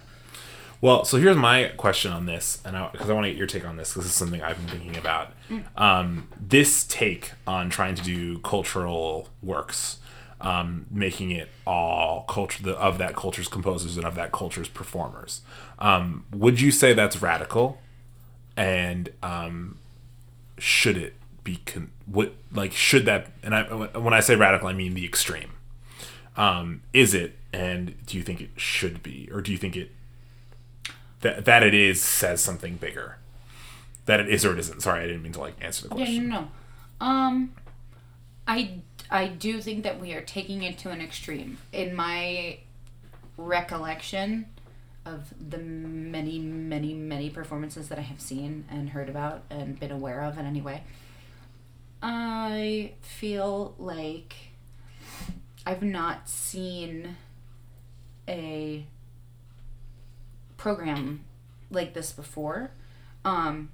Well, 0.82 1.06
so 1.06 1.18
here's 1.18 1.38
my 1.38 1.72
question 1.78 2.12
on 2.12 2.26
this, 2.26 2.60
and 2.66 2.76
because 2.92 3.08
I, 3.08 3.14
want 3.14 3.26
to 3.26 3.30
get 3.30 3.38
your 3.38 3.46
take 3.46 3.68
on 3.68 3.78
this, 3.78 3.94
this 3.94 4.04
is 4.04 4.14
something 4.14 4.42
I've 4.42 4.58
been 4.58 4.80
thinking 4.80 4.98
about. 4.98 5.32
Um, 5.78 6.28
this 6.40 6.84
take 6.84 7.34
on 7.46 7.70
trying 7.70 7.94
to 7.94 8.02
do 8.02 8.40
cultural 8.40 9.30
works, 9.44 10.00
um, 10.40 10.88
making 10.90 11.30
it 11.30 11.50
all 11.68 12.24
culture 12.28 12.64
the, 12.64 12.72
of 12.78 12.98
that 12.98 13.16
culture's 13.16 13.48
composers 13.48 13.96
and 13.96 14.08
of 14.08 14.16
that 14.16 14.32
culture's 14.32 14.68
performers. 14.68 15.42
Um, 15.78 16.26
would 16.34 16.60
you 16.60 16.72
say 16.72 16.94
that's 16.94 17.22
radical? 17.22 17.80
And 18.58 19.10
um, 19.22 19.78
should 20.58 20.98
it 20.98 21.14
be 21.44 21.58
con- 21.58 21.92
what 22.08 22.34
like 22.52 22.74
should 22.74 23.06
that? 23.06 23.28
And 23.44 23.54
I, 23.54 23.64
when 23.98 24.14
I 24.16 24.20
say 24.20 24.36
radical, 24.36 24.68
I 24.68 24.74
mean 24.74 24.96
the 24.96 25.06
extreme. 25.06 25.52
Um, 26.36 26.82
is 26.92 27.14
it? 27.14 27.38
And 27.54 28.04
do 28.06 28.18
you 28.18 28.24
think 28.24 28.42
it 28.42 28.50
should 28.56 29.04
be, 29.04 29.30
or 29.32 29.42
do 29.42 29.52
you 29.52 29.58
think 29.58 29.76
it 29.76 29.92
that 31.22 31.46
that 31.46 31.64
it 31.64 31.74
is 31.74 32.02
says 32.02 32.42
something 32.42 32.76
bigger. 32.76 33.18
That 34.06 34.20
it 34.20 34.30
is 34.30 34.46
or 34.46 34.54
it 34.54 34.60
isn't. 34.60 34.82
Sorry, 34.82 35.04
I 35.04 35.08
didn't 35.08 35.24
mean 35.24 35.34
to 35.34 35.40
like 35.40 35.56
answer 35.62 35.84
the 35.84 35.96
question. 35.96 36.24
yeah, 36.24 36.30
no, 36.30 36.42
no. 36.42 37.06
Um, 37.06 37.54
I 38.48 38.82
I 39.10 39.28
do 39.28 39.62
think 39.62 39.84
that 39.84 40.00
we 40.00 40.14
are 40.14 40.22
taking 40.22 40.64
it 40.64 40.78
to 40.80 40.90
an 40.90 41.02
extreme. 41.02 41.58
In 41.72 41.96
my 41.96 42.60
recollection 43.38 44.48
of 45.06 45.34
the 45.50 45.58
many, 45.58 46.40
many, 46.40 46.94
many 46.94 47.30
performances 47.30 47.90
that 47.90 47.98
I 47.98 48.02
have 48.02 48.22
seen 48.22 48.66
and 48.70 48.90
heard 48.92 49.10
about 49.10 49.44
and 49.50 49.80
been 49.80 49.92
aware 49.92 50.22
of 50.22 50.38
in 50.38 50.46
any 50.46 50.62
way, 50.62 50.84
I 52.02 52.94
feel 53.02 53.76
like 53.78 54.36
I've 55.66 55.84
not 55.84 56.30
seen 56.30 57.18
a 58.28 58.86
program 60.62 61.24
like 61.72 61.94
this 61.94 62.12
before. 62.12 62.70
Um, 63.26 63.70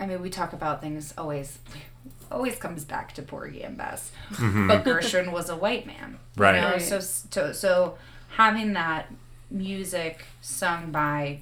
I 0.00 0.06
mean, 0.06 0.22
we 0.22 0.30
talk 0.30 0.52
about 0.54 0.80
things 0.80 1.12
always, 1.18 1.58
always 2.30 2.56
comes 2.56 2.84
back 2.84 3.12
to 3.14 3.22
Porgy 3.22 3.62
and 3.62 3.76
Bess, 3.76 4.10
but 4.30 4.84
Gershwin 4.84 5.30
was 5.32 5.48
a 5.50 5.56
white 5.56 5.86
man, 5.86 6.18
you 6.36 6.42
Right. 6.42 6.60
know? 6.60 6.70
Right. 6.72 6.82
So, 6.82 7.00
so, 7.00 7.52
so 7.52 7.98
having 8.36 8.72
that 8.72 9.12
music 9.50 10.24
sung 10.40 10.90
by 10.90 11.40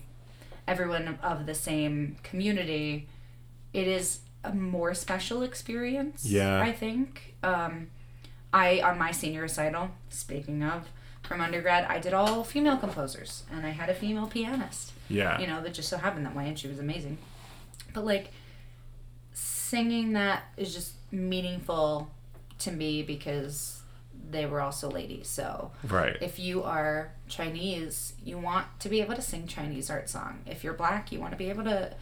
everyone 0.66 1.18
of 1.22 1.46
the 1.46 1.54
same 1.54 2.16
community, 2.24 3.06
it 3.72 3.86
is 3.86 4.20
a 4.42 4.52
more 4.52 4.94
special 4.94 5.42
experience. 5.42 6.24
Yeah. 6.26 6.60
I 6.60 6.72
think. 6.72 7.34
Um, 7.44 7.88
I 8.52 8.80
on 8.80 8.98
my 8.98 9.12
senior 9.12 9.42
recital. 9.42 9.90
Speaking 10.08 10.64
of 10.64 10.88
from 11.30 11.40
undergrad, 11.40 11.84
I 11.88 12.00
did 12.00 12.12
all 12.12 12.42
female 12.42 12.76
composers, 12.76 13.44
and 13.52 13.64
I 13.64 13.70
had 13.70 13.88
a 13.88 13.94
female 13.94 14.26
pianist 14.26 14.90
Yeah. 15.08 15.38
you 15.40 15.46
know, 15.46 15.62
that 15.62 15.72
just 15.72 15.88
so 15.88 15.96
happened 15.96 16.26
that 16.26 16.34
way, 16.34 16.48
and 16.48 16.58
she 16.58 16.66
was 16.66 16.80
amazing. 16.80 17.18
But 17.94 18.04
like, 18.04 18.32
singing 19.32 20.14
that 20.14 20.42
is 20.56 20.74
just 20.74 20.94
meaningful 21.12 22.10
to 22.58 22.72
me 22.72 23.04
because 23.04 23.82
they 24.28 24.44
were 24.44 24.60
also 24.60 24.90
ladies. 24.90 25.28
So 25.28 25.70
Right. 25.84 26.16
if 26.20 26.40
you 26.40 26.64
are 26.64 27.12
Chinese, 27.28 28.14
you 28.24 28.36
want 28.36 28.66
to 28.80 28.88
be 28.88 29.00
able 29.00 29.14
to 29.14 29.22
sing 29.22 29.46
Chinese 29.46 29.88
art 29.88 30.10
song. 30.10 30.40
If 30.46 30.64
you're 30.64 30.74
black, 30.74 31.12
you 31.12 31.20
want 31.20 31.30
to 31.30 31.36
be 31.38 31.48
able 31.48 31.62
to 31.62 31.94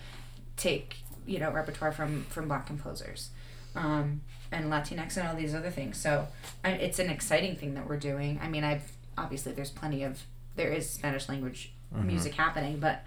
take 0.57 0.97
you 1.27 1.39
know 1.39 1.51
repertoire 1.51 1.93
from 1.93 2.25
from 2.31 2.49
black 2.49 2.67
composers. 2.67 3.29
Um, 3.75 4.23
and 4.51 4.73
Latinx 4.73 5.19
and 5.19 5.29
all 5.29 5.37
these 5.37 5.55
other 5.55 5.71
things. 5.71 5.99
So 5.99 6.29
I, 6.65 6.71
it's 6.71 6.99
an 6.99 7.11
exciting 7.11 7.55
thing 7.57 7.75
that 7.75 7.87
we're 7.87 7.99
doing. 7.99 8.41
I 8.43 8.49
mean, 8.49 8.65
I've 8.65 8.91
obviously 9.19 9.53
there's 9.53 9.71
plenty 9.71 10.03
of 10.03 10.23
there 10.57 10.71
is 10.73 10.89
Spanish 10.89 11.29
language 11.29 11.73
music 11.93 12.35
happening, 12.35 12.79
but 12.79 13.05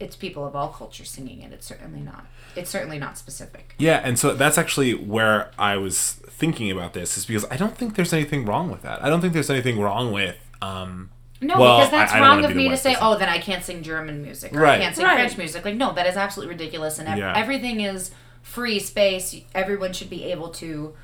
it's 0.00 0.16
people 0.16 0.44
of 0.46 0.56
all 0.56 0.68
cultures 0.68 1.08
singing 1.08 1.40
it. 1.42 1.52
It's 1.52 1.66
certainly 1.66 2.00
not. 2.00 2.26
It's 2.56 2.68
certainly 2.70 2.98
not 2.98 3.16
specific. 3.16 3.74
Yeah, 3.78 4.00
and 4.02 4.18
so 4.18 4.34
that's 4.34 4.58
actually 4.58 4.92
where 4.94 5.50
I 5.58 5.76
was 5.76 6.12
thinking 6.26 6.70
about 6.70 6.92
this 6.94 7.16
is 7.16 7.24
because 7.26 7.44
I 7.50 7.56
don't 7.56 7.76
think 7.76 7.94
there's 7.94 8.12
anything 8.12 8.44
wrong 8.44 8.70
with 8.70 8.82
that. 8.82 9.02
I 9.04 9.08
don't 9.08 9.20
think 9.20 9.32
there's 9.32 9.50
anything 9.50 9.80
wrong 9.80 10.10
with 10.12 10.36
um 10.60 11.10
No, 11.40 11.58
Well, 11.58 11.78
because 11.78 11.90
that's 11.92 12.12
I- 12.12 12.18
I 12.18 12.20
wrong 12.22 12.36
wanna 12.42 12.48
of 12.48 12.56
me 12.56 12.68
to 12.70 12.76
say, 12.76 12.94
person. 12.94 13.06
oh, 13.06 13.18
then 13.18 13.28
I 13.28 13.38
can't 13.38 13.62
sing 13.62 13.82
German 13.82 14.22
music 14.22 14.52
or 14.54 14.60
Right. 14.60 14.80
I 14.80 14.82
can't 14.84 14.96
sing 14.96 15.04
Right. 15.04 15.14
French 15.16 15.36
music. 15.36 15.64
Like, 15.64 15.74
no, 15.76 15.92
that 15.92 16.06
is 16.06 16.16
absolutely 16.16 16.54
ridiculous, 16.54 16.98
and 16.98 17.06
ev- 17.08 17.18
Yeah. 17.18 17.32
everything 17.36 17.80
is 17.80 18.10
free 18.42 18.78
space. 18.80 19.34
Everyone 19.54 19.92
should 19.92 20.10
be 20.10 20.24
able 20.24 20.48
to 20.50 20.94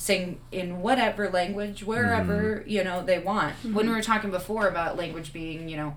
sing 0.00 0.40
in 0.50 0.80
whatever 0.80 1.28
language, 1.28 1.82
wherever 1.82 2.60
Mm-hmm. 2.60 2.70
you 2.70 2.82
know 2.82 3.02
they 3.04 3.18
want. 3.18 3.54
When 3.62 3.74
we 3.74 3.82
mm-hmm. 3.82 3.92
were 3.92 4.02
talking 4.02 4.30
before 4.30 4.66
about 4.66 4.96
language 4.96 5.30
being, 5.30 5.68
you 5.68 5.76
know, 5.76 5.94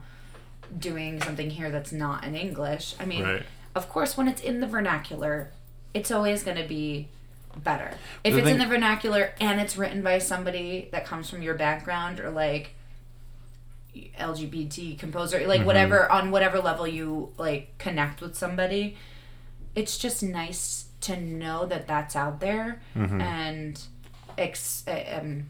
doing 0.77 1.21
something 1.21 1.49
here 1.49 1.71
that's 1.71 1.93
not 1.93 2.25
in 2.25 2.35
English. 2.35 2.95
I 2.99 3.05
mean, 3.05 3.23
Right. 3.23 3.43
of 3.73 3.87
course, 3.87 4.17
when 4.17 4.27
it's 4.27 4.41
in 4.41 4.59
the 4.59 4.67
vernacular, 4.67 5.51
it's 5.93 6.11
always 6.11 6.43
going 6.43 6.57
to 6.57 6.67
be 6.67 7.07
better. 7.55 7.91
If 8.25 8.33
The 8.33 8.41
it's 8.41 8.49
in 8.49 8.57
the 8.57 8.65
vernacular 8.65 9.31
and 9.39 9.61
it's 9.61 9.77
written 9.77 10.01
by 10.01 10.17
somebody 10.17 10.89
that 10.91 11.05
comes 11.05 11.29
from 11.29 11.41
your 11.41 11.53
background 11.53 12.19
or 12.19 12.29
like 12.29 12.75
LGBT 14.19 14.99
composer, 14.99 15.47
like 15.47 15.65
whatever 15.65 16.11
on 16.11 16.29
whatever 16.29 16.59
level 16.59 16.85
you 16.85 17.31
like 17.37 17.77
connect 17.77 18.19
with 18.19 18.35
somebody, 18.35 18.97
it's 19.75 19.97
just 19.97 20.21
nice 20.21 20.87
to 21.01 21.15
know 21.15 21.65
that 21.67 21.87
that's 21.87 22.17
out 22.17 22.41
there 22.41 22.81
and 23.21 23.81
ex- 24.37 24.83
uh, 24.87 25.19
um 25.21 25.49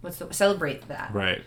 what's 0.00 0.16
the 0.18 0.32
celebrate 0.34 0.88
that. 0.88 1.10
Right. 1.14 1.42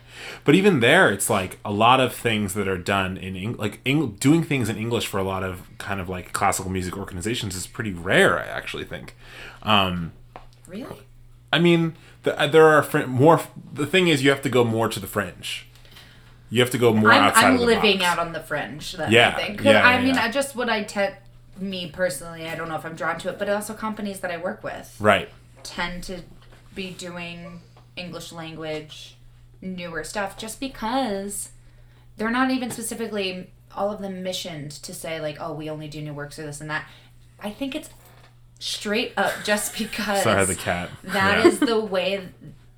But 0.45 0.55
even 0.55 0.79
there, 0.79 1.11
it's 1.11 1.29
like 1.29 1.59
a 1.65 1.71
lot 1.71 1.99
of 1.99 2.13
things 2.15 2.53
that 2.53 2.67
are 2.69 2.77
done 2.77 3.17
in 3.17 3.35
Eng- 3.35 3.57
like 3.57 3.79
Eng- 3.85 4.11
doing 4.19 4.43
things 4.43 4.69
in 4.69 4.77
English 4.77 5.07
for 5.07 5.17
a 5.17 5.23
lot 5.23 5.43
of 5.43 5.67
kind 5.77 5.99
of 5.99 6.07
like 6.07 6.31
classical 6.31 6.71
music 6.71 6.97
organizations 6.97 7.55
is 7.55 7.67
pretty 7.67 7.91
rare. 7.91 8.39
I 8.39 8.45
actually 8.45 8.85
think. 8.85 9.15
Um, 9.63 10.13
Really? 10.67 11.01
I 11.53 11.59
mean, 11.59 11.95
the, 12.23 12.37
uh, 12.39 12.47
there 12.47 12.65
are 12.67 12.81
fr- 12.81 13.05
more. 13.05 13.39
The 13.73 13.85
thing 13.85 14.07
is, 14.07 14.23
you 14.23 14.29
have 14.31 14.41
to 14.41 14.49
go 14.49 14.63
more 14.63 14.87
to 14.89 14.99
the 14.99 15.07
fringe. 15.07 15.67
You 16.49 16.61
have 16.61 16.71
to 16.71 16.77
go 16.77 16.93
more 16.93 17.11
I'm, 17.11 17.23
outside 17.23 17.43
I'm 17.45 17.57
living 17.57 17.99
box. 17.99 18.09
out 18.09 18.19
on 18.19 18.31
the 18.33 18.39
fringe. 18.39 18.93
Then 18.93 19.11
Yeah, 19.11 19.35
I 19.37 19.41
think. 19.41 19.57
'Cause 19.57 19.65
yeah, 19.65 19.85
I 19.85 19.95
yeah, 19.95 20.01
mean, 20.05 20.15
yeah. 20.15 20.23
I 20.23 20.31
just 20.31 20.55
what 20.55 20.69
I 20.69 20.83
tend 20.83 21.15
me 21.59 21.89
personally. 21.91 22.47
I 22.47 22.55
don't 22.55 22.67
know 22.69 22.75
if 22.75 22.85
I'm 22.85 22.95
drawn 22.95 23.17
to 23.19 23.29
it, 23.29 23.37
but 23.37 23.47
also 23.49 23.73
companies 23.73 24.21
that 24.21 24.31
I 24.31 24.37
work 24.37 24.63
with 24.63 24.95
Right. 24.99 25.29
Tend 25.65 26.03
to 26.03 26.21
be 26.73 26.91
doing 26.91 27.61
English 27.95 28.31
language 28.31 29.17
newer 29.61 30.03
stuff 30.03 30.37
just 30.37 30.59
because 30.59 31.49
they're 32.17 32.29
not 32.29 32.51
even 32.51 32.69
specifically 32.69 33.49
all 33.75 33.91
of 33.91 33.99
them 34.01 34.21
missioned 34.21 34.69
to 34.71 34.93
say 34.93 35.19
like 35.19 35.37
oh 35.39 35.51
we 35.53 35.69
only 35.69 35.87
do 35.87 36.01
new 36.01 36.13
works 36.13 36.37
or 36.37 36.43
this 36.45 36.61
and 36.61 36.69
that 36.69 36.85
i 37.41 37.49
think 37.49 37.73
it's 37.73 37.89
straight 38.59 39.11
up 39.17 39.33
just 39.43 39.75
because 39.77 40.21
Sorry, 40.23 40.45
the 40.45 40.55
cat. 40.55 40.89
that 41.03 41.39
Yeah. 41.39 41.47
is 41.47 41.59
the 41.59 41.79
way 41.79 42.29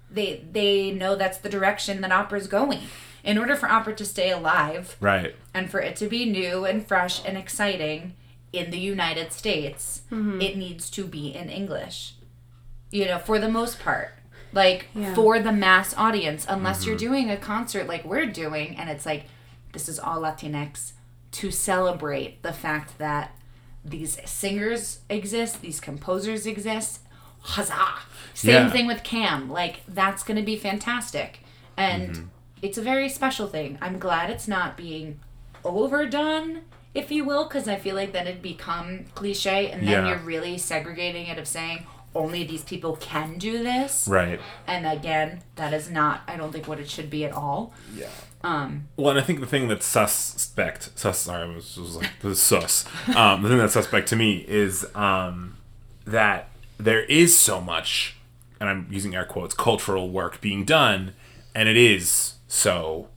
they 0.09 0.43
they 0.51 0.91
know 0.91 1.15
that's 1.15 1.39
the 1.39 1.49
direction 1.49 2.01
that 2.01 2.11
opera's 2.11 2.47
going 2.47 2.79
in 3.23 3.37
order 3.37 3.55
for 3.55 3.67
opera 3.69 3.95
to 3.95 4.05
stay 4.05 4.31
alive 4.31 4.95
Right. 5.01 5.35
and 5.53 5.69
for 5.69 5.79
it 5.79 5.95
to 5.97 6.07
be 6.07 6.25
new 6.25 6.63
and 6.63 6.87
fresh 6.87 7.23
and 7.25 7.37
exciting 7.37 8.13
in 8.53 8.71
the 8.71 8.79
United 8.79 9.33
States, 9.33 10.03
mm-hmm. 10.09 10.39
it 10.41 10.55
needs 10.55 10.89
to 10.91 11.05
be 11.05 11.35
in 11.35 11.49
English. 11.49 12.13
You 12.91 13.05
know, 13.05 13.19
for 13.19 13.39
the 13.39 13.49
most 13.49 13.79
part. 13.79 14.13
Like 14.53 14.87
Yeah. 14.95 15.13
for 15.13 15.39
the 15.39 15.51
mass 15.51 15.93
audience, 15.97 16.45
unless 16.47 16.85
you're 16.85 16.95
mm-hmm. 16.95 17.05
doing 17.07 17.29
a 17.29 17.37
concert 17.37 17.87
like 17.87 18.05
we're 18.05 18.25
doing 18.25 18.77
and 18.77 18.89
it's 18.89 19.05
like 19.05 19.25
this 19.73 19.89
is 19.89 19.99
all 19.99 20.21
Latinx 20.21 20.93
to 21.31 21.51
celebrate 21.51 22.41
the 22.43 22.53
fact 22.53 22.97
that 22.97 23.37
these 23.83 24.17
singers 24.25 24.99
exist, 25.09 25.61
these 25.61 25.79
composers 25.79 26.45
exist. 26.45 27.01
Huzzah! 27.41 27.99
Same 28.33 28.65
Yeah. 28.65 28.71
thing 28.71 28.87
with 28.87 29.03
Cam. 29.03 29.49
Like 29.49 29.81
that's 29.87 30.23
going 30.23 30.37
to 30.37 30.43
be 30.43 30.55
fantastic. 30.55 31.39
And 31.75 32.09
mm-hmm. 32.11 32.25
it's 32.61 32.77
a 32.77 32.81
very 32.81 33.09
special 33.09 33.47
thing. 33.47 33.77
I'm 33.81 33.99
glad 33.99 34.29
it's 34.29 34.47
not 34.47 34.77
being 34.77 35.19
overdone, 35.63 36.61
if 36.93 37.11
you 37.11 37.23
will, 37.25 37.43
because 37.43 37.67
I 37.67 37.75
feel 37.75 37.95
like 37.95 38.13
then 38.13 38.27
it'd 38.27 38.41
become 38.41 39.05
cliche, 39.13 39.69
and 39.69 39.81
then 39.87 40.05
Yeah. 40.05 40.09
you're 40.09 40.17
really 40.19 40.57
segregating 40.57 41.27
it 41.27 41.37
of 41.37 41.47
saying 41.47 41.85
only 42.17 42.43
these 42.43 42.63
people 42.63 42.95
can 42.97 43.37
do 43.37 43.63
this. 43.63 44.07
Right. 44.07 44.39
And 44.65 44.85
again, 44.85 45.43
that 45.55 45.73
is 45.73 45.89
not, 45.89 46.21
I 46.27 46.35
don't 46.37 46.51
think, 46.51 46.67
what 46.67 46.79
it 46.79 46.89
should 46.89 47.09
be 47.09 47.23
at 47.25 47.31
all. 47.31 47.73
Yeah. 47.95 48.09
Um, 48.43 48.87
Well, 48.97 49.11
and 49.11 49.19
I 49.19 49.23
think 49.23 49.39
the 49.39 49.45
thing 49.45 49.67
that's 49.67 49.85
suspect, 49.85 50.91
sus, 50.97 51.19
sorry, 51.19 51.43
I 51.43 51.55
was, 51.55 51.77
was 51.77 51.95
like, 51.95 52.11
this 52.21 52.33
is 52.33 52.41
sus. 52.41 52.85
Um, 53.15 53.41
the 53.41 53.49
thing 53.49 53.57
that's 53.57 53.73
suspect 53.73 54.07
to 54.09 54.15
me 54.15 54.45
is 54.47 54.85
um, 54.95 55.57
that 56.05 56.49
there 56.77 57.03
is 57.05 57.37
so 57.37 57.59
much, 57.61 58.15
and 58.59 58.69
I'm 58.69 58.87
using 58.91 59.15
air 59.15 59.25
quotes, 59.25 59.53
cultural 59.55 60.09
work 60.09 60.39
being 60.41 60.65
done, 60.65 61.13
and 61.55 61.67
it 61.69 61.77
is 61.77 62.33
so. 62.47 63.09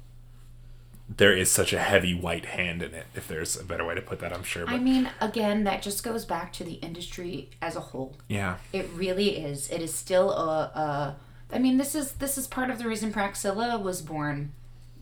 There 1.16 1.36
is 1.36 1.50
such 1.50 1.72
a 1.72 1.80
heavy 1.80 2.14
white 2.14 2.44
hand 2.44 2.82
in 2.82 2.94
it, 2.94 3.06
if 3.14 3.26
there's 3.26 3.56
a 3.56 3.64
better 3.64 3.84
way 3.84 3.96
to 3.96 4.00
put 4.00 4.20
that, 4.20 4.32
I'm 4.32 4.44
sure. 4.44 4.64
But 4.64 4.74
I 4.74 4.78
mean, 4.78 5.10
again, 5.20 5.64
that 5.64 5.82
just 5.82 6.04
goes 6.04 6.24
back 6.24 6.52
to 6.54 6.64
the 6.64 6.74
industry 6.74 7.50
as 7.60 7.74
a 7.74 7.80
whole. 7.80 8.16
yeah, 8.28 8.58
It 8.72 8.88
really 8.94 9.36
is. 9.38 9.68
It 9.70 9.82
is 9.82 9.92
still 9.92 10.30
a, 10.30 10.70
a 10.74 11.16
I 11.52 11.58
mean, 11.58 11.78
this 11.78 11.94
is 11.94 12.12
this 12.12 12.38
is 12.38 12.46
part 12.46 12.70
of 12.70 12.78
the 12.78 12.86
reason 12.86 13.12
Praxilla 13.12 13.80
was 13.82 14.02
born 14.02 14.52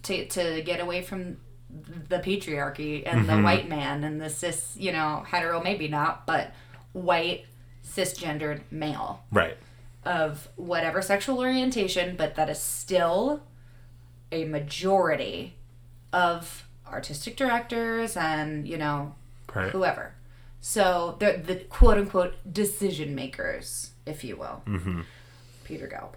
to 0.05 0.27
to 0.29 0.63
get 0.63 0.81
away 0.81 1.03
from 1.03 1.39
the 2.09 2.19
patriarchy 2.19 3.03
and 3.05 3.29
the 3.29 3.35
mm-hmm. 3.35 3.43
white 3.43 3.69
man 3.69 4.03
and 4.05 4.21
the 4.21 4.31
cis, 4.31 4.75
you 4.77 4.93
know, 4.93 5.25
hetero 5.27 5.63
maybe 5.63 5.89
not, 5.89 6.27
but 6.27 6.53
white 6.93 7.45
cisgendered 7.85 8.63
male 8.71 9.23
right. 9.31 9.57
of 10.05 10.49
whatever 10.57 11.03
sexual 11.03 11.39
orientation, 11.41 12.17
but 12.17 12.35
that 12.37 12.49
is 12.49 12.59
still 12.59 13.43
a 14.33 14.45
majority 14.45 15.58
of 16.13 16.67
artistic 16.87 17.37
directors 17.37 18.17
and, 18.17 18.67
you 18.67 18.77
know, 18.79 19.15
Right. 19.55 19.71
whoever. 19.71 20.15
So 20.61 21.17
they're 21.19 21.39
the 21.39 21.57
quote 21.57 21.99
unquote 21.99 22.35
decision 22.53 23.15
makers, 23.15 23.91
if 24.07 24.25
you 24.25 24.37
will. 24.37 24.63
Mm-hmm. 24.67 25.01
Peter 25.65 25.87
Gelb. 25.87 26.15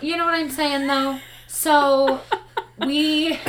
You 0.00 0.16
know 0.16 0.24
what 0.24 0.34
I'm 0.34 0.50
saying, 0.50 0.86
though? 0.86 1.18
So 1.48 2.20
we. 2.78 3.38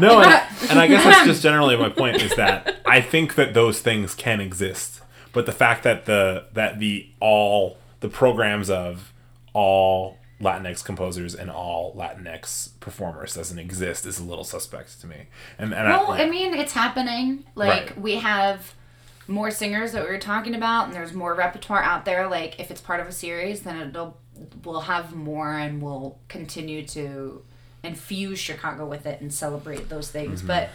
No, 0.00 0.20
and, 0.20 0.42
and 0.70 0.78
I 0.78 0.86
guess 0.86 1.04
that's 1.04 1.26
just 1.26 1.42
generally 1.42 1.76
my 1.76 1.88
point 1.88 2.20
is 2.22 2.34
that 2.36 2.80
I 2.84 3.00
think 3.00 3.34
that 3.36 3.54
those 3.54 3.80
things 3.80 4.14
can 4.14 4.40
exist, 4.40 5.00
but 5.32 5.46
the 5.46 5.52
fact 5.52 5.82
that 5.84 6.04
the 6.06 6.46
that 6.52 6.78
the 6.78 7.08
all 7.20 7.78
the 8.00 8.08
programs 8.08 8.68
of 8.68 9.12
all 9.54 10.18
Latinx 10.42 10.84
composers 10.84 11.34
and 11.34 11.50
all 11.50 11.94
Latinx 11.94 12.70
performers 12.80 13.34
doesn't 13.34 13.58
exist 13.58 14.04
is 14.04 14.18
a 14.18 14.24
little 14.24 14.44
suspect 14.44 15.00
to 15.00 15.06
me. 15.06 15.28
And 15.58 15.72
and 15.72 15.88
Well, 15.88 16.10
I, 16.12 16.22
I 16.22 16.28
mean, 16.30 16.52
it's 16.54 16.72
happening. 16.72 17.44
Like, 17.54 17.90
Right. 17.90 18.00
we 18.00 18.16
have 18.16 18.74
more 19.28 19.50
singers 19.52 19.92
that 19.92 20.02
we 20.02 20.08
were 20.10 20.18
talking 20.18 20.54
about, 20.54 20.86
and 20.86 20.94
there's 20.94 21.12
more 21.12 21.32
repertoire 21.34 21.82
out 21.82 22.04
there. 22.04 22.28
Like, 22.28 22.58
if 22.58 22.70
it's 22.72 22.80
part 22.80 23.00
of 23.00 23.06
a 23.06 23.12
series, 23.12 23.62
then 23.62 23.76
it'll 23.80 24.16
we'll 24.64 24.80
have 24.82 25.14
more, 25.14 25.52
and 25.56 25.80
we'll 25.80 26.18
continue 26.28 26.84
to 26.88 27.42
infuse 27.84 28.38
Chicago 28.40 28.86
with 28.86 29.06
it 29.06 29.20
and 29.20 29.32
celebrate 29.32 29.88
those 29.88 30.10
things. 30.10 30.40
Mm-hmm. 30.42 30.48
But 30.48 30.68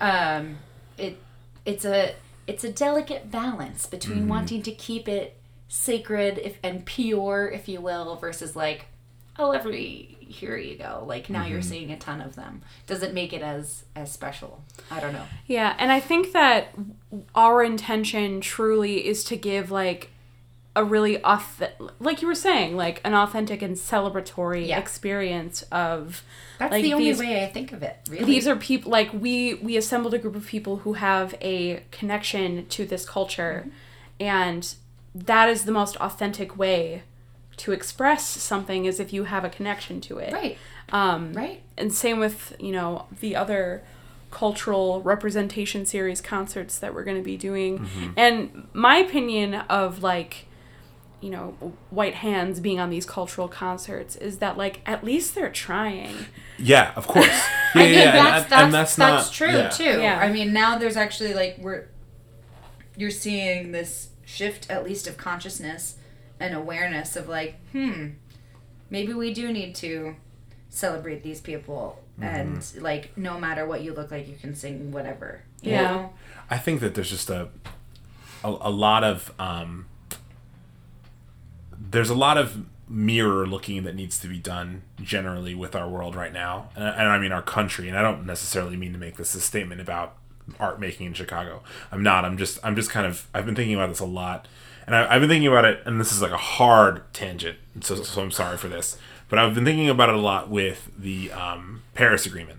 um, 0.00 0.58
it 0.98 1.18
it's 1.64 1.84
a 1.84 2.14
it's 2.46 2.64
a 2.64 2.72
delicate 2.72 3.30
balance 3.30 3.86
between 3.86 4.18
Mm-hmm. 4.20 4.28
wanting 4.28 4.62
to 4.62 4.72
keep 4.72 5.08
it 5.08 5.36
sacred 5.68 6.38
if 6.38 6.58
and 6.62 6.84
pure, 6.84 7.48
if 7.48 7.68
you 7.68 7.80
will, 7.80 8.16
versus 8.16 8.54
like, 8.54 8.86
oh, 9.38 9.50
every 9.52 10.16
here 10.20 10.56
you 10.56 10.76
go. 10.78 11.04
Like 11.06 11.28
now 11.28 11.44
you're 11.46 11.60
Mm-hmm. 11.60 11.68
seeing 11.68 11.90
a 11.92 11.98
ton 11.98 12.20
of 12.20 12.34
them. 12.36 12.62
Does 12.86 13.02
it 13.02 13.12
make 13.14 13.32
it 13.32 13.42
as 13.42 13.84
as 13.94 14.10
special? 14.10 14.62
I 14.90 14.98
don't 15.00 15.12
know. 15.12 15.24
Yeah, 15.46 15.74
and 15.78 15.92
I 15.92 16.00
think 16.00 16.32
that 16.32 16.68
our 17.34 17.62
intention 17.62 18.40
truly 18.40 19.06
is 19.06 19.24
to 19.24 19.36
give 19.36 19.70
like 19.70 20.10
a 20.74 20.82
really 20.82 21.20
off 21.22 21.60
like 22.00 22.22
you 22.22 22.28
were 22.28 22.34
saying, 22.34 22.76
like 22.76 23.02
an 23.04 23.12
authentic 23.14 23.60
and 23.60 23.76
celebratory 23.76 24.68
Yeah. 24.68 24.78
experience 24.78 25.60
of 25.70 26.22
That's 26.58 26.72
like 26.72 26.82
the 26.82 26.94
only 26.94 27.06
these 27.12 27.20
way 27.20 27.44
I 27.44 27.48
think 27.48 27.72
of 27.72 27.82
it. 27.82 27.98
Really. 28.08 28.24
these 28.24 28.48
are 28.48 28.56
people 28.56 28.90
like 28.90 29.12
we 29.12 29.54
we 29.54 29.76
assembled 29.76 30.14
a 30.14 30.18
group 30.18 30.34
of 30.34 30.46
people 30.46 30.78
who 30.78 30.94
have 30.94 31.34
a 31.42 31.82
connection 31.90 32.64
to 32.68 32.86
this 32.86 33.04
culture 33.04 33.68
and 34.18 34.74
that 35.14 35.50
is 35.50 35.64
the 35.64 35.72
most 35.72 35.96
authentic 35.96 36.56
way 36.56 37.02
to 37.62 37.70
express 37.70 38.26
something 38.26 38.86
is 38.86 38.98
if 38.98 39.12
you 39.12 39.24
have 39.24 39.44
a 39.44 39.48
connection 39.48 40.00
to 40.00 40.18
it 40.18 40.32
right, 40.32 40.58
um 40.92 41.32
right. 41.32 41.62
and 41.78 41.94
same 41.94 42.18
with 42.18 42.56
you 42.58 42.72
know 42.72 43.06
the 43.20 43.36
other 43.36 43.82
cultural 44.32 45.00
representation 45.02 45.86
series 45.86 46.20
concerts 46.20 46.78
that 46.78 46.92
we're 46.92 47.04
going 47.04 47.16
to 47.16 47.22
be 47.22 47.36
doing 47.36 47.86
and 48.16 48.66
my 48.72 48.96
opinion 48.96 49.54
of 49.54 50.02
like 50.02 50.46
you 51.20 51.30
know 51.30 51.72
white 51.90 52.14
hands 52.14 52.58
being 52.58 52.80
on 52.80 52.90
these 52.90 53.06
cultural 53.06 53.46
concerts 53.46 54.16
is 54.16 54.38
that 54.38 54.56
like 54.56 54.80
at 54.84 55.04
least 55.04 55.34
they're 55.36 55.50
trying 55.50 56.26
yeah, 56.58 56.92
of 56.96 57.06
course. 57.06 57.26
Yeah, 57.74 57.80
I 57.80 57.84
yeah, 57.86 57.90
mean, 57.90 57.98
yeah, 57.98 58.12
that's, 58.12 58.42
and, 58.42 58.52
that's, 58.52 58.62
and 58.62 58.74
that's, 58.74 58.96
that's, 58.96 59.26
not 59.28 59.32
true 59.32 59.58
yeah. 59.58 59.68
too. 59.70 60.02
Yeah. 60.02 60.18
I 60.18 60.30
mean, 60.30 60.52
now 60.52 60.76
there's 60.76 60.98
actually 60.98 61.32
like 61.32 61.56
we're 61.58 61.88
you're 62.98 63.10
seeing 63.10 63.72
this 63.72 64.10
shift, 64.26 64.68
at 64.68 64.84
least 64.84 65.06
of 65.06 65.16
consciousness 65.16 65.96
and 66.42 66.54
awareness 66.54 67.16
of 67.16 67.28
like, 67.28 67.56
hmm, 67.70 68.08
maybe 68.90 69.12
we 69.12 69.32
do 69.32 69.52
need 69.52 69.74
to 69.76 70.16
celebrate 70.68 71.22
these 71.22 71.40
people, 71.40 72.00
and 72.20 72.64
like 72.78 73.16
no 73.16 73.38
matter 73.38 73.66
what 73.66 73.82
you 73.82 73.94
look 73.94 74.10
like, 74.10 74.28
you 74.28 74.36
can 74.36 74.54
sing 74.54 74.90
whatever. 74.90 75.42
Yeah. 75.60 75.82
know? 75.82 76.12
I 76.50 76.58
think 76.58 76.80
that 76.80 76.94
there's 76.94 77.10
just 77.10 77.30
a 77.30 77.48
a, 78.44 78.48
a 78.48 78.70
lot 78.70 79.04
of 79.04 79.32
um, 79.38 79.86
there's 81.90 82.10
a 82.10 82.14
lot 82.14 82.38
of 82.38 82.64
mirror 82.88 83.46
looking 83.46 83.84
that 83.84 83.94
needs 83.94 84.18
to 84.18 84.28
be 84.28 84.38
done 84.38 84.82
generally 85.00 85.54
with 85.54 85.74
our 85.74 85.88
world 85.88 86.14
right 86.14 86.32
now, 86.32 86.68
and, 86.74 86.84
and 86.84 87.08
I 87.08 87.18
mean 87.18 87.32
our 87.32 87.42
country. 87.42 87.88
And 87.88 87.96
I 87.96 88.02
don't 88.02 88.26
necessarily 88.26 88.76
mean 88.76 88.92
to 88.92 88.98
make 88.98 89.16
this 89.16 89.34
a 89.34 89.40
statement 89.40 89.80
about 89.80 90.16
art 90.58 90.80
making 90.80 91.06
in 91.06 91.14
Chicago. 91.14 91.62
I'm 91.90 92.02
not. 92.02 92.24
I'm 92.24 92.36
just. 92.36 92.58
I'm 92.62 92.76
just 92.76 92.90
kind 92.90 93.06
of. 93.06 93.26
I've 93.32 93.46
been 93.46 93.54
thinking 93.54 93.74
about 93.74 93.88
this 93.88 94.00
a 94.00 94.06
lot, 94.06 94.46
and 94.86 94.94
I, 94.96 95.14
I've 95.14 95.20
been 95.20 95.28
thinking 95.30 95.48
about 95.48 95.64
it. 95.64 95.80
And 95.86 96.00
this 96.00 96.12
is 96.12 96.22
like 96.22 96.32
a 96.32 96.36
hard 96.36 97.02
tangent, 97.12 97.58
so 97.80 97.96
so 97.96 98.22
I'm 98.22 98.30
sorry 98.30 98.56
for 98.56 98.68
this. 98.68 98.98
But 99.28 99.38
I've 99.38 99.54
been 99.54 99.64
thinking 99.64 99.88
about 99.88 100.08
it 100.10 100.14
a 100.14 100.18
lot 100.20 100.50
with 100.50 100.90
the 100.98 101.32
um, 101.32 101.82
Paris 101.94 102.26
Agreement 102.26 102.58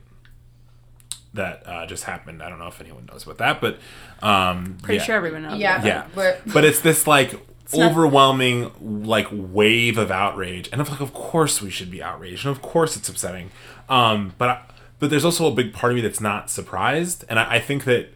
that 1.34 1.64
uh, 1.68 1.86
just 1.86 2.04
happened. 2.04 2.42
I 2.44 2.50
don't 2.50 2.60
know 2.60 2.68
if 2.68 2.80
anyone 2.82 3.06
knows 3.12 3.24
about 3.24 3.38
that, 3.40 3.62
but 3.62 3.80
um, 4.26 4.78
pretty 4.82 4.98
yeah. 4.98 5.04
sure 5.04 5.16
everyone 5.16 5.44
knows 5.44 5.60
Yeah, 5.60 5.84
Yeah, 5.84 6.06
We're- 6.16 6.38
but 6.54 6.64
it's 6.64 6.80
this 6.82 7.08
like 7.08 7.34
not- 7.76 7.92
overwhelming 7.92 8.72
like 9.06 9.28
wave 9.32 9.98
of 9.98 10.12
outrage, 10.12 10.70
and 10.72 10.80
of 10.82 10.90
like, 10.90 11.00
of 11.02 11.14
course 11.14 11.62
we 11.62 11.70
should 11.70 11.90
be 11.90 12.04
outraged, 12.04 12.46
and 12.46 12.56
of 12.56 12.62
course 12.62 12.96
it's 12.96 13.10
upsetting. 13.10 13.50
Um, 13.90 14.34
but 14.38 14.50
I, 14.50 14.62
but 15.00 15.10
there's 15.10 15.26
also 15.26 15.48
a 15.48 15.52
big 15.52 15.74
part 15.74 15.92
of 15.92 15.96
me 15.96 16.02
that's 16.02 16.22
not 16.22 16.50
surprised, 16.50 17.26
and 17.30 17.40
I, 17.40 17.56
I 17.56 17.60
think 17.60 17.84
that 17.86 18.10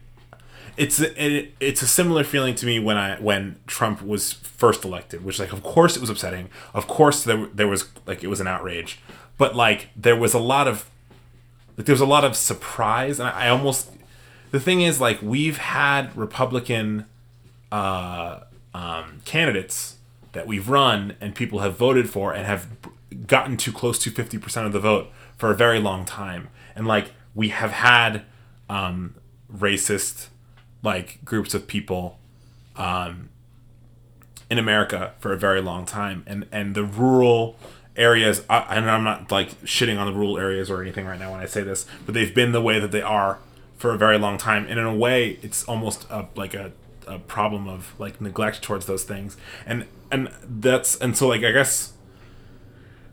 it's 0.77 0.99
it, 0.99 1.53
it's 1.59 1.81
a 1.81 1.87
similar 1.87 2.23
feeling 2.23 2.55
to 2.55 2.65
me 2.65 2.79
when 2.79 2.97
I 2.97 3.19
when 3.19 3.57
Trump 3.65 4.01
was 4.01 4.33
first 4.33 4.85
elected, 4.85 5.25
which 5.25 5.39
like 5.39 5.51
of 5.51 5.63
course 5.63 5.95
it 5.95 5.99
was 5.99 6.09
upsetting, 6.09 6.49
of 6.73 6.87
course 6.87 7.23
there 7.23 7.47
there 7.47 7.67
was 7.67 7.89
like 8.05 8.23
it 8.23 8.27
was 8.27 8.39
an 8.39 8.47
outrage, 8.47 8.99
but 9.37 9.55
like 9.55 9.89
there 9.95 10.15
was 10.15 10.33
a 10.33 10.39
lot 10.39 10.67
of 10.67 10.89
like 11.75 11.85
there's 11.85 12.01
a 12.01 12.05
lot 12.05 12.23
of 12.23 12.35
surprise, 12.35 13.19
and 13.19 13.27
I, 13.27 13.47
I 13.47 13.49
almost 13.49 13.91
the 14.51 14.59
thing 14.59 14.81
is 14.81 15.01
like 15.01 15.21
we've 15.21 15.57
had 15.57 16.15
Republican 16.15 17.05
uh, 17.71 18.41
um, 18.73 19.21
candidates 19.25 19.95
that 20.33 20.47
we've 20.47 20.69
run 20.69 21.15
and 21.19 21.33
people 21.33 21.59
have 21.59 21.75
voted 21.75 22.09
for 22.09 22.33
and 22.33 22.45
have 22.45 22.67
gotten 23.25 23.57
to 23.57 23.71
close 23.71 23.97
to 23.99 24.11
50% 24.11 24.65
of 24.65 24.71
the 24.71 24.79
vote 24.79 25.07
for 25.35 25.51
a 25.51 25.55
very 25.55 25.79
long 25.79 26.05
time. 26.05 26.49
And 26.75 26.85
like 26.85 27.11
we 27.33 27.49
have 27.49 27.71
had 27.71 28.23
um, 28.69 29.15
racist 29.51 30.27
like 30.83 31.23
groups 31.25 31.53
of 31.53 31.67
people 31.67 32.19
um, 32.75 33.29
in 34.49 34.57
America 34.57 35.13
for 35.19 35.33
a 35.33 35.37
very 35.37 35.61
long 35.61 35.85
time. 35.85 36.23
And 36.27 36.45
and 36.51 36.75
the 36.75 36.83
rural 36.83 37.57
areas 37.95 38.43
I, 38.49 38.59
and 38.75 38.89
I'm 38.89 39.03
not 39.03 39.31
like 39.31 39.59
shitting 39.63 39.97
on 39.97 40.05
the 40.05 40.13
rural 40.13 40.37
areas 40.37 40.69
or 40.69 40.81
anything 40.81 41.05
right 41.05 41.19
now 41.19 41.31
when 41.31 41.39
I 41.39 41.47
say 41.47 41.63
this 41.63 41.87
but 42.05 42.13
they've 42.13 42.33
been 42.33 42.51
the 42.51 42.61
way 42.61 42.79
that 42.79 42.91
they 42.91 43.01
are 43.01 43.39
for 43.75 43.91
a 43.91 43.97
very 43.97 44.17
long 44.17 44.37
time. 44.37 44.65
And 44.69 44.79
in 44.79 44.85
a 44.85 44.95
way 44.95 45.39
it's 45.41 45.63
almost 45.65 46.05
a, 46.09 46.27
like 46.35 46.53
a, 46.53 46.71
a 47.07 47.19
problem 47.19 47.67
of 47.67 47.93
like 47.99 48.21
neglect 48.21 48.61
towards 48.61 48.85
those 48.85 49.03
things. 49.03 49.37
And 49.65 49.85
and 50.11 50.29
that's 50.43 50.95
and 50.97 51.17
so 51.17 51.27
like 51.27 51.43
I 51.43 51.51
guess 51.51 51.93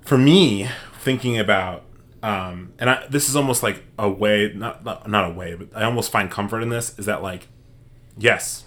for 0.03 0.19
me 0.19 0.69
thinking 1.01 1.39
about 1.39 1.85
um 2.23 2.73
and 2.79 2.91
I, 2.91 3.07
this 3.09 3.29
is 3.29 3.37
almost 3.37 3.63
like 3.63 3.85
a 3.99 4.09
way 4.09 4.53
not, 4.55 4.85
not 4.85 5.09
not 5.09 5.31
a 5.31 5.33
way 5.33 5.55
but 5.55 5.69
I 5.75 5.85
almost 5.85 6.13
find 6.13 6.31
comfort 6.31 6.63
in 6.63 6.69
this 6.69 6.99
is 6.99 7.07
that 7.07 7.23
like 7.23 7.49
yes 8.17 8.65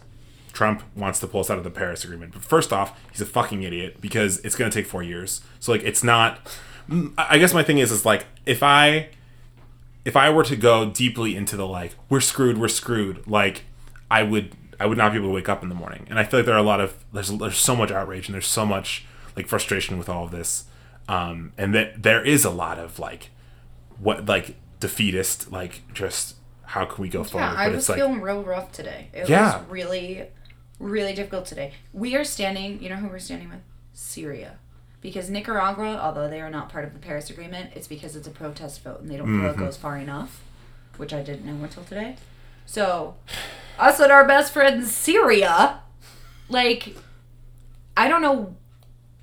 Trump 0.58 0.82
wants 0.96 1.20
to 1.20 1.28
pull 1.28 1.42
us 1.42 1.52
out 1.52 1.60
of 1.60 1.64
the 1.64 1.70
Paris 1.70 2.04
Agreement. 2.04 2.34
But 2.34 2.44
first 2.44 2.74
off, 2.74 3.00
he's 3.12 3.22
a 3.22 3.28
fucking 3.28 3.62
idiot 3.62 4.02
because 4.02 4.40
it's 4.40 4.56
going 4.56 4.72
to 4.72 4.76
take 4.76 4.88
four 4.88 5.04
years. 5.04 5.42
So 5.60 5.72
like, 5.72 5.84
it's 5.84 6.04
not. 6.04 6.40
I 7.16 7.38
guess 7.38 7.54
my 7.54 7.62
thing 7.62 7.78
is, 7.78 7.92
is 7.92 8.08
like 8.08 8.26
if 8.48 8.64
I, 8.64 9.10
if 10.04 10.16
I 10.16 10.32
were 10.32 10.44
to 10.46 10.56
go 10.56 10.90
deeply 10.90 11.36
into 11.36 11.56
the 11.58 11.68
like, 11.68 11.94
we're 12.10 12.22
screwed, 12.22 12.58
we're 12.58 12.70
screwed. 12.70 13.28
Like, 13.28 13.66
I 14.10 14.24
would, 14.24 14.56
I 14.80 14.88
would 14.88 14.98
not 14.98 15.12
be 15.12 15.20
able 15.20 15.28
to 15.28 15.34
wake 15.36 15.48
up 15.48 15.62
in 15.62 15.70
the 15.70 15.76
morning. 15.76 16.08
And 16.10 16.18
I 16.18 16.24
feel 16.24 16.40
like 16.40 16.48
there 16.48 16.56
are 16.56 16.58
a 16.58 16.64
lot 16.64 16.82
of 16.82 17.06
there's 17.14 17.30
there's 17.30 17.58
so 17.58 17.76
much 17.76 17.92
outrage 17.92 18.28
and 18.28 18.34
there's 18.34 18.48
so 18.48 18.66
much 18.66 19.06
like 19.36 19.46
frustration 19.46 20.00
with 20.00 20.10
all 20.10 20.24
of 20.24 20.32
this, 20.32 20.66
um, 21.08 21.54
and 21.56 21.76
that 21.76 22.02
there 22.02 22.26
is 22.26 22.44
a 22.44 22.50
lot 22.50 22.80
of 22.80 22.98
like, 22.98 23.30
what 24.00 24.26
like 24.26 24.56
defeatist 24.80 25.52
like 25.52 25.82
just 25.94 26.37
how 26.68 26.84
can 26.86 27.02
we 27.02 27.08
go 27.08 27.24
forward? 27.24 27.46
Yeah, 27.48 27.54
I 27.58 27.68
But 27.68 27.76
was 27.76 27.88
like 27.88 27.98
feeling 27.98 28.22
real 28.22 28.44
rough 28.44 28.74
today. 28.74 29.08
It 29.14 29.30
Yeah. 29.30 29.60
was 29.60 29.70
really, 29.70 30.28
really 30.80 31.14
difficult 31.14 31.46
today. 31.46 31.74
We 31.94 32.16
are 32.18 32.26
standing, 32.26 32.84
you 32.84 32.90
know 32.90 32.98
who 32.98 33.08
we're 33.08 33.20
standing 33.20 33.50
with? 33.50 33.62
Syria. 33.94 34.60
Because 35.00 35.30
Nicaragua, 35.30 35.98
although 35.98 36.30
they 36.30 36.42
are 36.42 36.50
not 36.50 36.68
part 36.68 36.84
of 36.84 36.92
the 36.92 37.00
Paris 37.00 37.30
Agreement, 37.30 37.72
it's 37.74 37.88
because 37.88 38.18
it's 38.18 38.28
a 38.28 38.32
protest 38.32 38.84
vote 38.84 39.00
and 39.00 39.10
they 39.10 39.16
don't 39.16 39.28
feel 39.28 39.50
it 39.50 39.54
mm-hmm. 39.54 39.64
goes 39.64 39.78
far 39.78 39.98
enough, 39.98 40.44
which 40.98 41.14
I 41.14 41.24
didn't 41.24 41.46
know 41.46 41.64
until 41.64 41.86
today. 41.86 42.18
So, 42.66 43.16
us 43.80 44.02
and 44.02 44.12
our 44.12 44.28
best 44.28 44.52
friend 44.52 44.86
Syria, 44.86 45.80
like, 46.50 46.98
I 47.96 48.10
don't 48.10 48.22
know. 48.22 48.58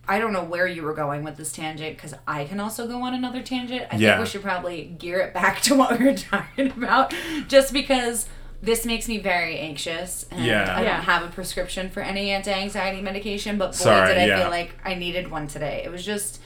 I 0.07 0.19
don't 0.19 0.33
know 0.33 0.45
where 0.45 0.67
you 0.67 0.83
were 0.83 0.95
going 0.95 1.25
with 1.25 1.37
this 1.37 1.53
tangent 1.53 1.97
because 1.97 2.15
I 2.27 2.45
can 2.45 2.61
also 2.61 2.87
go 2.87 3.03
on 3.03 3.15
another 3.15 3.43
tangent. 3.43 3.87
I 3.91 3.97
Yeah. 3.97 4.11
think 4.17 4.21
we 4.21 4.31
should 4.31 4.43
probably 4.43 4.85
gear 4.85 5.21
it 5.21 5.33
back 5.35 5.61
to 5.63 5.75
what 5.75 5.99
we 5.99 6.05
were 6.05 6.15
talking 6.15 6.71
about, 6.71 7.15
just 7.49 7.73
because 7.73 8.29
this 8.63 8.87
makes 8.87 9.09
me 9.09 9.19
very 9.19 9.59
anxious 9.59 10.27
and 10.31 10.45
Yeah. 10.45 10.75
I 10.77 10.85
don't 10.85 11.03
have 11.03 11.23
a 11.23 11.29
prescription 11.29 11.91
for 11.91 12.01
any 12.01 12.31
anti-anxiety 12.31 13.03
medication. 13.03 13.59
But 13.59 13.69
boy, 13.73 13.77
Sorry, 13.77 14.09
did 14.09 14.19
I 14.19 14.27
yeah. 14.27 14.41
feel 14.41 14.51
like 14.51 14.75
I 14.85 14.95
needed 14.95 15.31
one 15.31 15.47
today. 15.49 15.83
It 15.85 15.91
was 15.91 16.05
just, 16.05 16.41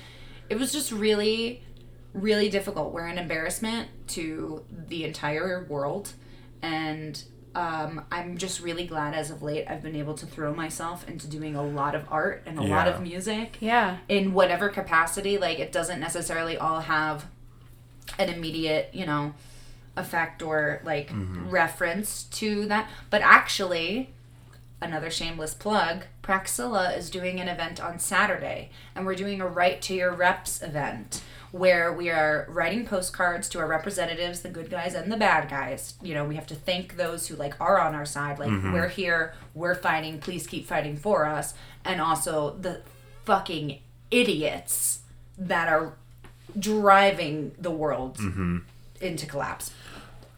it 0.48 0.58
was 0.58 0.72
just 0.72 0.90
really, 0.92 1.62
really 2.14 2.48
difficult. 2.48 2.92
We're 2.92 3.06
an 3.06 3.18
embarrassment 3.18 3.88
to 4.08 4.64
the 4.88 5.04
entire 5.04 5.64
world, 5.68 6.12
and 6.62 7.22
um, 7.58 8.02
I'm 8.12 8.38
just 8.38 8.60
really 8.60 8.86
glad 8.86 9.14
as 9.14 9.30
of 9.30 9.42
late 9.42 9.64
I've 9.68 9.82
been 9.82 9.96
able 9.96 10.14
to 10.14 10.26
throw 10.26 10.54
myself 10.54 11.08
into 11.08 11.26
doing 11.26 11.56
a 11.56 11.62
lot 11.62 11.94
of 11.96 12.04
art 12.08 12.42
and 12.46 12.56
a 12.58 12.62
lot 12.62 12.86
of 12.86 13.02
music 13.02 13.56
Yeah. 13.60 13.96
in 14.08 14.32
whatever 14.32 14.68
capacity. 14.68 15.38
Like 15.38 15.58
it 15.58 15.72
doesn't 15.72 15.98
necessarily 15.98 16.56
all 16.56 16.80
have 16.82 17.26
an 18.18 18.28
immediate, 18.28 18.90
you 18.92 19.04
know, 19.06 19.34
effect 19.96 20.40
or 20.42 20.80
like 20.84 21.10
reference 21.48 22.24
to 22.24 22.66
that. 22.66 22.88
But 23.10 23.22
actually, 23.22 24.10
another 24.80 25.10
shameless 25.10 25.54
plug, 25.54 26.04
Praxilla 26.22 26.96
is 26.96 27.10
doing 27.10 27.40
an 27.40 27.48
event 27.48 27.82
on 27.82 27.98
Saturday, 27.98 28.70
and 28.94 29.04
we're 29.04 29.16
doing 29.16 29.40
a 29.40 29.46
Write 29.48 29.82
to 29.82 29.94
Your 29.94 30.12
Reps 30.12 30.62
event 30.62 31.22
where 31.50 31.92
we 31.92 32.10
are 32.10 32.46
writing 32.48 32.86
postcards 32.86 33.48
to 33.48 33.58
our 33.58 33.66
representatives, 33.66 34.40
the 34.40 34.48
good 34.48 34.70
guys 34.70 34.94
and 34.94 35.10
the 35.10 35.16
bad 35.16 35.48
guys. 35.48 35.94
You 36.02 36.14
know, 36.14 36.24
we 36.24 36.34
have 36.34 36.46
to 36.48 36.54
thank 36.54 36.96
those 36.96 37.26
who 37.28 37.36
like 37.36 37.58
are 37.60 37.78
on 37.78 37.94
our 37.94 38.04
side, 38.04 38.38
like 38.38 38.50
mm-hmm. 38.50 38.72
we're 38.72 38.88
here, 38.88 39.34
we're 39.54 39.74
fighting, 39.74 40.18
please 40.18 40.46
keep 40.46 40.66
fighting 40.66 40.96
for 40.96 41.24
us, 41.24 41.54
and 41.84 42.00
also 42.00 42.56
the 42.60 42.82
fucking 43.24 43.78
idiots 44.10 45.00
that 45.38 45.68
are 45.68 45.94
driving 46.58 47.52
the 47.58 47.70
world 47.70 48.18
mm-hmm. 48.18 48.58
into 49.00 49.26
collapse 49.26 49.72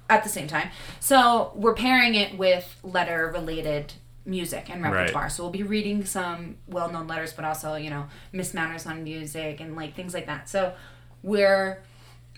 at 0.09 0.23
the 0.23 0.29
same 0.29 0.49
time. 0.49 0.71
So 0.99 1.53
we're 1.55 1.75
pairing 1.75 2.15
it 2.15 2.37
with 2.37 2.77
letter 2.83 3.31
related 3.33 3.95
music 4.27 4.69
and 4.69 4.83
Right. 4.83 4.93
repertoire. 4.93 5.31
So 5.31 5.43
we'll 5.43 5.53
be 5.53 5.63
reading 5.63 6.05
some 6.05 6.57
well 6.67 6.91
known 6.91 7.07
letters, 7.07 7.33
but 7.33 7.45
also, 7.45 7.75
you 7.77 7.91
know, 7.91 8.07
Miss 8.33 8.53
Manners 8.53 8.87
on 8.87 9.03
music 9.05 9.61
and 9.61 9.77
like 9.77 9.95
things 9.95 10.15
like 10.15 10.27
that. 10.27 10.49
So 10.49 10.75
we're 11.23 11.83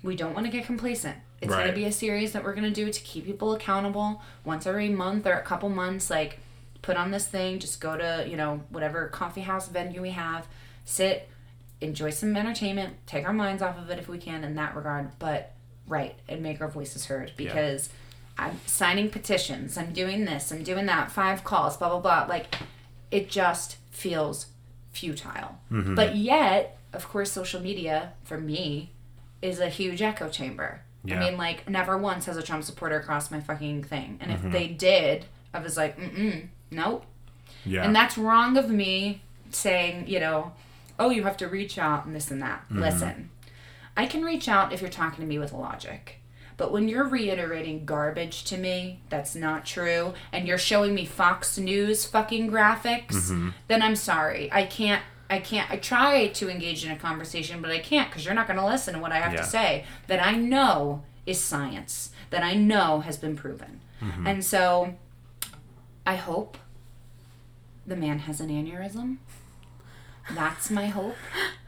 we 0.02 0.16
don't 0.16 0.34
want 0.34 0.46
to 0.46 0.52
get 0.52 0.66
complacent. 0.66 1.16
It's 1.40 1.50
Right. 1.52 1.60
gonna 1.66 1.72
be 1.76 1.84
a 1.84 1.92
series 1.92 2.32
that 2.32 2.42
we're 2.44 2.54
gonna 2.54 2.70
do 2.70 2.90
to 2.90 3.00
keep 3.02 3.24
people 3.24 3.52
accountable 3.52 4.20
once 4.44 4.66
every 4.66 4.88
month 4.88 5.26
or 5.26 5.32
a 5.34 5.42
couple 5.42 5.68
months, 5.68 6.10
like 6.10 6.38
put 6.82 6.96
on 6.96 7.10
this 7.12 7.26
thing, 7.26 7.58
just 7.60 7.80
go 7.80 7.96
to, 7.96 8.26
you 8.28 8.36
know, 8.36 8.62
whatever 8.70 9.06
coffee 9.08 9.42
house 9.42 9.68
venue 9.68 10.02
we 10.02 10.10
have, 10.10 10.46
sit, 10.84 11.28
enjoy 11.80 12.10
some 12.10 12.36
entertainment, 12.36 12.94
take 13.06 13.24
our 13.26 13.32
minds 13.32 13.62
off 13.62 13.78
of 13.78 13.90
it 13.90 13.98
if 13.98 14.08
we 14.08 14.18
can 14.18 14.42
in 14.44 14.54
that 14.56 14.74
regard, 14.74 15.10
but 15.20 15.52
write 15.86 16.14
and 16.28 16.42
make 16.42 16.60
our 16.60 16.68
voices 16.68 17.06
heard 17.06 17.32
because 17.36 17.88
I'm 18.38 18.58
signing 18.66 19.10
petitions, 19.10 19.76
I'm 19.76 19.92
doing 19.92 20.24
this, 20.24 20.50
I'm 20.50 20.62
doing 20.64 20.86
that, 20.86 21.12
five 21.12 21.44
calls, 21.44 21.76
blah 21.76 21.88
blah 21.88 22.00
blah. 22.00 22.26
Like 22.28 22.54
it 23.12 23.28
just 23.30 23.76
feels 23.90 24.46
futile. 24.92 25.58
Mm-hmm. 25.70 25.94
But 25.94 26.16
yet, 26.16 26.78
of 26.92 27.08
course, 27.08 27.30
social 27.32 27.60
media 27.60 28.12
for 28.24 28.38
me 28.38 28.90
is 29.40 29.58
a 29.60 29.68
huge 29.68 30.02
echo 30.02 30.28
chamber. 30.28 30.82
Yeah. 31.04 31.16
I 31.16 31.18
mean, 31.30 31.36
like 31.38 31.68
never 31.68 31.98
once 31.98 32.26
has 32.26 32.36
a 32.36 32.42
Trump 32.42 32.62
supporter 32.64 33.00
crossed 33.00 33.30
my 33.32 33.40
fucking 33.40 33.84
thing, 33.84 34.18
and 34.20 34.30
if 34.30 34.42
they 34.52 34.68
did, 34.68 35.26
I 35.52 35.58
was 35.60 35.76
like, 35.76 35.98
mm 35.98 36.14
mm, 36.14 36.46
nope. 36.70 37.04
yeah. 37.64 37.84
And 37.84 37.94
that's 37.94 38.16
wrong 38.16 38.56
of 38.56 38.70
me 38.70 39.22
saying, 39.50 40.06
you 40.06 40.20
know, 40.20 40.52
oh, 40.98 41.10
you 41.10 41.24
have 41.24 41.36
to 41.38 41.48
reach 41.48 41.76
out 41.78 42.06
and 42.06 42.14
this 42.14 42.30
and 42.30 42.40
that. 42.42 42.64
Listen, 42.70 43.30
I 43.96 44.06
can 44.06 44.22
reach 44.22 44.48
out 44.48 44.72
if 44.72 44.80
you're 44.80 44.90
talking 44.90 45.20
to 45.22 45.26
me 45.28 45.38
with 45.38 45.52
logic. 45.52 46.18
But 46.58 46.70
when 46.70 46.86
you're 46.88 47.08
reiterating 47.08 47.84
garbage 47.84 48.44
to 48.44 48.56
me 48.56 49.00
that's 49.08 49.34
not 49.34 49.64
true 49.66 50.14
and 50.32 50.46
you're 50.46 50.58
showing 50.58 50.94
me 50.94 51.04
Fox 51.04 51.58
News 51.58 52.04
fucking 52.04 52.50
graphics, 52.50 53.52
then 53.66 53.82
I'm 53.82 53.96
sorry. 53.96 54.48
I 54.52 54.64
can't 54.66 55.02
I 55.32 55.38
can't 55.40 55.70
I 55.70 55.76
try 55.76 56.28
to 56.28 56.48
engage 56.50 56.84
in 56.84 56.90
a 56.90 56.96
conversation, 56.96 57.60
but 57.62 57.70
I 57.70 57.78
can't 57.78 58.10
cuz 58.10 58.24
you're 58.24 58.34
not 58.34 58.46
going 58.46 58.58
to 58.58 58.66
listen 58.66 58.94
to 58.94 59.00
what 59.00 59.12
I 59.12 59.16
have 59.18 59.32
Yeah. 59.32 59.40
to 59.40 59.46
say 59.46 59.84
that 60.06 60.24
I 60.24 60.32
know 60.32 61.02
is 61.26 61.40
science, 61.40 62.10
that 62.30 62.42
I 62.42 62.54
know 62.54 63.00
has 63.00 63.16
been 63.16 63.36
proven. 63.36 63.80
Mm-hmm. 64.02 64.26
And 64.26 64.44
so 64.44 64.94
I 66.06 66.16
hope 66.16 66.58
the 67.86 67.96
man 67.96 68.20
has 68.20 68.40
an 68.40 68.48
aneurysm. 68.48 69.16
That's 70.34 70.70
my 70.70 70.86
hope. 70.86 71.16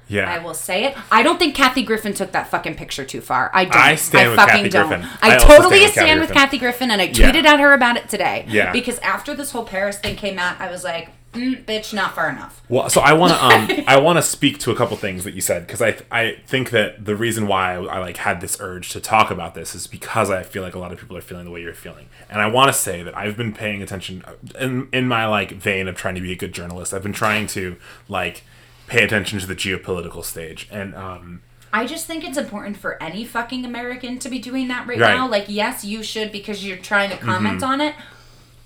yeah. 0.09 0.33
I 0.33 0.39
will 0.39 0.55
say 0.55 0.85
it. 0.85 0.97
I 1.11 1.23
don't 1.23 1.39
think 1.39 1.55
Kathy 1.55 1.83
Griffin 1.83 2.15
took 2.15 2.33
that 2.33 2.49
fucking 2.49 2.75
picture 2.77 3.05
too 3.05 3.21
far. 3.21 3.51
I 3.55 3.65
don't. 3.65 3.77
I 3.77 3.95
stand 3.97 4.31
with 4.31 4.39
Kathy 4.39 4.69
Griffin. 4.69 5.03
I, 5.23 5.37
I 5.37 5.39
totally 5.39 5.49
stand 5.49 5.71
with 5.71 5.81
Kathy 5.81 5.93
stand 5.93 6.21
with 6.21 6.29
Griffin. 6.31 6.37
Kathy 6.43 6.59
Griffin, 6.59 6.91
and 6.91 7.01
I 7.03 7.05
Yeah. 7.07 7.31
tweeted 7.33 7.45
at 7.45 7.61
her 7.61 7.73
about 7.73 7.97
it 7.97 8.09
today. 8.09 8.45
Yeah. 8.49 8.71
Because 8.73 8.99
after 9.01 9.35
this 9.35 9.51
whole 9.53 9.65
Paris 9.65 9.99
thing 9.99 10.17
came 10.17 10.39
out, 10.39 10.61
I 10.61 10.71
was 10.71 10.85
like, 10.85 11.11
mm, 11.35 11.65
"Bitch, 11.65 11.93
not 11.93 12.15
far 12.15 12.29
enough." 12.31 12.63
Well, 12.69 12.89
so 12.89 13.01
I 13.01 13.13
want 13.13 13.33
to 13.35 13.45
um 13.45 13.85
I 13.87 13.99
want 14.01 14.17
to 14.19 14.23
speak 14.23 14.59
to 14.61 14.71
a 14.71 14.75
couple 14.75 14.97
things 14.97 15.25
that 15.25 15.35
you 15.35 15.41
said 15.41 15.67
because 15.67 15.83
I 15.83 15.97
I 16.11 16.37
think 16.47 16.71
that 16.71 17.05
the 17.05 17.15
reason 17.15 17.47
why 17.47 17.75
I, 17.75 17.83
I 17.85 17.99
like 17.99 18.17
had 18.19 18.41
this 18.41 18.57
urge 18.61 18.91
to 18.91 19.01
talk 19.01 19.31
about 19.31 19.55
this 19.55 19.75
is 19.75 19.87
because 19.87 20.31
I 20.31 20.43
feel 20.43 20.63
like 20.63 20.75
a 20.75 20.79
lot 20.79 20.93
of 20.93 20.99
people 20.99 21.17
are 21.17 21.21
feeling 21.21 21.45
the 21.45 21.51
way 21.51 21.61
you're 21.61 21.75
feeling, 21.75 22.09
and 22.31 22.41
I 22.41 22.47
want 22.47 22.69
to 22.69 22.73
say 22.73 23.03
that 23.03 23.17
I've 23.17 23.37
been 23.37 23.53
paying 23.53 23.83
attention 23.83 24.25
uh, 24.27 24.33
in 24.59 24.89
in 24.93 25.07
my 25.09 25.27
like 25.27 25.53
vein 25.53 25.89
of 25.89 25.97
trying 25.97 26.15
to 26.15 26.21
be 26.21 26.33
a 26.33 26.37
good 26.37 26.53
journalist. 26.53 26.95
I've 26.95 27.03
been 27.03 27.13
trying 27.13 27.47
to 27.49 27.77
like 28.09 28.43
pay 28.87 29.03
attention 29.05 29.39
to 29.41 29.47
the 29.47 29.57
geopolitical 29.57 30.25
stage, 30.25 30.69
and 30.71 30.95
um 30.95 31.43
I 31.73 31.87
just 31.87 32.07
think 32.07 32.23
it's 32.23 32.39
important 32.39 32.77
for 32.77 33.03
any 33.03 33.25
fucking 33.25 33.65
American 33.65 34.21
to 34.21 34.29
be 34.29 34.39
doing 34.39 34.69
that 34.69 34.87
right, 34.87 34.97
Right. 34.97 35.09
Mm-hmm. 35.11 35.19
now. 35.23 35.29
Like, 35.29 35.47
yes, 35.49 35.85
you 35.85 36.05
should 36.05 36.31
because 36.31 36.65
you're 36.65 36.77
trying 36.77 37.11
to 37.11 37.17
comment 37.17 37.65
on 37.65 37.81
it. 37.81 37.97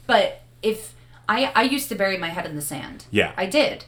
But 0.07 0.43
if 0.63 0.93
I 1.29 1.53
I 1.55 1.63
used 1.63 1.89
to 1.91 1.95
bury 1.95 2.17
my 2.17 2.29
head 2.29 2.47
in 2.47 2.57
the 2.57 2.63
sand. 2.63 3.05
Yeah. 3.11 3.33
I 3.37 3.47
did. 3.47 3.85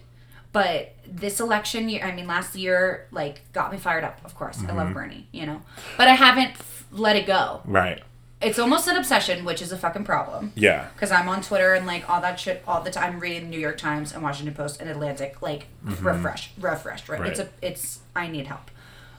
But 0.53 0.95
this 1.07 1.39
election 1.39 1.89
year, 1.89 2.05
I 2.05 2.11
mean, 2.13 2.27
last 2.27 2.57
year, 2.57 3.07
like, 3.13 3.41
got 3.53 3.71
me 3.71 3.79
fired 3.79 4.03
up. 4.03 4.21
Of 4.25 4.35
course, 4.35 4.59
I 4.59 4.63
Mm-hmm. 4.67 4.77
love 4.77 4.93
Bernie, 4.95 5.29
you 5.31 5.47
know. 5.47 5.63
But 5.97 6.09
I 6.09 6.15
haven't 6.15 6.51
f- 6.51 6.85
let 6.91 7.15
it 7.15 7.25
go. 7.27 7.61
Right. 7.65 8.03
It's 8.43 8.59
almost 8.59 8.89
an 8.89 8.97
obsession, 8.97 9.45
which 9.45 9.63
is 9.63 9.71
a 9.71 9.77
fucking 9.79 10.03
problem. 10.05 10.53
Yeah. 10.57 10.89
Because 10.95 11.13
I'm 11.13 11.29
on 11.29 11.41
Twitter 11.43 11.75
and 11.75 11.87
like 11.87 12.09
all 12.11 12.21
that 12.23 12.41
shit 12.41 12.65
all 12.67 12.81
the 12.81 12.91
time, 12.91 13.21
reading 13.21 13.45
the 13.45 13.49
New 13.51 13.61
York 13.61 13.79
Times 13.79 14.13
and 14.13 14.23
Washington 14.25 14.55
Post 14.55 14.81
and 14.81 14.91
Atlantic, 14.91 15.41
like 15.41 15.67
refresh, 15.85 16.51
refresh, 16.59 17.09
Right? 17.09 17.27
It's 17.31 17.39
a, 17.39 17.49
it's. 17.63 18.01
I 18.17 18.27
need 18.27 18.47
help, 18.49 18.71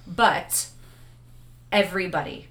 but 0.06 0.68
everybody, 1.72 2.48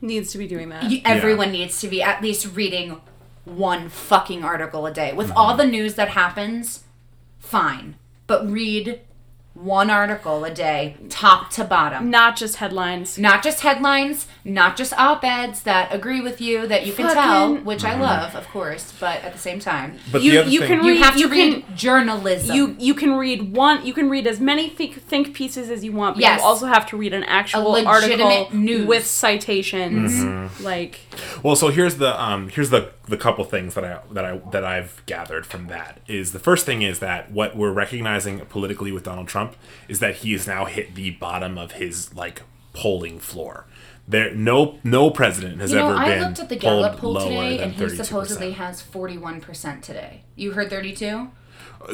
Needs 0.00 0.32
to 0.32 0.38
be 0.38 0.48
doing 0.48 0.70
that. 0.70 0.90
you, 0.90 1.00
everyone 1.04 1.52
needs 1.52 1.80
to 1.80 1.86
be 1.88 2.02
at 2.02 2.20
least 2.20 2.56
reading 2.56 3.00
one 3.44 3.88
fucking 3.88 4.44
article 4.44 4.86
a 4.86 4.92
day. 4.92 5.12
With 5.12 5.30
all 5.32 5.56
the 5.56 5.66
news 5.66 5.94
that 5.94 6.10
happens, 6.10 6.84
fine, 7.38 7.96
but 8.26 8.48
read 8.50 9.00
one 9.54 9.90
article 9.90 10.46
a 10.46 10.50
day, 10.50 10.96
top 11.10 11.50
to 11.50 11.62
bottom. 11.62 12.08
Not 12.08 12.36
just 12.36 12.56
headlines. 12.56 13.18
Not 13.18 13.42
just 13.42 13.60
headlines, 13.60 14.26
not 14.46 14.78
just 14.78 14.94
op 14.94 15.22
eds 15.24 15.64
that 15.64 15.92
agree 15.94 16.22
with 16.22 16.40
you 16.40 16.66
that 16.68 16.86
you 16.86 16.94
can 16.94 17.04
tell, 17.12 17.50
Fucking- 17.50 17.64
which 17.66 17.84
I 17.84 18.00
love, 18.00 18.34
of 18.34 18.48
course, 18.48 18.94
but 18.98 19.22
at 19.22 19.34
the 19.34 19.38
same 19.38 19.60
time, 19.60 19.98
But 20.10 20.22
You- 20.22 20.30
the 20.32 20.38
other 20.40 20.48
you 20.50 20.60
thing, 20.60 20.68
can 20.68 20.84
you 20.86 20.92
read- 20.94 21.02
have 21.02 21.12
to 21.14 21.20
you 21.20 21.28
read 21.28 21.64
can- 21.66 21.76
journalism. 21.76 22.56
You 22.56 22.76
you 22.78 22.94
can 22.94 23.12
read 23.14 23.54
one. 23.54 23.84
You 23.84 23.92
can 23.92 24.08
read 24.08 24.26
as 24.26 24.40
many 24.40 24.70
think, 24.70 25.06
think 25.06 25.34
pieces 25.34 25.68
as 25.68 25.84
you 25.84 25.92
want, 25.92 26.14
but 26.16 26.22
Yes. 26.22 26.40
you 26.40 26.46
also 26.46 26.64
have 26.66 26.86
to 26.86 26.96
read 26.96 27.12
an 27.12 27.24
actual 27.24 27.76
article 27.86 28.48
news. 28.52 28.86
with 28.86 29.06
citations. 29.06 30.14
Mm-hmm. 30.14 30.64
Like 30.64 31.00
Well, 31.42 31.56
so 31.56 31.68
here's 31.68 31.96
the 31.96 32.18
um 32.20 32.48
here's 32.48 32.70
the 32.70 32.88
the 33.12 33.18
couple 33.18 33.44
things 33.44 33.74
that 33.74 33.84
I 33.84 34.00
that 34.10 34.24
I 34.24 34.38
that 34.50 34.64
I've 34.64 35.02
gathered 35.06 35.44
from 35.46 35.66
that 35.68 36.00
is 36.08 36.32
the 36.32 36.38
first 36.38 36.64
thing 36.66 36.80
is 36.82 36.98
that 36.98 37.30
what 37.30 37.54
we're 37.54 37.70
recognizing 37.70 38.40
politically 38.46 38.90
with 38.90 39.04
Donald 39.04 39.28
Trump 39.28 39.54
is 39.86 40.00
that 40.00 40.16
he 40.16 40.32
has 40.32 40.46
now 40.46 40.64
hit 40.64 40.94
the 40.94 41.10
bottom 41.10 41.58
of 41.58 41.72
his 41.72 42.14
like 42.14 42.42
polling 42.72 43.20
floor. 43.20 43.66
There 44.08 44.34
no 44.34 44.78
no 44.82 45.10
president 45.10 45.60
has 45.60 45.70
you 45.72 45.76
know, 45.76 45.90
ever 45.90 45.98
I 45.98 46.08
been 46.08 46.22
looked 46.22 46.40
at 46.40 46.48
the 46.48 46.56
Gallup 46.56 46.96
poll 46.96 47.20
today, 47.20 47.58
and 47.60 47.74
he 47.74 47.84
32%. 47.84 48.04
supposedly 48.04 48.52
has 48.52 48.80
forty-one 48.80 49.40
percent 49.42 49.84
today. 49.84 50.24
You 50.34 50.52
heard 50.52 50.70
thirty-two? 50.70 51.30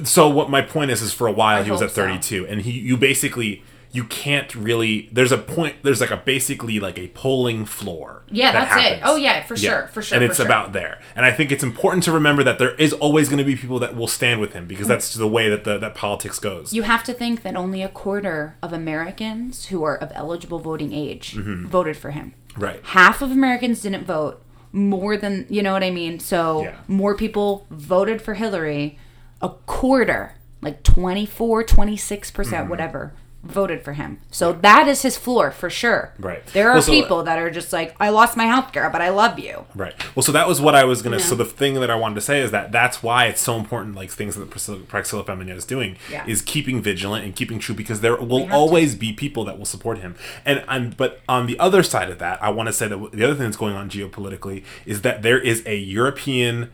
so 0.05 0.29
what 0.29 0.49
my 0.51 0.63
point 0.63 0.91
is 0.91 1.03
is 1.03 1.13
for 1.13 1.27
a 1.27 1.33
while 1.33 1.61
I 1.61 1.65
he 1.65 1.71
was 1.71 1.83
at 1.83 1.87
hope 1.87 1.95
so. 1.95 2.03
32 2.03 2.47
and 2.47 2.61
he 2.63 2.73
you 2.73 2.97
basically 2.97 3.63
you 3.91 4.05
can't 4.05 4.55
really 4.55 5.09
there's 5.13 5.33
a 5.33 5.39
point 5.39 5.77
there's 5.83 6.01
like 6.01 6.11
a 6.11 6.17
basically 6.17 6.79
like 6.79 6.99
a 6.99 7.09
polling 7.09 7.65
floor 7.65 8.23
Yeah, 8.31 8.53
that 8.53 8.69
that's 8.71 8.87
it. 8.87 9.01
Oh, 9.05 9.17
yeah, 9.17 9.43
for 9.45 9.57
sure, 9.57 9.89
for 9.89 10.03
sure, 10.03 10.17
and 10.17 10.23
for 10.27 10.31
it's 10.31 10.37
sure. 10.37 10.47
about 10.47 10.73
there 10.75 11.01
and 11.17 11.25
i 11.25 11.33
think 11.33 11.51
it's 11.51 11.63
important 11.65 12.05
to 12.05 12.13
remember 12.13 12.43
that 12.45 12.59
there 12.59 12.75
is 12.75 12.93
always 12.93 13.29
going 13.29 13.39
to 13.39 13.45
be 13.45 13.57
people 13.57 13.79
that 13.79 13.97
will 13.97 14.07
stand 14.09 14.41
with 14.41 14.53
him 14.53 14.67
because 14.67 14.87
that's 14.89 15.15
the 15.15 15.27
way 15.29 15.49
that 15.49 15.65
the 15.65 15.79
that 15.79 15.95
politics 15.95 16.39
goes 16.39 16.73
You 16.73 16.83
have 16.83 17.03
to 17.05 17.13
think 17.15 17.43
that 17.43 17.57
only 17.57 17.83
a 17.83 17.89
quarter 17.89 18.57
of 18.63 18.73
Americans 18.73 19.67
who 19.67 19.83
are 19.85 19.97
of 19.97 20.13
eligible 20.15 20.59
voting 20.59 20.93
age 20.93 21.33
voted 21.35 21.97
for 21.97 22.11
him. 22.11 22.35
right 22.57 22.81
half 22.85 23.23
of 23.23 23.31
Americans 23.31 23.81
didn't 23.83 24.05
vote. 24.05 24.43
More 24.71 25.17
than, 25.17 25.47
you 25.49 25.63
know 25.63 25.73
what 25.73 25.83
I 25.83 25.91
mean? 25.91 26.21
So 26.21 26.63
Yeah. 26.65 26.77
more 26.87 27.15
people 27.17 27.67
voted 27.71 28.21
for 28.21 28.35
Hillary. 28.35 28.99
A 29.41 29.49
quarter, 29.65 30.35
like 30.61 30.83
24, 30.83 31.65
26%, 31.65 32.35
percent 32.35 32.61
Mm-hmm. 32.63 32.69
whatever, 32.71 33.15
voted 33.45 33.83
for 33.85 33.93
him. 33.93 34.19
So 34.33 34.53
that 34.53 34.89
is 34.89 35.03
his 35.03 35.17
floor 35.17 35.51
for 35.53 35.71
sure. 35.71 36.13
Right. 36.19 36.45
There 36.49 36.69
are 36.71 36.75
Well, 36.75 36.83
so- 36.83 36.93
uh, 36.93 36.95
people 36.95 37.23
that 37.23 37.39
are 37.39 37.51
just 37.51 37.73
like, 37.73 37.95
I 38.01 38.09
lost 38.11 38.37
my 38.37 38.47
health 38.47 38.73
care, 38.73 38.91
but 38.91 39.01
I 39.01 39.11
love 39.11 39.39
you. 39.39 39.65
Right. 39.77 39.95
Well, 40.17 40.25
so 40.25 40.33
that 40.33 40.49
was 40.49 40.61
what 40.61 40.75
I 40.75 40.85
was 40.85 41.03
gonna. 41.03 41.21
So 41.21 41.35
the 41.37 41.45
thing 41.45 41.75
that 41.75 41.89
I 41.91 41.95
wanted 41.95 42.17
to 42.17 42.21
say 42.21 42.41
is 42.41 42.51
that 42.51 42.73
that's 42.73 43.01
why 43.03 43.27
it's 43.27 43.41
so 43.41 43.57
important. 43.57 43.95
Like 43.95 44.11
things 44.11 44.35
that 44.35 44.51
Priscilla, 44.51 44.79
Praxilla 44.79 45.25
Femina 45.25 45.55
is 45.55 45.65
doing 45.65 45.97
Yeah. 46.11 46.25
is 46.27 46.43
keeping 46.43 46.83
vigilant 46.83 47.25
and 47.25 47.35
keeping 47.37 47.59
true 47.61 47.75
because 47.77 48.01
there 48.01 48.17
will 48.17 48.41
have 48.41 48.49
to. 48.49 48.55
always 48.55 48.95
be 48.97 49.13
people 49.13 49.45
that 49.45 49.57
will 49.57 49.67
support 49.67 49.99
him. 49.99 50.17
And 50.45 50.65
I'm. 50.67 50.91
But 50.91 51.21
on 51.29 51.47
the 51.47 51.59
other 51.61 51.83
side 51.85 52.11
of 52.11 52.19
that, 52.19 52.43
I 52.43 52.51
want 52.51 52.67
to 52.67 52.73
say 52.73 52.89
that 52.89 53.13
the 53.13 53.23
other 53.25 53.35
thing 53.35 53.45
that's 53.45 53.57
going 53.57 53.75
on 53.75 53.89
geopolitically 53.89 54.65
is 54.85 55.03
that 55.03 55.23
there 55.23 55.39
is 55.39 55.63
a 55.65 55.77
European 55.77 56.71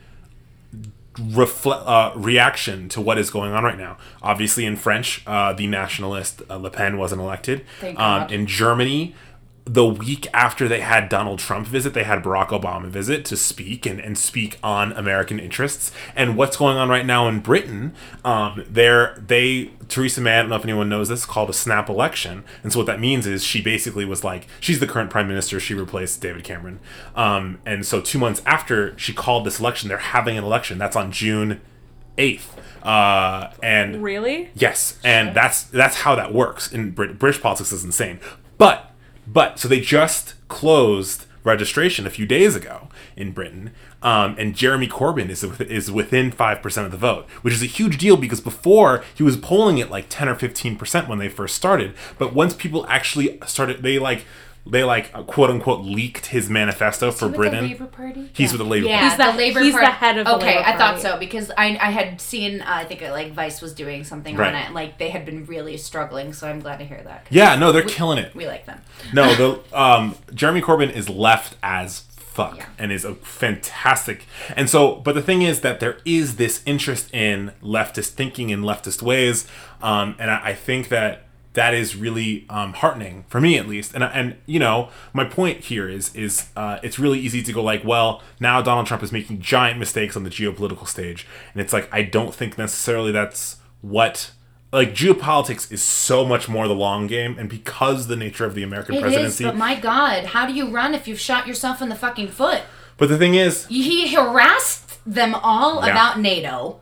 refle- 1.14 1.82
uh, 1.86 2.12
reaction 2.16 2.88
to 2.90 3.00
what 3.00 3.18
is 3.18 3.30
going 3.30 3.52
on 3.52 3.64
right 3.64 3.78
now. 3.78 3.96
Obviously, 4.22 4.64
in 4.66 4.76
French, 4.76 5.22
uh, 5.26 5.52
the 5.52 5.66
nationalist 5.66 6.42
uh, 6.50 6.56
Le 6.56 6.70
Pen 6.70 6.96
wasn't 6.98 7.20
elected. 7.20 7.64
Um, 7.96 8.28
in 8.30 8.46
Germany, 8.46 9.14
the 9.66 9.84
week 9.86 10.26
after 10.34 10.68
they 10.68 10.80
had 10.80 11.08
Donald 11.08 11.38
Trump 11.38 11.66
visit, 11.66 11.94
they 11.94 12.04
had 12.04 12.22
Barack 12.22 12.48
Obama 12.48 12.86
visit 12.86 13.24
to 13.26 13.36
speak 13.36 13.86
and, 13.86 13.98
and 13.98 14.18
speak 14.18 14.58
on 14.62 14.92
American 14.92 15.38
interests. 15.38 15.90
And 16.14 16.36
what's 16.36 16.58
going 16.58 16.76
on 16.76 16.90
right 16.90 17.06
now 17.06 17.28
in 17.28 17.40
Britain, 17.40 17.94
um, 18.26 18.62
they're, 18.68 19.14
they, 19.26 19.70
Theresa 19.88 20.20
May, 20.20 20.36
I 20.38 20.40
don't 20.40 20.50
know 20.50 20.56
if 20.56 20.64
anyone 20.64 20.90
knows 20.90 21.08
this, 21.08 21.24
called 21.24 21.48
a 21.48 21.54
snap 21.54 21.88
election. 21.88 22.44
And 22.62 22.72
so 22.72 22.80
what 22.80 22.86
that 22.86 23.00
means 23.00 23.26
is 23.26 23.42
she 23.42 23.62
basically 23.62 24.04
was 24.04 24.22
like, 24.22 24.46
she's 24.60 24.80
the 24.80 24.86
current 24.86 25.08
prime 25.08 25.28
minister, 25.28 25.58
she 25.58 25.72
replaced 25.72 26.20
David 26.20 26.44
Cameron. 26.44 26.78
Um, 27.16 27.58
and 27.64 27.86
so 27.86 28.02
two 28.02 28.18
months 28.18 28.42
after 28.44 28.96
she 28.98 29.14
called 29.14 29.46
this 29.46 29.60
election, 29.60 29.88
they're 29.88 29.96
having 29.96 30.36
an 30.36 30.44
election. 30.44 30.76
That's 30.76 30.96
on 30.96 31.10
June 31.10 31.62
8th. 32.18 32.48
Uh, 32.82 33.50
and 33.62 34.02
really, 34.02 34.50
Yes, 34.54 34.98
and 35.02 35.34
that's 35.34 35.62
that's 35.62 35.96
how 36.02 36.14
that 36.16 36.34
works 36.34 36.70
in 36.70 36.90
Brit- 36.90 37.18
British 37.18 37.40
politics 37.40 37.72
is 37.72 37.82
insane. 37.82 38.20
But 38.58 38.93
but 39.26 39.58
so 39.58 39.68
they 39.68 39.80
just 39.80 40.34
closed 40.48 41.26
registration 41.44 42.06
a 42.06 42.10
few 42.10 42.24
days 42.24 42.56
ago 42.56 42.88
in 43.16 43.30
Britain, 43.30 43.70
um, 44.02 44.34
and 44.38 44.56
Jeremy 44.56 44.88
Corbyn 44.88 45.28
is 45.28 45.44
is 45.44 45.90
within 45.90 46.32
five 46.32 46.62
percent 46.62 46.86
of 46.86 46.90
the 46.90 46.98
vote, 46.98 47.28
which 47.42 47.54
is 47.54 47.62
a 47.62 47.66
huge 47.66 47.98
deal 47.98 48.16
because 48.16 48.40
before 48.40 49.04
he 49.14 49.22
was 49.22 49.36
polling 49.36 49.80
at 49.80 49.90
like 49.90 50.06
ten 50.08 50.28
or 50.28 50.34
fifteen 50.34 50.76
percent 50.76 51.08
when 51.08 51.18
they 51.18 51.28
first 51.28 51.54
started, 51.54 51.94
but 52.18 52.34
once 52.34 52.54
people 52.54 52.86
actually 52.88 53.38
started, 53.46 53.82
they 53.82 53.98
like 53.98 54.24
they 54.66 54.82
like 54.84 55.10
uh, 55.14 55.22
quote 55.22 55.50
unquote 55.50 55.84
leaked 55.84 56.26
his 56.26 56.48
manifesto 56.48 57.10
for 57.10 57.26
With 57.26 57.36
Britain. 57.36 57.64
the 57.64 57.70
Labour 57.70 57.86
Party? 57.86 58.30
He's 58.32 58.52
with 58.52 58.60
the 58.60 58.64
Labour 58.66 58.86
Yeah, 58.86 59.00
Party. 59.00 59.08
He's 59.08 59.16
the- 59.26 59.32
the 59.32 59.38
Labor 59.38 59.60
he's 59.60 59.74
the 59.74 59.80
Party. 59.80 59.92
head 59.92 60.18
of 60.18 60.26
the 60.26 60.34
Okay, 60.36 60.58
I 60.58 60.76
thought 60.76 61.00
so 61.00 61.18
because 61.18 61.50
I 61.58 61.76
I 61.80 61.90
had 61.90 62.20
seen 62.20 62.60
uh, 62.62 62.64
I 62.68 62.84
think 62.84 63.02
uh, 63.02 63.10
like 63.10 63.32
Vice 63.32 63.60
was 63.60 63.74
doing 63.74 64.04
something 64.04 64.36
Right. 64.36 64.54
on 64.54 64.60
it. 64.60 64.72
Like 64.72 64.98
they 64.98 65.10
had 65.10 65.24
been 65.26 65.44
really 65.46 65.76
struggling, 65.76 66.32
so 66.32 66.48
I'm 66.48 66.60
glad 66.60 66.78
to 66.78 66.84
hear 66.84 67.02
that. 67.04 67.26
Yeah, 67.30 67.56
no, 67.56 67.72
they're 67.72 67.82
killing 67.82 68.18
it. 68.18 68.34
we 68.34 68.46
like 68.46 68.64
them. 68.66 68.80
No, 69.12 69.34
the 69.70 69.78
um, 69.78 70.16
Jeremy 70.32 70.62
Corbyn 70.62 70.90
is 70.92 71.08
left 71.10 71.56
as 71.62 72.00
fuck 72.16 72.56
Yeah. 72.56 72.66
and 72.78 72.90
is 72.90 73.04
a 73.04 73.14
fantastic. 73.16 74.26
And 74.56 74.68
so, 74.68 74.96
but 74.96 75.14
the 75.14 75.22
thing 75.22 75.42
is 75.42 75.60
that 75.60 75.78
there 75.80 75.98
is 76.04 76.36
this 76.36 76.62
interest 76.66 77.12
in 77.14 77.52
leftist 77.62 78.08
thinking 78.10 78.50
in 78.50 78.62
leftist 78.62 79.02
ways, 79.02 79.46
um, 79.82 80.16
and 80.18 80.30
I, 80.30 80.40
I 80.48 80.54
think 80.54 80.88
that 80.88 81.22
that 81.54 81.72
is 81.74 81.96
really 81.96 82.44
um, 82.50 82.72
heartening 82.74 83.24
for 83.28 83.40
me 83.40 83.56
at 83.58 83.66
least. 83.66 83.94
And 83.94 84.04
and 84.04 84.36
you 84.46 84.58
know, 84.58 84.90
my 85.12 85.24
point 85.24 85.60
here 85.64 85.88
is 85.88 86.14
is 86.14 86.50
uh, 86.56 86.78
it's 86.82 86.98
really 86.98 87.18
easy 87.18 87.42
to 87.42 87.52
go 87.52 87.62
like, 87.62 87.82
well, 87.84 88.22
now 88.38 88.60
Donald 88.62 88.86
Trump 88.86 89.02
is 89.02 89.10
making 89.12 89.40
giant 89.40 89.78
mistakes 89.78 90.16
on 90.16 90.24
the 90.24 90.30
geopolitical 90.30 90.86
stage, 90.86 91.26
and 91.52 91.60
it's 91.60 91.72
like 91.72 91.88
I 91.92 92.02
don't 92.02 92.34
think 92.34 92.58
necessarily 92.58 93.10
that's 93.12 93.56
what 93.80 94.30
like 94.72 94.92
geopolitics 94.92 95.70
is 95.70 95.82
so 95.82 96.24
much 96.24 96.48
more 96.48 96.66
the 96.66 96.74
long 96.74 97.06
game, 97.06 97.36
and 97.38 97.48
because 97.48 98.08
the 98.08 98.16
nature 98.16 98.44
of 98.44 98.54
the 98.56 98.62
American 98.64 98.96
It 98.96 98.98
is, 98.98 99.02
presidency. 99.04 99.44
but 99.44 99.56
my 99.56 99.78
God, 99.78 100.24
how 100.26 100.46
do 100.46 100.52
you 100.52 100.68
run 100.68 100.94
if 100.94 101.06
you've 101.06 101.20
shot 101.20 101.46
yourself 101.46 101.80
in 101.80 101.88
the 101.88 101.94
fucking 101.94 102.28
foot? 102.28 102.62
but 102.96 103.08
the 103.08 103.18
thing 103.18 103.34
is, 103.34 103.66
He 103.66 104.14
harassed 104.14 104.98
them 105.06 105.34
all 105.34 105.84
Yeah. 105.84 105.92
about 105.92 106.18
NATO 106.20 106.80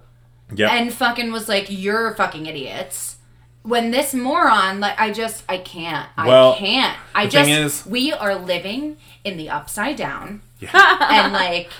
yeah, 0.54 0.70
and 0.74 0.92
fucking 0.92 1.32
was 1.32 1.48
like, 1.48 1.66
"You're 1.68 2.14
fucking 2.14 2.46
idiots." 2.46 3.16
When 3.62 3.92
this 3.92 4.12
moron, 4.12 4.80
like, 4.80 4.98
I 5.00 5.12
just, 5.12 5.44
I 5.48 5.58
can't, 5.58 6.08
I 6.16 6.56
can't. 6.58 6.98
I 7.14 7.26
the 7.26 7.30
just, 7.30 7.48
thing 7.48 7.64
is- 7.64 7.86
we 7.86 8.12
are 8.12 8.34
living 8.34 8.96
in 9.24 9.36
the 9.36 9.48
upside 9.50 9.96
down, 9.96 10.42
yeah. 10.58 10.98
and 11.10 11.32
like, 11.32 11.70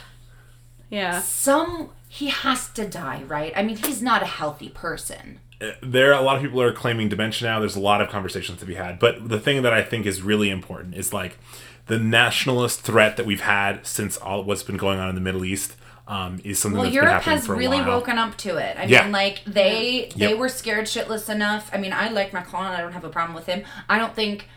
yeah. 0.91 1.21
some, 1.21 1.91
he 2.09 2.29
has 2.29 2.69
to 2.71 2.87
die, 2.89 3.23
right? 3.25 3.53
I 3.57 3.63
mean, 3.63 3.77
he's 3.77 4.01
not 4.01 4.23
a 4.23 4.27
healthy 4.27 4.69
person. 4.69 5.41
Uh, 5.61 5.73
there 5.83 6.13
a 6.13 6.21
lot 6.21 6.37
of 6.37 6.43
people 6.43 6.61
are 6.61 6.73
claiming 6.73 7.09
dementia 7.09 7.49
now. 7.49 7.59
There's 7.59 7.77
a 7.77 7.81
lot 7.81 8.01
of 8.01 8.09
conversations 8.09 8.59
to 8.61 8.67
be 8.67 8.75
had. 8.75 8.99
But 8.99 9.29
the 9.29 9.41
thing 9.41 9.63
that 9.63 9.73
I 9.73 9.83
think 9.83 10.07
is 10.07 10.23
really 10.23 10.51
important 10.51 10.95
is 10.95 11.13
like 11.13 11.39
the 11.87 11.99
nationalist 11.99 12.81
threat 12.81 13.17
that 13.17 13.27
we've 13.27 13.41
had 13.41 13.87
since 13.87 14.17
all 14.17 14.45
what's 14.45 14.63
been 14.63 14.77
going 14.77 14.99
on 14.99 15.09
in 15.09 15.15
the 15.15 15.21
Middle 15.21 15.45
East 15.45 15.77
um, 16.09 16.41
is 16.45 16.59
something 16.59 16.77
Well, 16.77 16.85
that's 16.85 16.95
Europe 16.95 17.09
been 17.09 17.15
happening 17.15 17.37
has 17.39 17.47
for 17.47 17.55
a 17.55 17.57
really 17.57 17.81
while. 17.81 17.99
woken 18.01 18.19
up 18.19 18.37
to 18.39 18.57
it. 18.57 18.77
I 18.79 18.85
Yeah. 18.85 19.03
mean, 19.05 19.13
like 19.13 19.43
they 19.47 20.11
they 20.17 20.31
Yep. 20.31 20.39
were 20.39 20.49
scared 20.49 20.87
shitless 20.87 21.29
enough. 21.29 21.71
I 21.73 21.79
mean, 21.79 21.93
I 21.93 22.09
like 22.09 22.33
Macron. 22.33 22.73
I 22.73 22.81
don't 22.81 22.93
have 22.93 23.05
a 23.05 23.09
problem 23.09 23.35
with 23.35 23.47
him. 23.47 23.65
I 23.89 23.99
don't 23.99 24.15
think 24.15 24.49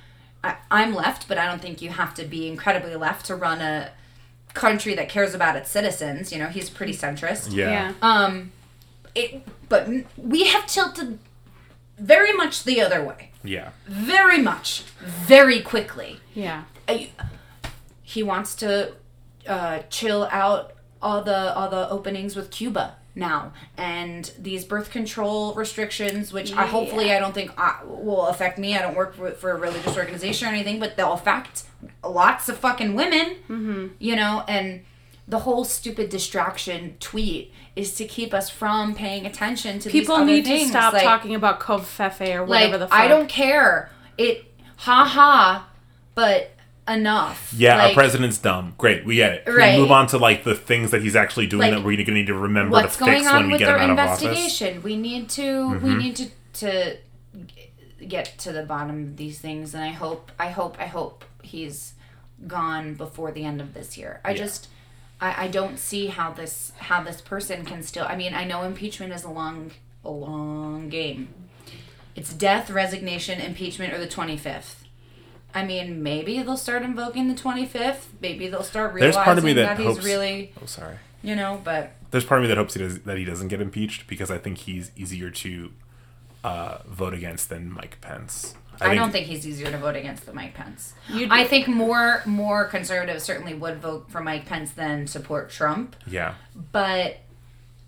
I, 0.44 0.56
I'm 0.70 0.94
left, 0.94 1.28
but 1.28 1.38
I 1.38 1.46
don't 1.48 1.62
think 1.62 1.82
you 1.82 1.90
have 1.90 2.14
to 2.16 2.24
be 2.24 2.48
incredibly 2.48 2.96
left 2.96 3.26
to 3.28 3.36
run 3.36 3.62
a 3.62 3.90
country 4.54 4.94
that 4.96 5.10
cares 5.10 5.34
about 5.34 5.56
its 5.56 5.70
citizens. 5.72 6.32
You 6.32 6.40
know, 6.40 6.48
he's 6.48 6.70
pretty 6.70 6.94
centrist. 6.94 7.54
yeah. 7.56 7.70
Yeah. 7.70 7.94
Um, 8.02 8.52
it, 9.16 9.42
but 9.70 9.88
we 10.18 10.46
have 10.46 10.66
tilted 10.68 11.20
very 11.98 12.32
much 12.34 12.64
the 12.64 12.80
other 12.82 13.04
way. 13.04 13.32
yeah, 13.44 13.70
Very 13.88 14.40
much, 14.42 14.82
very 15.00 15.62
quickly. 15.62 16.20
Yeah. 16.34 16.64
I- 16.88 17.10
he 18.04 18.22
wants 18.24 18.54
to 18.56 18.94
uh, 19.48 19.80
chill 19.90 20.28
out 20.32 20.74
all 21.06 21.22
the 21.22 21.56
all 21.56 21.70
the 21.70 21.88
openings 21.90 22.36
with 22.36 22.50
Cuba. 22.52 22.96
now 23.14 23.54
and 23.78 24.32
these 24.48 24.66
birth 24.66 24.90
control 24.90 25.54
restrictions 25.54 26.34
which 26.34 26.52
I, 26.52 26.66
hopefully 26.66 27.14
i 27.14 27.20
don't 27.20 27.34
think 27.34 27.52
uh, 27.58 27.76
will 27.86 28.26
affect 28.28 28.58
me 28.58 28.76
i 28.78 28.82
don't 28.82 28.96
work 28.96 29.16
for, 29.16 29.32
for 29.32 29.52
a 29.52 29.58
religious 29.68 29.96
organization 29.96 30.48
or 30.48 30.52
anything 30.52 30.80
but 30.80 30.98
they'll 30.98 31.14
affect 31.14 31.64
lots 32.04 32.50
of 32.50 32.58
fucking 32.58 32.96
women 32.96 33.26
mm-hmm. 33.48 33.88
you 34.00 34.16
know 34.18 34.44
and 34.48 34.82
the 35.28 35.40
whole 35.40 35.64
stupid 35.64 36.10
distraction 36.10 36.98
tweet 37.00 37.54
is 37.76 37.96
to 37.96 38.06
keep 38.06 38.34
us 38.34 38.50
from 38.50 38.94
paying 38.96 39.26
attention 39.26 39.80
to 39.80 39.90
People 39.90 40.24
need 40.24 40.46
things. 40.46 40.64
to 40.64 40.70
stop 40.70 40.94
Like- 40.94 41.04
talking 41.04 41.36
about 41.36 41.60
Covfefe 41.60 42.36
or 42.36 42.46
whatever 42.46 42.78
like 42.78 42.80
the 42.80 42.88
fuck. 42.88 43.00
I 43.00 43.08
don't 43.08 43.28
care. 43.28 43.90
It 44.18 44.46
ha 44.78 45.04
ha, 45.04 45.68
but 46.14 46.52
enough. 46.88 47.54
Yeah, 47.56 47.88
our 47.88 47.94
president's 47.94 48.38
dumb. 48.38 48.74
Great, 48.78 49.06
we 49.06 49.16
get 49.16 49.34
it. 49.34 49.46
Can 49.46 49.54
we 49.56 49.60
Right. 49.60 49.80
move 49.80 49.92
on 49.92 50.08
to 50.08 50.18
like 50.18 50.44
the 50.44 50.56
things 50.56 50.92
that 50.92 51.02
he's 51.02 51.16
actually 51.16 51.48
doing 51.48 51.72
Like, 51.72 51.80
that 51.80 51.84
we're 51.86 51.98
to 52.04 52.12
need 52.12 52.28
to 52.28 52.34
remember 52.36 52.72
What's 52.74 52.96
to 52.98 53.06
going 53.06 53.18
fix 53.20 53.28
on 53.28 53.36
when 53.36 53.46
we 53.48 53.52
with 53.54 53.60
get 53.60 53.70
him 53.70 53.76
out 53.76 53.90
of 53.92 54.00
office. 54.00 54.24
Mm-hmm. 54.24 54.28
investigation? 54.34 54.84
We 54.84 54.96
need 54.98 55.30
to. 55.30 55.80
We 55.80 55.96
need 55.96 56.16
to 56.18 56.30
to 56.54 56.98
get 58.08 58.38
to 58.40 58.52
the 58.52 58.64
bottom 58.64 59.04
of 59.04 59.18
these 59.18 59.40
things, 59.40 59.74
and 59.74 59.84
I 59.84 59.90
hope. 59.90 60.32
I 60.40 60.50
hope. 60.50 60.78
I 60.80 60.86
hope 60.86 61.26
he's 61.42 61.94
gone 62.48 62.94
before 62.96 63.32
the 63.32 63.44
end 63.46 63.62
of 63.62 63.74
this 63.74 63.98
year. 63.98 64.20
I 64.24 64.32
Yeah. 64.32 64.38
just. 64.38 64.68
I, 65.22 65.46
I 65.46 65.48
don't 65.48 65.80
see 65.80 66.08
how 66.08 66.32
this 66.34 66.74
how 66.78 67.02
this 67.02 67.22
person 67.22 67.66
can 67.66 67.82
still. 67.84 68.06
I 68.08 68.16
mean, 68.16 68.34
I 68.34 68.44
know 68.44 68.64
impeachment 68.64 69.14
is 69.14 69.24
a 69.24 69.30
long 69.30 69.72
a 70.04 70.10
long 70.12 70.90
game. 70.90 71.30
It's 72.16 72.34
death, 72.34 72.70
resignation, 72.70 73.40
impeachment, 73.42 73.94
or 73.94 73.98
the 73.98 74.08
twenty 74.08 74.38
fifth. 74.38 74.84
I 75.56 75.64
mean, 75.66 76.04
maybe 76.04 76.42
they'll 76.44 76.58
start 76.58 76.84
invoking 76.84 77.28
the 77.30 77.34
twenty 77.36 77.66
fifth. 77.66 78.14
Maybe 78.22 78.48
they'll 78.50 78.62
start 78.62 78.92
There's 78.94 79.16
realizing 79.16 79.24
part 79.24 79.38
of 79.38 79.44
me 79.44 79.54
that 79.54 79.78
that, 79.78 79.84
hopes- 79.84 79.98
he's 79.98 80.06
really, 80.06 80.52
Oh, 80.62 80.66
sorry. 80.66 80.98
you 81.24 81.36
know. 81.36 81.62
But 81.64 81.94
There's 82.12 82.26
part 82.26 82.42
of 82.42 82.44
me 82.44 82.50
that 82.50 82.58
hopes 82.58 82.74
he 82.76 82.82
does 82.82 83.00
that 83.00 83.18
he 83.18 83.26
doesn't 83.26 83.48
get 83.48 83.62
impeached 83.62 84.06
because 84.08 84.30
I 84.30 84.38
think 84.38 84.60
he's 84.60 84.92
easier 84.96 85.32
to 85.32 85.72
uh, 86.44 86.78
vote 86.88 87.14
against 87.14 87.50
than 87.50 87.72
Mike 87.72 88.00
Pence. 88.02 88.54
I, 88.82 88.94
don't 88.94 89.12
think 89.12 89.28
he's 89.28 89.48
easier 89.48 89.72
to 89.72 89.78
vote 89.78 89.96
against 89.96 90.26
than 90.26 90.36
Mike 90.36 90.54
Pence. 90.54 90.94
You 91.08 91.30
I 91.32 91.46
think 91.46 91.68
more 91.70 92.22
more 92.26 92.66
conservatives 92.66 93.24
certainly 93.24 93.54
would 93.54 93.78
vote 93.82 94.12
for 94.12 94.20
Mike 94.22 94.46
Pence 94.46 94.72
than 94.72 95.08
support 95.08 95.50
Trump. 95.50 95.96
Yeah, 96.06 96.34
But 96.74 97.20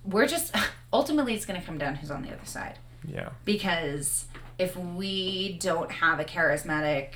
we're 0.06 0.28
just 0.28 0.56
ultimately 0.94 1.34
it's 1.34 1.46
going 1.46 1.60
to 1.60 1.66
come 1.66 1.78
down 1.78 1.96
who's 1.96 2.10
on 2.10 2.22
the 2.22 2.30
other 2.30 2.46
side 2.46 2.80
yeah. 3.06 3.30
because 3.44 4.26
if 4.58 4.76
we 4.78 5.58
don't 5.60 5.92
have 5.92 6.20
a 6.22 6.24
charismatic, 6.24 7.10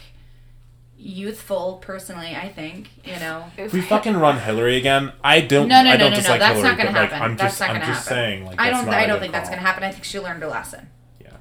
youthful, 1.01 1.79
personally, 1.81 2.35
I 2.35 2.49
think 2.49 2.89
you 3.03 3.17
know. 3.19 3.45
If 3.57 3.73
we 3.73 3.81
fucking 3.81 4.15
run 4.17 4.39
Hillary 4.39 4.77
again, 4.77 5.11
I 5.23 5.41
don't. 5.41 5.67
No, 5.67 5.81
no, 5.83 5.89
I 5.89 5.93
no, 5.93 5.97
don't 5.97 5.99
no, 5.99 6.09
no. 6.09 6.15
dislike 6.17 6.39
That's 6.39 6.55
Hillary, 6.57 6.69
not 6.69 6.77
going 6.77 6.87
to 6.87 6.93
but, 6.93 6.99
like, 7.01 7.09
happen. 7.11 7.31
I'm 7.31 7.37
that's 7.37 7.57
just, 7.57 7.59
not 7.61 7.69
I'm 7.71 7.81
to 7.81 7.87
just 7.87 8.07
happen. 8.09 8.15
saying. 8.23 8.45
Like, 8.45 8.59
I 8.61 8.69
don't. 8.69 8.89
I 8.89 9.01
a 9.03 9.07
don't 9.07 9.19
think 9.19 9.33
that's 9.33 9.49
going 9.49 9.59
to 9.59 9.65
happen. 9.65 9.83
I 9.83 9.91
think 9.91 10.03
she 10.03 10.19
learned 10.19 10.41
her 10.43 10.47
lesson. 10.49 10.87
Yeah. 11.21 11.31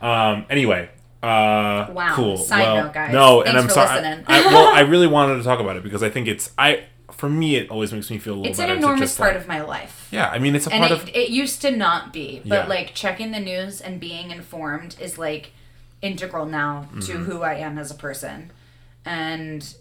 Um. 0.00 0.46
Anyway. 0.50 0.88
Uh, 1.22 1.86
Wow. 1.92 2.14
Cool. 2.16 2.36
Side 2.36 2.62
well, 2.62 2.84
note, 2.84 2.92
guys. 2.94 3.12
No, 3.12 3.42
and 3.42 3.56
I'm 3.56 3.68
sorry. 3.68 4.00
listening. 4.00 4.24
I, 4.26 4.40
well, 4.46 4.74
I 4.74 4.80
really 4.92 5.06
wanted 5.06 5.36
to 5.36 5.44
talk 5.44 5.60
about 5.60 5.76
it 5.76 5.82
because 5.84 6.02
I 6.02 6.10
think 6.10 6.26
it's 6.28 6.50
I. 6.58 6.84
For 7.12 7.28
me, 7.28 7.54
it 7.54 7.70
always 7.70 7.92
makes 7.92 8.10
me 8.10 8.18
feel 8.18 8.34
a 8.34 8.36
little 8.36 8.50
It's 8.50 8.58
an 8.58 8.64
better. 8.66 8.74
to 8.74 8.78
enormous 8.84 9.00
just, 9.10 9.18
part 9.18 9.34
like- 9.34 9.42
of 9.42 9.46
my 9.46 9.60
life. 9.60 10.08
Yeah, 10.10 10.28
I 10.28 10.40
mean, 10.40 10.56
it's 10.56 10.66
a 10.66 10.72
and 10.72 10.80
part 10.80 10.90
it, 10.90 11.02
of. 11.02 11.08
it 11.14 11.28
used 11.30 11.60
to 11.62 11.70
not 11.70 12.12
be 12.12 12.40
but 12.44 12.64
Yeah. 12.64 12.66
like 12.66 12.94
checking 12.94 13.30
the 13.30 13.38
news 13.38 13.80
and 13.80 14.00
being 14.00 14.32
informed 14.32 14.96
is 14.98 15.18
like 15.18 15.52
integral 16.00 16.46
now 16.46 16.88
to 16.94 17.12
Mm-hmm. 17.12 17.24
who 17.26 17.42
i 17.42 17.54
am 17.54 17.78
as 17.78 17.92
a 17.92 17.94
person 17.94 18.50
and 19.04 19.76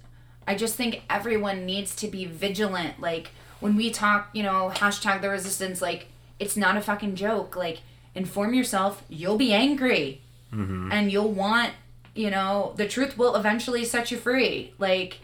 i 0.48 0.56
just 0.56 0.76
think 0.76 1.02
everyone 1.10 1.66
needs 1.66 1.96
to 1.96 2.08
be 2.08 2.26
vigilant 2.26 3.00
like 3.00 3.30
when 3.60 3.76
we 3.76 3.90
talk 3.92 4.30
you 4.34 4.44
know 4.44 4.72
hashtag 4.76 5.22
the 5.22 5.30
resistance 5.30 5.82
like 5.82 6.08
it's 6.40 6.58
not 6.58 6.78
a 6.78 6.82
fucking 6.82 7.16
joke 7.16 7.56
like 7.56 7.80
inform 8.16 8.54
yourself 8.54 9.04
you'll 9.10 9.38
be 9.38 9.54
angry 9.54 10.22
Mm-hmm. 10.54 10.92
and 10.92 11.10
you'll 11.10 11.32
want 11.32 11.72
you 12.14 12.30
know 12.30 12.74
the 12.76 12.86
truth 12.86 13.18
will 13.18 13.36
eventually 13.38 13.86
set 13.86 14.12
you 14.12 14.18
free 14.18 14.74
like 14.78 15.20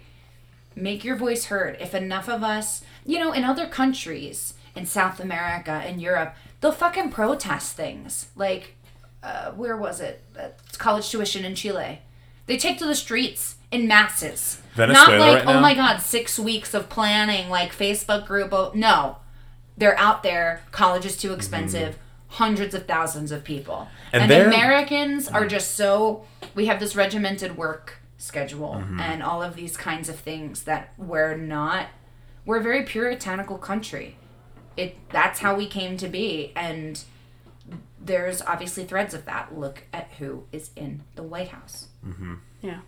make 0.74 1.04
your 1.04 1.16
voice 1.16 1.46
heard. 1.46 1.76
If 1.82 1.94
enough 1.96 2.30
of 2.30 2.44
us, 2.44 2.84
you 3.06 3.20
know, 3.20 3.32
in 3.34 3.44
other 3.44 3.66
countries, 3.68 4.54
in 4.76 4.86
South 4.86 5.20
America 5.20 5.84
in 5.86 6.00
Europe, 6.00 6.36
they'll 6.62 6.72
fucking 6.72 7.10
protest 7.10 7.76
things. 7.76 8.28
Like, 8.36 8.76
uh, 9.24 9.52
where 9.52 9.76
was 9.76 10.00
it? 10.00 10.24
Uh, 10.40 10.50
college 10.78 11.10
tuition 11.10 11.44
in 11.44 11.56
Chile. 11.56 12.00
They 12.46 12.58
take 12.58 12.78
to 12.78 12.86
the 12.86 12.96
streets 12.96 13.56
in 13.72 13.88
masses. 13.88 14.62
Venezuela 14.76 15.18
Not 15.18 15.20
like, 15.20 15.46
right 15.46 15.56
oh 15.56 15.60
my 15.60 15.74
god, 15.74 15.98
six 15.98 16.38
weeks 16.40 16.74
of 16.74 16.90
planning, 16.90 17.50
like 17.50 17.72
Facebook 17.76 18.26
group. 18.28 18.54
Oh, 18.54 18.72
no. 18.76 19.18
They're 19.78 19.98
out 19.98 20.24
there. 20.24 20.62
College 20.72 21.06
is 21.06 21.18
too 21.18 21.34
expensive. 21.34 21.94
Mm-hmm. 21.96 22.02
Hundreds 22.30 22.74
of 22.76 22.86
thousands 22.88 23.32
of 23.32 23.44
people. 23.44 23.88
And 24.14 24.24
And, 24.24 24.32
they're- 24.32 24.48
Americans 24.48 25.28
are 25.28 25.42
mm-hmm. 25.42 25.50
just 25.50 25.76
so. 25.76 26.26
We 26.56 26.66
have 26.68 26.80
this 26.80 26.96
regimented 26.96 27.58
work 27.58 28.00
schedule 28.18 28.76
Mm-hmm. 28.80 29.00
and 29.00 29.22
all 29.24 29.44
of 29.44 29.56
these 29.56 29.78
kinds 29.78 30.10
of 30.10 30.20
things 30.20 30.64
that 30.64 30.94
we're 30.98 31.36
not. 31.38 31.88
We're 32.46 32.58
a 32.58 32.64
very 32.64 32.84
puritanical 32.84 33.58
country. 33.58 34.18
It 34.76 34.96
that's 35.10 35.40
how 35.40 35.56
we 35.56 35.68
came 35.68 35.98
to 35.98 36.08
be, 36.08 36.52
and 36.56 37.04
there's 38.00 38.42
obviously 38.44 38.86
threads 38.86 39.14
of 39.14 39.26
that. 39.26 39.58
Look 39.58 39.84
at 39.92 40.10
who 40.20 40.44
is 40.52 40.70
in 40.76 41.04
the 41.16 41.24
White 41.24 41.50
House. 41.50 41.88
Mm-hmm. 42.06 42.36
Yeah. 42.62 42.80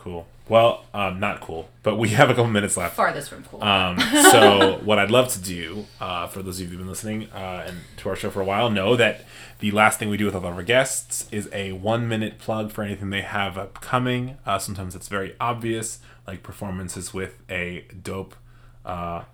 Cool. 0.00 0.26
Well, 0.48 0.86
um, 0.94 1.20
not 1.20 1.42
cool, 1.42 1.68
but 1.82 1.96
we 1.96 2.08
have 2.08 2.30
a 2.30 2.34
couple 2.34 2.50
minutes 2.50 2.74
left. 2.74 2.96
Farthest 2.96 3.28
from 3.28 3.44
cool. 3.44 3.62
Um, 3.62 4.00
so 4.30 4.80
what 4.84 4.98
I'd 4.98 5.10
love 5.10 5.28
to 5.34 5.38
do, 5.38 5.84
uh, 6.00 6.26
for 6.26 6.42
those 6.42 6.58
of 6.58 6.62
you 6.62 6.70
who've 6.70 6.78
been 6.78 6.88
listening 6.88 7.28
uh, 7.34 7.66
and 7.66 7.76
to 7.98 8.08
our 8.08 8.16
show 8.16 8.30
for 8.30 8.40
a 8.40 8.44
while, 8.46 8.70
know 8.70 8.96
that 8.96 9.26
the 9.58 9.72
last 9.72 9.98
thing 9.98 10.08
we 10.08 10.16
do 10.16 10.24
with 10.24 10.34
all 10.34 10.46
of 10.46 10.54
our 10.56 10.62
guests 10.62 11.28
is 11.30 11.50
a 11.52 11.72
one-minute 11.72 12.38
plug 12.38 12.72
for 12.72 12.82
anything 12.82 13.10
they 13.10 13.20
have 13.20 13.58
upcoming. 13.58 14.38
Uh, 14.46 14.58
sometimes 14.58 14.96
it's 14.96 15.08
very 15.08 15.36
obvious, 15.38 15.98
like 16.26 16.42
performances 16.42 17.12
with 17.12 17.42
a 17.50 17.84
dope 18.02 18.34
uh, 18.86 19.24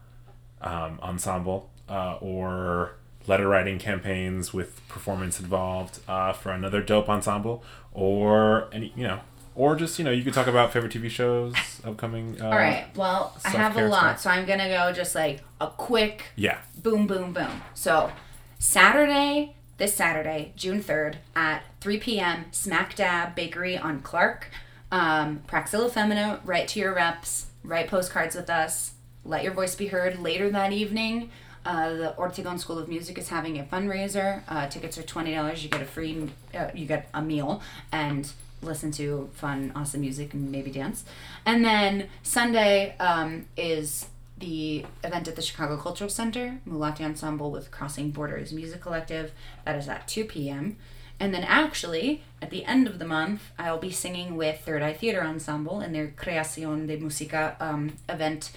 um, 0.62 0.99
ensemble 1.01 1.71
uh, 1.89 2.17
or 2.21 2.97
letter 3.29 3.47
writing 3.47 3.79
campaigns 3.79 4.53
with 4.53 4.87
performance 4.89 5.39
involved 5.39 6.01
uh, 6.09 6.33
for 6.33 6.51
another 6.51 6.83
dope 6.83 7.09
ensemble, 7.09 7.62
or 7.93 8.69
any 8.73 8.93
you 8.97 9.05
know. 9.05 9.21
Or 9.57 9.75
just 9.75 9.99
you 9.99 10.05
know, 10.05 10.11
you 10.11 10.23
could 10.23 10.35
talk 10.35 10.47
about 10.47 10.73
favorite 10.73 10.93
TV 10.93 11.09
shows, 11.11 11.55
upcoming. 11.85 12.41
Uh, 12.41 12.45
All 12.45 12.51
right. 12.53 12.87
Well, 12.95 13.35
I 13.45 13.49
have 13.51 13.77
a 13.77 13.89
lot, 13.89 14.21
stuff. 14.21 14.21
so 14.21 14.31
I'm 14.31 14.47
gonna 14.47 14.69
go 14.69 14.93
just 14.93 15.15
like 15.15 15.41
a 15.61 15.69
quick 15.69 16.27
Yeah. 16.37 16.59
boom, 16.83 17.07
boom, 17.07 17.33
boom. 17.33 17.63
So, 17.75 18.13
Saturday, 18.59 19.55
this 19.79 19.95
Saturday, 19.95 20.53
June 20.57 20.83
3rd 20.83 21.17
at 21.35 21.63
3 21.81 21.99
p.m., 21.99 22.45
Smack 22.51 22.95
Dab 22.97 23.35
Bakery 23.35 23.79
on 23.79 24.01
Clark. 24.03 24.49
Um, 24.93 25.43
Praxilla 25.49 25.91
Femina, 25.91 26.41
write 26.45 26.69
to 26.69 26.81
your 26.81 26.95
reps, 26.95 27.47
write 27.65 27.89
postcards 27.89 28.35
with 28.37 28.51
us, 28.51 28.93
let 29.25 29.43
your 29.43 29.53
voice 29.53 29.75
be 29.75 29.87
heard. 29.89 30.19
Later 30.21 30.51
that 30.51 30.73
evening, 30.73 31.31
uh, 31.65 31.91
the 31.95 32.15
Ortegon 32.19 32.59
School 32.61 32.79
of 32.79 32.89
Music 32.89 33.19
is 33.19 33.29
having 33.29 33.59
a 33.59 33.65
fundraiser. 33.65 34.43
Uh, 34.49 34.67
tickets 34.69 34.97
are 34.99 35.03
$20. 35.03 35.63
You 35.63 35.69
get 35.69 35.83
a 35.83 35.85
free, 35.87 36.31
uh, 36.55 36.69
you 36.75 36.87
get 36.87 37.09
a 37.15 37.21
meal 37.23 37.61
and 37.91 38.31
listen 38.67 38.91
to 38.93 39.31
fun, 39.33 39.73
awesome 39.75 40.01
music 40.01 40.35
and 40.35 40.51
maybe 40.51 40.71
dance. 40.71 41.05
And 41.45 41.64
then 41.64 42.09
Sunday 42.23 42.97
um, 42.99 43.47
is 43.57 44.07
the 44.39 44.85
event 45.03 45.29
at 45.29 45.37
the 45.37 45.43
Chicago 45.43 45.77
Cultural 45.77 46.11
Center, 46.11 46.61
Mulati 46.69 47.01
Ensemble 47.03 47.51
with 47.51 47.71
Crossing 47.71 48.11
Borders 48.11 48.53
Music 48.53 48.81
Collective. 48.83 49.33
That 49.64 49.77
is 49.77 49.89
at 49.89 50.07
2 50.09 50.25
p.m. 50.25 50.77
And 51.19 51.33
then 51.33 51.45
actually, 51.45 52.23
at 52.43 52.51
the 52.51 52.64
end 52.67 52.87
of 52.87 52.99
the 52.99 53.07
month, 53.07 53.51
I'll 53.59 53.79
be 53.79 53.91
singing 53.91 54.37
with 54.37 54.61
Third 54.61 54.83
Eye 54.83 54.93
Theater 54.93 55.23
Ensemble 55.23 55.81
in 55.81 55.93
their 55.93 56.09
Creación 56.09 56.87
de 56.87 56.99
Música 56.99 57.57
um, 57.61 57.97
event 58.09 58.51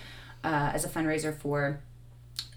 uh, 0.44 0.72
as 0.74 0.84
a 0.84 0.90
fundraiser 0.90 1.34
for 1.34 1.80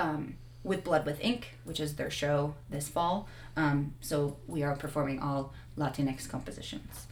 um, 0.01 0.35
With 0.65 0.83
Blood 0.83 1.07
with 1.07 1.21
Ink, 1.21 1.55
which 1.65 1.79
is 1.79 1.95
their 1.95 2.11
show 2.11 2.55
this 2.69 2.89
fall. 2.89 3.29
Um, 3.57 3.95
so 4.01 4.37
we 4.49 4.65
are 4.65 4.75
performing 4.75 5.21
all 5.21 5.53
Latinx 5.79 6.29
compositions. 6.29 7.07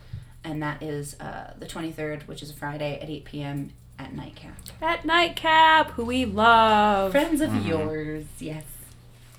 And 0.45 0.63
that 0.63 0.83
is 0.83 1.19
uh, 1.21 1.55
the 1.59 1.67
23rd, 1.67 2.23
which 2.27 2.43
is 2.43 2.51
a 2.51 2.55
Friday 2.55 2.99
at 3.01 3.09
8 3.11 3.25
p.m. 3.25 3.73
at 3.99 4.15
Nightcap. 4.15 4.57
At 4.81 5.05
Nightcap, 5.05 5.91
who 5.93 6.05
we 6.05 6.25
love. 6.25 7.13
Friends 7.13 7.41
Mm-hmm. 7.41 7.57
of 7.59 7.67
yours, 7.67 8.25
yes. 8.39 8.65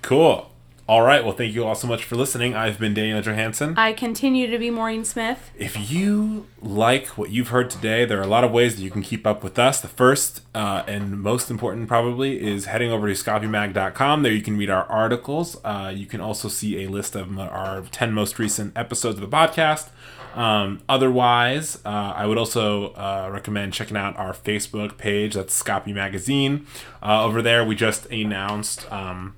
Cool. 0.02 0.48
All 0.88 1.04
right. 1.04 1.24
Well, 1.24 1.34
thank 1.34 1.54
you 1.54 1.64
all 1.64 1.76
so 1.76 1.88
much 1.88 2.04
for 2.04 2.16
listening. 2.18 2.54
I've 2.54 2.78
been 2.78 2.94
Daniel 2.94 3.22
Johansson. 3.22 3.76
I 3.78 3.94
continue 3.94 4.50
to 4.52 4.58
be 4.58 4.70
Maureen 4.70 5.06
Smith. 5.06 5.50
If 5.58 5.90
you 5.92 6.48
like 6.62 7.08
what 7.18 7.30
you've 7.30 7.48
heard 7.50 7.70
today, 7.70 8.04
there 8.04 8.20
are 8.20 8.24
a 8.24 8.28
lot 8.28 8.44
of 8.44 8.52
ways 8.52 8.76
that 8.76 8.82
you 8.82 8.92
can 8.92 9.02
keep 9.02 9.26
up 9.26 9.42
with 9.44 9.58
us. 9.58 9.80
The 9.80 9.88
first 9.88 10.42
uh, 10.54 10.84
and 10.88 11.22
most 11.22 11.50
important, 11.50 11.88
probably, 11.88 12.42
is 12.46 12.66
heading 12.66 12.92
over 12.92 13.08
to 13.08 13.14
scapimag.com. 13.14 14.24
There 14.24 14.34
you 14.34 14.42
can 14.42 14.58
read 14.58 14.70
our 14.70 14.84
articles. 14.86 15.56
Uh, 15.64 15.94
you 15.96 16.06
can 16.08 16.20
also 16.20 16.48
see 16.50 16.84
a 16.84 16.90
list 16.90 17.16
of 17.16 17.40
our 17.40 17.82
10 17.92 18.12
most 18.12 18.38
recent 18.38 18.76
episodes 18.76 19.20
of 19.20 19.22
the 19.30 19.36
podcast. 19.38 19.90
Um, 20.34 20.82
otherwise, 20.88 21.80
uh, 21.86 22.14
I 22.16 22.26
would 22.26 22.38
also 22.38 22.94
uh, 22.94 23.30
recommend 23.32 23.74
checking 23.74 23.98
out 23.98 24.18
our 24.18 24.34
Facebook 24.34 24.98
page. 24.98 25.34
That's 25.34 25.62
Scapi 25.62 25.94
Magazine. 25.94 26.66
Uh, 27.04 27.26
over 27.26 27.42
there, 27.42 27.66
we 27.66 27.76
just 27.76 28.06
announced. 28.08 28.92
Um, 28.92 29.36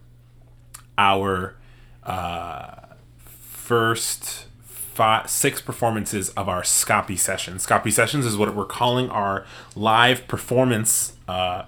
our 0.97 1.55
uh, 2.03 2.75
first 3.17 4.45
five, 4.65 5.29
six 5.29 5.61
performances 5.61 6.29
of 6.31 6.47
our 6.47 6.61
Scapi 6.61 7.17
sessions. 7.17 7.65
Scapi 7.65 7.91
sessions 7.91 8.25
is 8.25 8.37
what 8.37 8.53
we're 8.55 8.65
calling 8.65 9.09
our 9.09 9.45
live 9.75 10.27
performance 10.27 11.13
uh, 11.27 11.63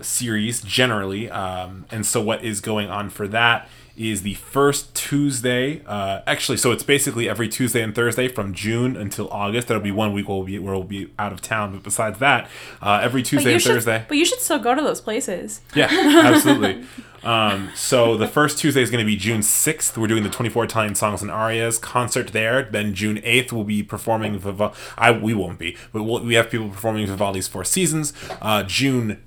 series 0.00 0.62
generally. 0.62 1.30
Um, 1.30 1.86
and 1.90 2.06
so, 2.06 2.22
what 2.22 2.44
is 2.44 2.60
going 2.60 2.88
on 2.88 3.10
for 3.10 3.26
that 3.28 3.68
is 3.96 4.22
the 4.22 4.34
first 4.34 4.94
Tuesday. 4.94 5.82
Uh, 5.86 6.22
actually, 6.26 6.56
so 6.56 6.70
it's 6.72 6.82
basically 6.82 7.28
every 7.28 7.48
Tuesday 7.48 7.82
and 7.82 7.94
Thursday 7.94 8.28
from 8.28 8.54
June 8.54 8.96
until 8.96 9.28
August. 9.30 9.68
There'll 9.68 9.82
be 9.82 9.92
one 9.92 10.12
week 10.12 10.28
where 10.28 10.38
we'll 10.38 10.46
be, 10.46 10.58
where 10.58 10.74
we'll 10.74 10.84
be 10.84 11.10
out 11.18 11.32
of 11.32 11.40
town. 11.40 11.72
But 11.72 11.82
besides 11.82 12.18
that, 12.18 12.48
uh, 12.80 13.00
every 13.02 13.22
Tuesday 13.22 13.52
and 13.52 13.62
should, 13.62 13.72
Thursday. 13.72 14.04
but 14.08 14.16
you 14.16 14.24
should 14.24 14.40
still 14.40 14.58
go 14.58 14.74
to 14.74 14.82
those 14.82 15.00
places. 15.00 15.60
Yeah, 15.74 15.88
absolutely. 15.90 16.84
um, 17.22 17.70
so 17.74 18.16
the 18.16 18.26
first 18.26 18.58
Tuesday 18.58 18.82
is 18.82 18.90
going 18.90 19.04
to 19.04 19.06
be 19.06 19.16
June 19.16 19.40
6th. 19.40 19.96
We're 19.96 20.06
doing 20.06 20.22
the 20.22 20.30
24 20.30 20.64
Italian 20.64 20.94
songs 20.94 21.22
and 21.22 21.30
arias 21.30 21.78
concert 21.78 22.28
there. 22.28 22.62
Then 22.62 22.94
June 22.94 23.18
8th, 23.18 23.52
we'll 23.52 23.64
be 23.64 23.82
performing 23.82 24.38
Vivaldi. 24.38 24.74
I 24.96 25.10
we 25.10 25.34
won't 25.34 25.58
be, 25.58 25.76
but 25.92 26.04
we'll, 26.04 26.24
we 26.24 26.34
have 26.34 26.50
people 26.50 26.70
performing 26.70 27.06
Vivaldi's 27.06 27.48
Four 27.48 27.64
Seasons. 27.64 28.12
Uh, 28.40 28.62
June 28.62 29.22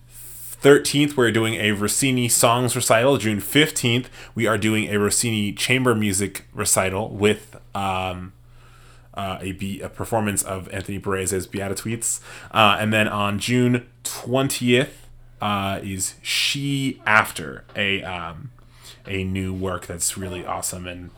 13th, 0.65 1.15
we're 1.15 1.29
doing 1.29 1.53
a 1.53 1.73
Rossini 1.73 2.27
songs 2.27 2.75
recital. 2.75 3.19
June 3.19 3.37
15th, 3.37 4.07
we 4.33 4.47
are 4.47 4.57
doing 4.57 4.85
a 4.91 4.97
Rossini 4.97 5.53
chamber 5.53 5.93
music 5.93 6.47
recital 6.53 7.09
with. 7.09 7.55
Um, 7.75 8.33
uh, 9.13 9.37
a, 9.39 9.51
be- 9.53 9.79
a 9.79 9.87
performance 9.87 10.43
of 10.43 10.67
Anthony 10.73 10.99
Perez's 10.99 11.47
Beatitudes. 11.47 12.19
Uh, 12.51 12.77
and 12.79 12.91
then 12.91 13.07
on 13.07 13.39
June 13.39 13.85
20th 14.03 14.89
uh, 15.39 15.79
is 15.83 16.15
She 16.21 16.99
After, 17.05 17.63
a, 17.77 18.03
um, 18.03 18.51
a 19.07 19.23
new 19.23 19.53
work 19.53 19.85
that's 19.85 20.17
really 20.17 20.45
awesome 20.45 20.85
and 20.85 21.11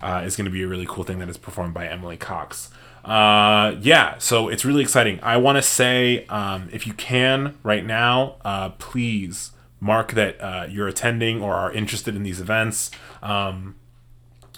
uh, 0.00 0.22
is 0.24 0.36
going 0.36 0.46
to 0.46 0.50
be 0.50 0.62
a 0.62 0.66
really 0.66 0.86
cool 0.88 1.04
thing 1.04 1.20
that 1.20 1.28
is 1.28 1.36
performed 1.36 1.74
by 1.74 1.86
Emily 1.86 2.16
Cox. 2.16 2.70
Uh, 3.06 3.76
yeah, 3.80 4.18
so 4.18 4.48
it's 4.48 4.64
really 4.64 4.82
exciting. 4.82 5.20
I 5.22 5.36
want 5.36 5.56
to 5.56 5.62
say, 5.62 6.26
um, 6.26 6.68
if 6.72 6.86
you 6.86 6.92
can 6.92 7.56
right 7.62 7.86
now, 7.86 8.36
uh, 8.44 8.70
please 8.70 9.52
mark 9.80 10.12
that 10.12 10.40
uh, 10.40 10.66
you're 10.68 10.88
attending 10.88 11.40
or 11.40 11.54
are 11.54 11.72
interested 11.72 12.16
in 12.16 12.24
these 12.24 12.40
events. 12.40 12.90
Um, 13.22 13.76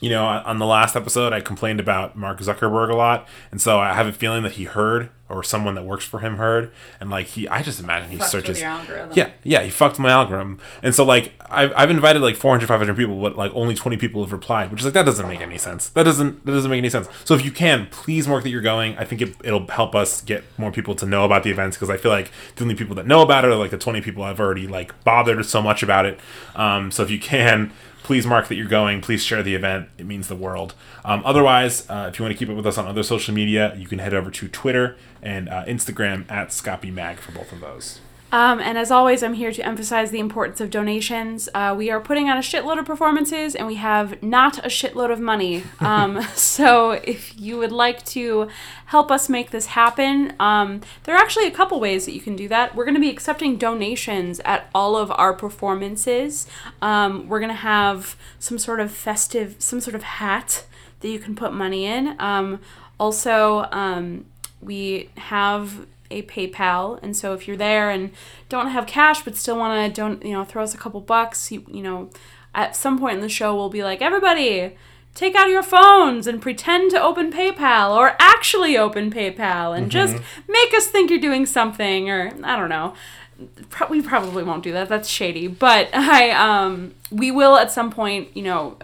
you 0.00 0.10
know, 0.10 0.24
on 0.26 0.58
the 0.58 0.66
last 0.66 0.94
episode, 0.96 1.32
I 1.32 1.40
complained 1.40 1.80
about 1.80 2.16
Mark 2.16 2.38
Zuckerberg 2.38 2.90
a 2.90 2.96
lot, 2.96 3.26
and 3.50 3.60
so 3.60 3.78
I 3.78 3.94
have 3.94 4.06
a 4.06 4.12
feeling 4.12 4.42
that 4.44 4.52
he 4.52 4.64
heard, 4.64 5.10
or 5.28 5.42
someone 5.42 5.74
that 5.74 5.84
works 5.84 6.04
for 6.04 6.20
him 6.20 6.36
heard, 6.36 6.70
and 7.00 7.10
like 7.10 7.26
he, 7.26 7.48
I 7.48 7.62
just 7.62 7.80
imagine 7.80 8.10
he 8.10 8.16
Fucked 8.18 8.30
searches. 8.30 8.60
Yeah, 9.14 9.30
yeah, 9.42 9.62
he 9.62 9.70
fucked 9.70 9.98
my 9.98 10.10
algorithm, 10.10 10.60
and 10.82 10.94
so 10.94 11.04
like 11.04 11.32
I've, 11.50 11.72
I've 11.74 11.90
invited 11.90 12.22
like 12.22 12.36
400, 12.36 12.66
500 12.66 12.96
people, 12.96 13.20
but 13.20 13.36
like 13.36 13.52
only 13.54 13.74
20 13.74 13.96
people 13.96 14.22
have 14.22 14.32
replied, 14.32 14.70
which 14.70 14.80
is 14.80 14.84
like 14.84 14.94
that 14.94 15.04
doesn't 15.04 15.26
make 15.26 15.40
any 15.40 15.58
sense. 15.58 15.88
That 15.88 16.04
doesn't 16.04 16.46
that 16.46 16.52
doesn't 16.52 16.70
make 16.70 16.78
any 16.78 16.90
sense. 16.90 17.08
So 17.24 17.34
if 17.34 17.44
you 17.44 17.50
can, 17.50 17.88
please 17.90 18.28
mark 18.28 18.44
that 18.44 18.50
you're 18.50 18.60
going. 18.60 18.96
I 18.98 19.04
think 19.04 19.20
it, 19.20 19.34
it'll 19.42 19.66
help 19.66 19.94
us 19.94 20.20
get 20.20 20.44
more 20.58 20.70
people 20.70 20.94
to 20.96 21.06
know 21.06 21.24
about 21.24 21.42
the 21.42 21.50
events 21.50 21.76
because 21.76 21.90
I 21.90 21.96
feel 21.96 22.12
like 22.12 22.30
the 22.56 22.62
only 22.62 22.76
people 22.76 22.94
that 22.96 23.06
know 23.06 23.22
about 23.22 23.44
it 23.44 23.50
are 23.50 23.56
like 23.56 23.72
the 23.72 23.78
20 23.78 24.00
people 24.00 24.22
I've 24.22 24.40
already 24.40 24.68
like 24.68 25.02
bothered 25.02 25.44
so 25.44 25.60
much 25.60 25.82
about 25.82 26.06
it. 26.06 26.20
Um, 26.54 26.90
so 26.92 27.02
if 27.02 27.10
you 27.10 27.18
can 27.18 27.72
please 28.08 28.26
mark 28.26 28.48
that 28.48 28.54
you're 28.54 28.66
going. 28.66 29.02
Please 29.02 29.22
share 29.22 29.42
the 29.42 29.54
event. 29.54 29.86
It 29.98 30.06
means 30.06 30.28
the 30.28 30.34
world. 30.34 30.72
Um, 31.04 31.20
otherwise, 31.26 31.84
uh, 31.90 32.08
if 32.10 32.18
you 32.18 32.24
want 32.24 32.32
to 32.32 32.38
keep 32.38 32.48
up 32.48 32.56
with 32.56 32.66
us 32.66 32.78
on 32.78 32.86
other 32.86 33.02
social 33.02 33.34
media, 33.34 33.74
you 33.76 33.86
can 33.86 33.98
head 33.98 34.14
over 34.14 34.30
to 34.30 34.48
Twitter 34.48 34.96
and 35.20 35.46
uh, 35.50 35.66
Instagram 35.66 36.24
at 36.30 36.48
Scapi 36.48 36.90
Mag 36.90 37.18
for 37.18 37.32
both 37.32 37.52
of 37.52 37.60
those. 37.60 38.00
Um, 38.30 38.60
and 38.60 38.76
as 38.76 38.90
always, 38.90 39.22
I'm 39.22 39.34
here 39.34 39.52
to 39.52 39.66
emphasize 39.66 40.10
the 40.10 40.18
importance 40.18 40.60
of 40.60 40.70
donations. 40.70 41.48
Uh, 41.54 41.74
we 41.76 41.90
are 41.90 42.00
putting 42.00 42.28
on 42.28 42.36
a 42.36 42.40
shitload 42.40 42.78
of 42.78 42.84
performances, 42.84 43.54
and 43.54 43.66
we 43.66 43.76
have 43.76 44.22
not 44.22 44.58
a 44.58 44.68
shitload 44.68 45.10
of 45.12 45.20
money. 45.20 45.64
Um, 45.88 46.22
so 46.34 46.90
if 46.90 47.38
you 47.40 47.56
would 47.56 47.72
like 47.72 48.04
to 48.06 48.48
help 48.86 49.10
us 49.10 49.28
make 49.28 49.52
this 49.52 49.66
happen, 49.66 50.34
um, 50.38 50.82
there 51.04 51.14
are 51.14 51.18
actually 51.18 51.46
a 51.46 51.50
couple 51.50 51.80
ways 51.80 52.04
that 52.04 52.12
you 52.12 52.20
can 52.20 52.36
do 52.36 52.46
that. 52.48 52.74
We're 52.74 52.84
going 52.84 52.94
to 52.94 53.00
be 53.00 53.08
accepting 53.08 53.56
donations 53.56 54.38
at 54.44 54.68
all 54.74 54.96
of 54.96 55.10
our 55.12 55.32
performances. 55.32 56.46
Um, 56.82 57.26
we're 57.26 57.38
going 57.38 57.48
to 57.48 57.54
have 57.54 58.16
some 58.38 58.58
sort 58.58 58.80
of 58.80 58.90
festive, 58.90 59.56
some 59.58 59.80
sort 59.80 59.94
of 59.94 60.02
hat 60.02 60.66
that 61.00 61.08
you 61.08 61.18
can 61.18 61.34
put 61.34 61.54
money 61.54 61.86
in. 61.86 62.20
Um, 62.20 62.60
also, 63.00 63.66
um, 63.72 64.26
we 64.60 65.10
have 65.16 65.86
a 66.10 66.22
PayPal, 66.22 66.98
and 67.02 67.16
so 67.16 67.34
if 67.34 67.46
you're 67.46 67.56
there 67.56 67.90
and 67.90 68.10
don't 68.48 68.68
have 68.68 68.86
cash 68.86 69.22
but 69.22 69.36
still 69.36 69.58
want 69.58 69.94
to 69.94 70.00
don't 70.00 70.24
you 70.24 70.32
know 70.32 70.44
throw 70.44 70.62
us 70.62 70.74
a 70.74 70.78
couple 70.78 71.00
bucks, 71.00 71.50
you, 71.52 71.64
you 71.70 71.82
know, 71.82 72.10
at 72.54 72.74
some 72.76 72.98
point 72.98 73.16
in 73.16 73.20
the 73.20 73.28
show 73.28 73.54
we'll 73.54 73.68
be 73.68 73.84
like 73.84 74.00
everybody. 74.02 74.76
Take 75.14 75.34
out 75.34 75.48
your 75.48 75.64
phones 75.64 76.28
and 76.28 76.40
pretend 76.40 76.92
to 76.92 77.02
open 77.02 77.32
PayPal 77.32 77.96
or 77.96 78.14
actually 78.20 78.78
open 78.78 79.10
PayPal 79.10 79.76
and 79.76 79.90
just 79.90 80.14
make 80.46 80.72
us 80.74 80.86
think 80.86 81.10
you're 81.10 81.18
doing 81.18 81.44
something 81.44 82.08
or 82.08 82.30
I 82.44 82.56
don't 82.56 82.68
know. 82.68 82.94
Pro- 83.68 83.88
we 83.88 84.00
probably 84.00 84.44
won't 84.44 84.62
do 84.62 84.70
that. 84.72 84.88
That's 84.88 85.08
shady. 85.08 85.48
But 85.48 85.88
I 85.92 86.30
um 86.30 86.94
we 87.10 87.32
will 87.32 87.56
at 87.56 87.72
some 87.72 87.90
point, 87.90 88.28
you 88.36 88.44
know, 88.44 88.78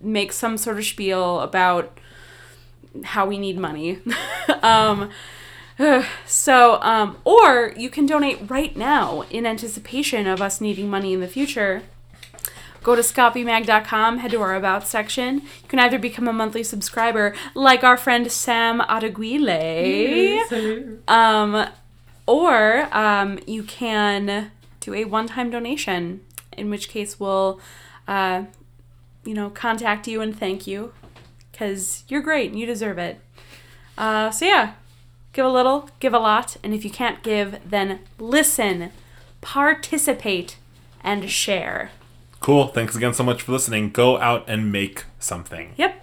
make 0.00 0.32
some 0.32 0.56
sort 0.56 0.78
of 0.78 0.84
spiel 0.86 1.40
about 1.40 1.98
how 3.04 3.26
we 3.26 3.36
need 3.36 3.58
money. 3.58 3.98
um 4.62 5.10
so, 6.26 6.80
um, 6.80 7.18
or 7.24 7.72
you 7.76 7.90
can 7.90 8.06
donate 8.06 8.50
right 8.50 8.76
now 8.76 9.22
in 9.30 9.46
anticipation 9.46 10.26
of 10.26 10.40
us 10.40 10.60
needing 10.60 10.88
money 10.88 11.12
in 11.12 11.20
the 11.20 11.28
future. 11.28 11.82
Go 12.82 12.94
to 12.94 13.02
scapimag.com, 13.02 14.18
head 14.18 14.30
to 14.30 14.40
our 14.40 14.54
About 14.54 14.86
section. 14.86 15.40
You 15.40 15.68
can 15.68 15.80
either 15.80 15.98
become 15.98 16.28
a 16.28 16.32
monthly 16.32 16.62
subscriber, 16.62 17.34
like 17.54 17.82
our 17.82 17.96
friend 17.96 18.30
Sam 18.30 18.80
Attaguile, 18.80 20.46
um, 21.08 21.68
or 22.26 22.88
um, 22.96 23.40
you 23.46 23.64
can 23.64 24.52
do 24.78 24.94
a 24.94 25.04
one 25.04 25.26
time 25.26 25.50
donation, 25.50 26.20
in 26.56 26.70
which 26.70 26.88
case 26.88 27.18
we'll, 27.18 27.60
uh, 28.06 28.44
you 29.24 29.34
know, 29.34 29.50
contact 29.50 30.06
you 30.06 30.20
and 30.20 30.38
thank 30.38 30.68
you 30.68 30.92
because 31.50 32.04
you're 32.06 32.22
great 32.22 32.52
and 32.52 32.60
you 32.60 32.66
deserve 32.66 32.98
it. 32.98 33.18
Uh, 33.98 34.30
so, 34.30 34.44
yeah, 34.44 34.74
give 35.36 35.44
a 35.44 35.50
little, 35.50 35.90
give 36.00 36.14
a 36.14 36.18
lot, 36.18 36.56
and 36.64 36.72
if 36.72 36.82
you 36.82 36.90
can't 36.90 37.22
give, 37.22 37.58
then 37.68 38.00
listen, 38.18 38.90
participate, 39.42 40.56
and 41.04 41.30
share. 41.30 41.90
Cool. 42.40 42.68
Thanks 42.68 42.96
again 42.96 43.12
so 43.12 43.22
much 43.22 43.42
for 43.42 43.52
listening. 43.52 43.90
Go 43.90 44.18
out 44.18 44.44
and 44.48 44.72
make 44.72 45.04
something. 45.18 45.74
Yep. 45.76 46.02